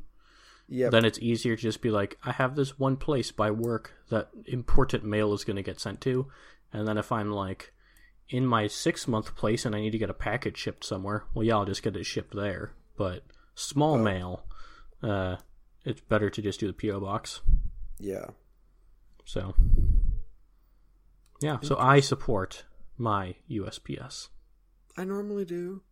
Yep. 0.68 0.92
then 0.92 1.04
it's 1.04 1.18
easier 1.18 1.56
to 1.56 1.62
just 1.62 1.82
be 1.82 1.90
like, 1.90 2.18
I 2.24 2.32
have 2.32 2.54
this 2.56 2.78
one 2.78 2.96
place 2.96 3.32
by 3.32 3.50
work 3.50 3.92
that 4.08 4.30
important 4.46 5.04
mail 5.04 5.32
is 5.34 5.44
going 5.44 5.56
to 5.56 5.62
get 5.62 5.80
sent 5.80 6.00
to, 6.02 6.30
and 6.72 6.86
then 6.86 6.96
if 6.98 7.10
I'm 7.12 7.30
like 7.32 7.72
in 8.28 8.46
my 8.46 8.66
six 8.66 9.06
month 9.08 9.34
place 9.36 9.66
and 9.66 9.74
I 9.74 9.80
need 9.80 9.90
to 9.90 9.98
get 9.98 10.08
a 10.10 10.14
package 10.14 10.56
shipped 10.56 10.84
somewhere, 10.84 11.24
well, 11.34 11.44
yeah, 11.44 11.56
I'll 11.56 11.64
just 11.66 11.82
get 11.82 11.96
it 11.96 12.04
shipped 12.04 12.34
there. 12.34 12.72
But 12.96 13.24
small 13.54 13.94
Oh. 13.96 14.02
mail, 14.02 14.46
uh, 15.02 15.36
it's 15.84 16.00
better 16.00 16.30
to 16.30 16.40
just 16.40 16.60
do 16.60 16.66
the 16.68 16.72
PO 16.72 17.00
box. 17.00 17.40
yeah. 17.98 18.26
So, 19.24 19.54
yeah, 21.40 21.58
so 21.62 21.76
I 21.78 22.00
support 22.00 22.64
my 22.96 23.34
USPS. 23.50 24.28
I 24.96 25.04
normally 25.04 25.44
do. 25.44 25.82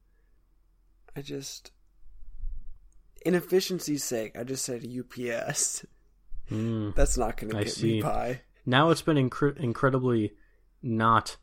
I 1.17 1.23
just, 1.23 1.73
in 3.25 3.35
efficiency's 3.35 4.05
sake, 4.05 4.37
I 4.39 4.45
just 4.45 4.65
said 4.65 4.85
UPS. 4.85 5.85
Mm. 6.51 6.95
That's 6.97 7.17
not 7.19 7.37
going 7.37 7.53
to 7.53 7.65
get 7.65 7.73
see. 7.73 7.95
me 7.95 8.03
by. 8.03 8.43
Now 8.67 8.91
it's 8.91 9.03
been 9.03 9.17
incre- 9.17 9.57
incredibly 9.57 10.35
not 10.83 11.37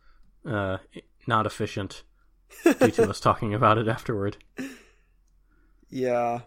uh, 0.46 0.78
not 1.26 1.46
efficient 1.46 2.04
due 2.64 2.92
to 2.92 3.10
us 3.10 3.20
talking 3.20 3.54
about 3.54 3.78
it 3.78 3.88
afterward. 3.88 4.38
Yeah. 5.90 6.42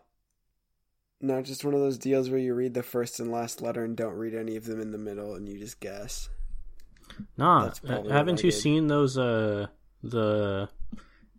No, 1.21 1.43
just 1.43 1.65
one 1.65 1.75
of 1.75 1.81
those 1.81 1.99
deals 1.99 2.31
where 2.31 2.39
you 2.39 2.55
read 2.55 2.73
the 2.73 2.83
first 2.83 3.21
and 3.21 3.31
last 3.31 3.61
letter 3.61 3.85
and 3.85 3.97
don't 3.97 4.15
read 4.15 4.35
any 4.35 4.57
of 4.57 4.65
them 4.65 4.81
in 4.81 4.91
the 4.91 4.99
middle, 4.99 5.35
and 5.35 5.47
you 5.49 5.59
just 5.59 5.81
guess. 5.81 6.31
Nah, 7.37 7.73
uh, 7.87 8.03
haven't 8.09 8.43
you 8.43 8.51
did. 8.51 8.59
seen 8.59 8.87
those 8.87 9.19
uh 9.19 9.67
the 10.03 10.69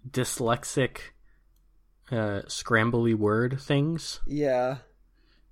dyslexic 0.09 0.97
uh 2.11 2.41
scrambly 2.47 3.15
word 3.15 3.59
things? 3.61 4.19
Yeah. 4.25 4.77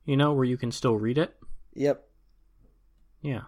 You 0.06 0.18
know 0.18 0.34
where 0.34 0.46
you 0.46 0.58
can 0.58 0.72
still 0.72 0.96
read 0.96 1.18
it? 1.18 1.36
Yep. 1.74 2.04
Yeah. 3.22 3.42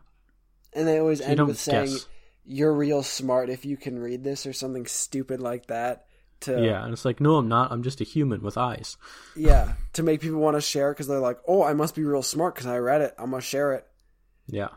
And 0.73 0.87
they 0.87 0.99
always 0.99 1.19
So 1.19 1.25
end 1.25 1.47
with 1.47 1.59
saying, 1.59 1.87
guess. 1.87 2.07
"You're 2.45 2.73
real 2.73 3.03
smart 3.03 3.49
if 3.49 3.65
you 3.65 3.77
can 3.77 3.99
read 3.99 4.23
this" 4.23 4.45
or 4.45 4.53
something 4.53 4.85
stupid 4.85 5.41
like 5.41 5.67
that. 5.67 6.05
To 6.41 6.63
Yeah, 6.63 6.83
and 6.83 6.93
it's 6.93 7.05
like, 7.05 7.19
no, 7.19 7.35
I'm 7.37 7.47
not. 7.47 7.71
I'm 7.71 7.83
just 7.83 8.01
a 8.01 8.03
human 8.03 8.41
with 8.41 8.57
eyes. 8.57 8.97
yeah, 9.35 9.73
to 9.93 10.01
make 10.03 10.21
people 10.21 10.39
want 10.39 10.57
to 10.57 10.61
share 10.61 10.91
because 10.93 11.07
they're 11.07 11.19
like, 11.19 11.39
"Oh, 11.47 11.63
I 11.63 11.73
must 11.73 11.93
be 11.95 12.03
real 12.03 12.23
smart 12.23 12.55
because 12.55 12.67
I 12.67 12.77
read 12.77 13.01
it. 13.01 13.13
I'm 13.19 13.31
gonna 13.31 13.41
share 13.41 13.73
it." 13.73 13.85
Yeah. 14.47 14.69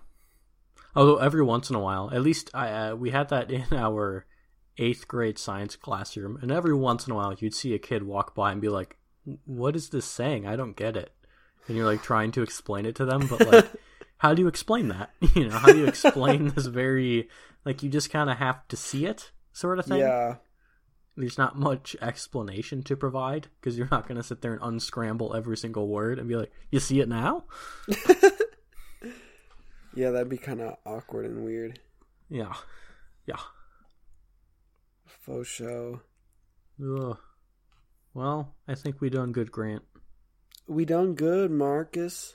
Although 0.97 1.17
every 1.17 1.43
once 1.43 1.71
in 1.71 1.77
a 1.77 1.81
while, 1.81 2.11
at 2.13 2.23
least 2.23 2.51
I 2.55 2.71
uh, 2.71 2.95
we 2.97 3.11
had 3.11 3.29
that 3.31 3.51
in 3.51 3.65
our 3.73 4.27
eighth 4.79 5.07
grade 5.09 5.39
science 5.39 5.77
classroom, 5.77 6.39
and 6.43 6.51
every 6.51 6.75
once 6.75 7.07
in 7.07 7.13
a 7.13 7.17
while 7.17 7.35
you'd 7.35 7.55
see 7.55 7.75
a 7.75 7.79
kid 7.79 8.03
walk 8.03 8.35
by 8.35 8.53
and 8.53 8.61
be 8.61 8.69
like, 8.69 8.97
"What 9.45 9.77
is 9.77 9.91
this 9.91 10.05
saying? 10.05 10.47
I 10.47 10.57
don't 10.57 10.77
get 10.77 10.97
it." 10.97 11.13
And 11.67 11.77
you're 11.77 11.87
like 11.87 12.03
trying 12.03 12.33
to 12.33 12.43
explain 12.43 12.87
it 12.87 12.95
to 12.97 13.05
them, 13.05 13.27
but 13.27 13.47
like, 13.47 13.71
how 14.19 14.35
do 14.35 14.43
you 14.43 14.49
explain 14.49 14.89
that? 14.89 15.11
You 15.35 15.49
know, 15.49 15.59
how 15.59 15.73
do 15.73 15.79
you 15.79 15.87
explain 15.87 16.49
this 16.55 16.67
very 16.67 17.29
like 17.65 17.83
you 17.83 17.89
just 17.89 18.11
kind 18.11 18.31
of 18.31 18.39
have 18.39 18.67
to 18.69 18.77
see 18.77 19.07
it 19.07 19.31
sort 19.53 19.79
of 19.79 19.87
thing? 19.87 20.01
Yeah. 20.01 20.37
There's 21.17 21.39
not 21.39 21.57
much 21.57 21.95
explanation 22.03 22.83
to 22.83 22.97
provide 22.97 23.47
because 23.61 23.79
you're 23.79 23.89
not 23.89 24.09
going 24.09 24.17
to 24.17 24.23
sit 24.25 24.43
there 24.43 24.53
and 24.53 24.63
unscramble 24.63 25.37
every 25.37 25.57
single 25.57 25.87
word 25.87 26.19
and 26.19 26.29
be 26.29 26.35
like, 26.35 26.51
"You 26.71 26.81
see 26.81 27.01
it 27.01 27.09
now?" 27.09 27.45
Yeah, 29.95 30.11
that'd 30.11 30.29
be 30.29 30.39
kind 30.39 30.61
of 30.61 30.77
awkward 30.85 31.25
and 31.27 31.45
weird. 31.45 31.79
Yeah, 32.29 32.55
yeah. 33.27 33.39
Faux 35.25 35.49
show. 35.49 36.03
Ugh. 36.79 37.17
Well, 38.13 38.55
I 38.69 38.75
think 38.75 39.01
we 39.01 39.09
done 39.09 39.33
good, 39.33 39.51
Grant. 39.51 39.83
We 40.69 40.85
done 40.85 41.15
good, 41.15 41.51
Marcus. 41.51 42.35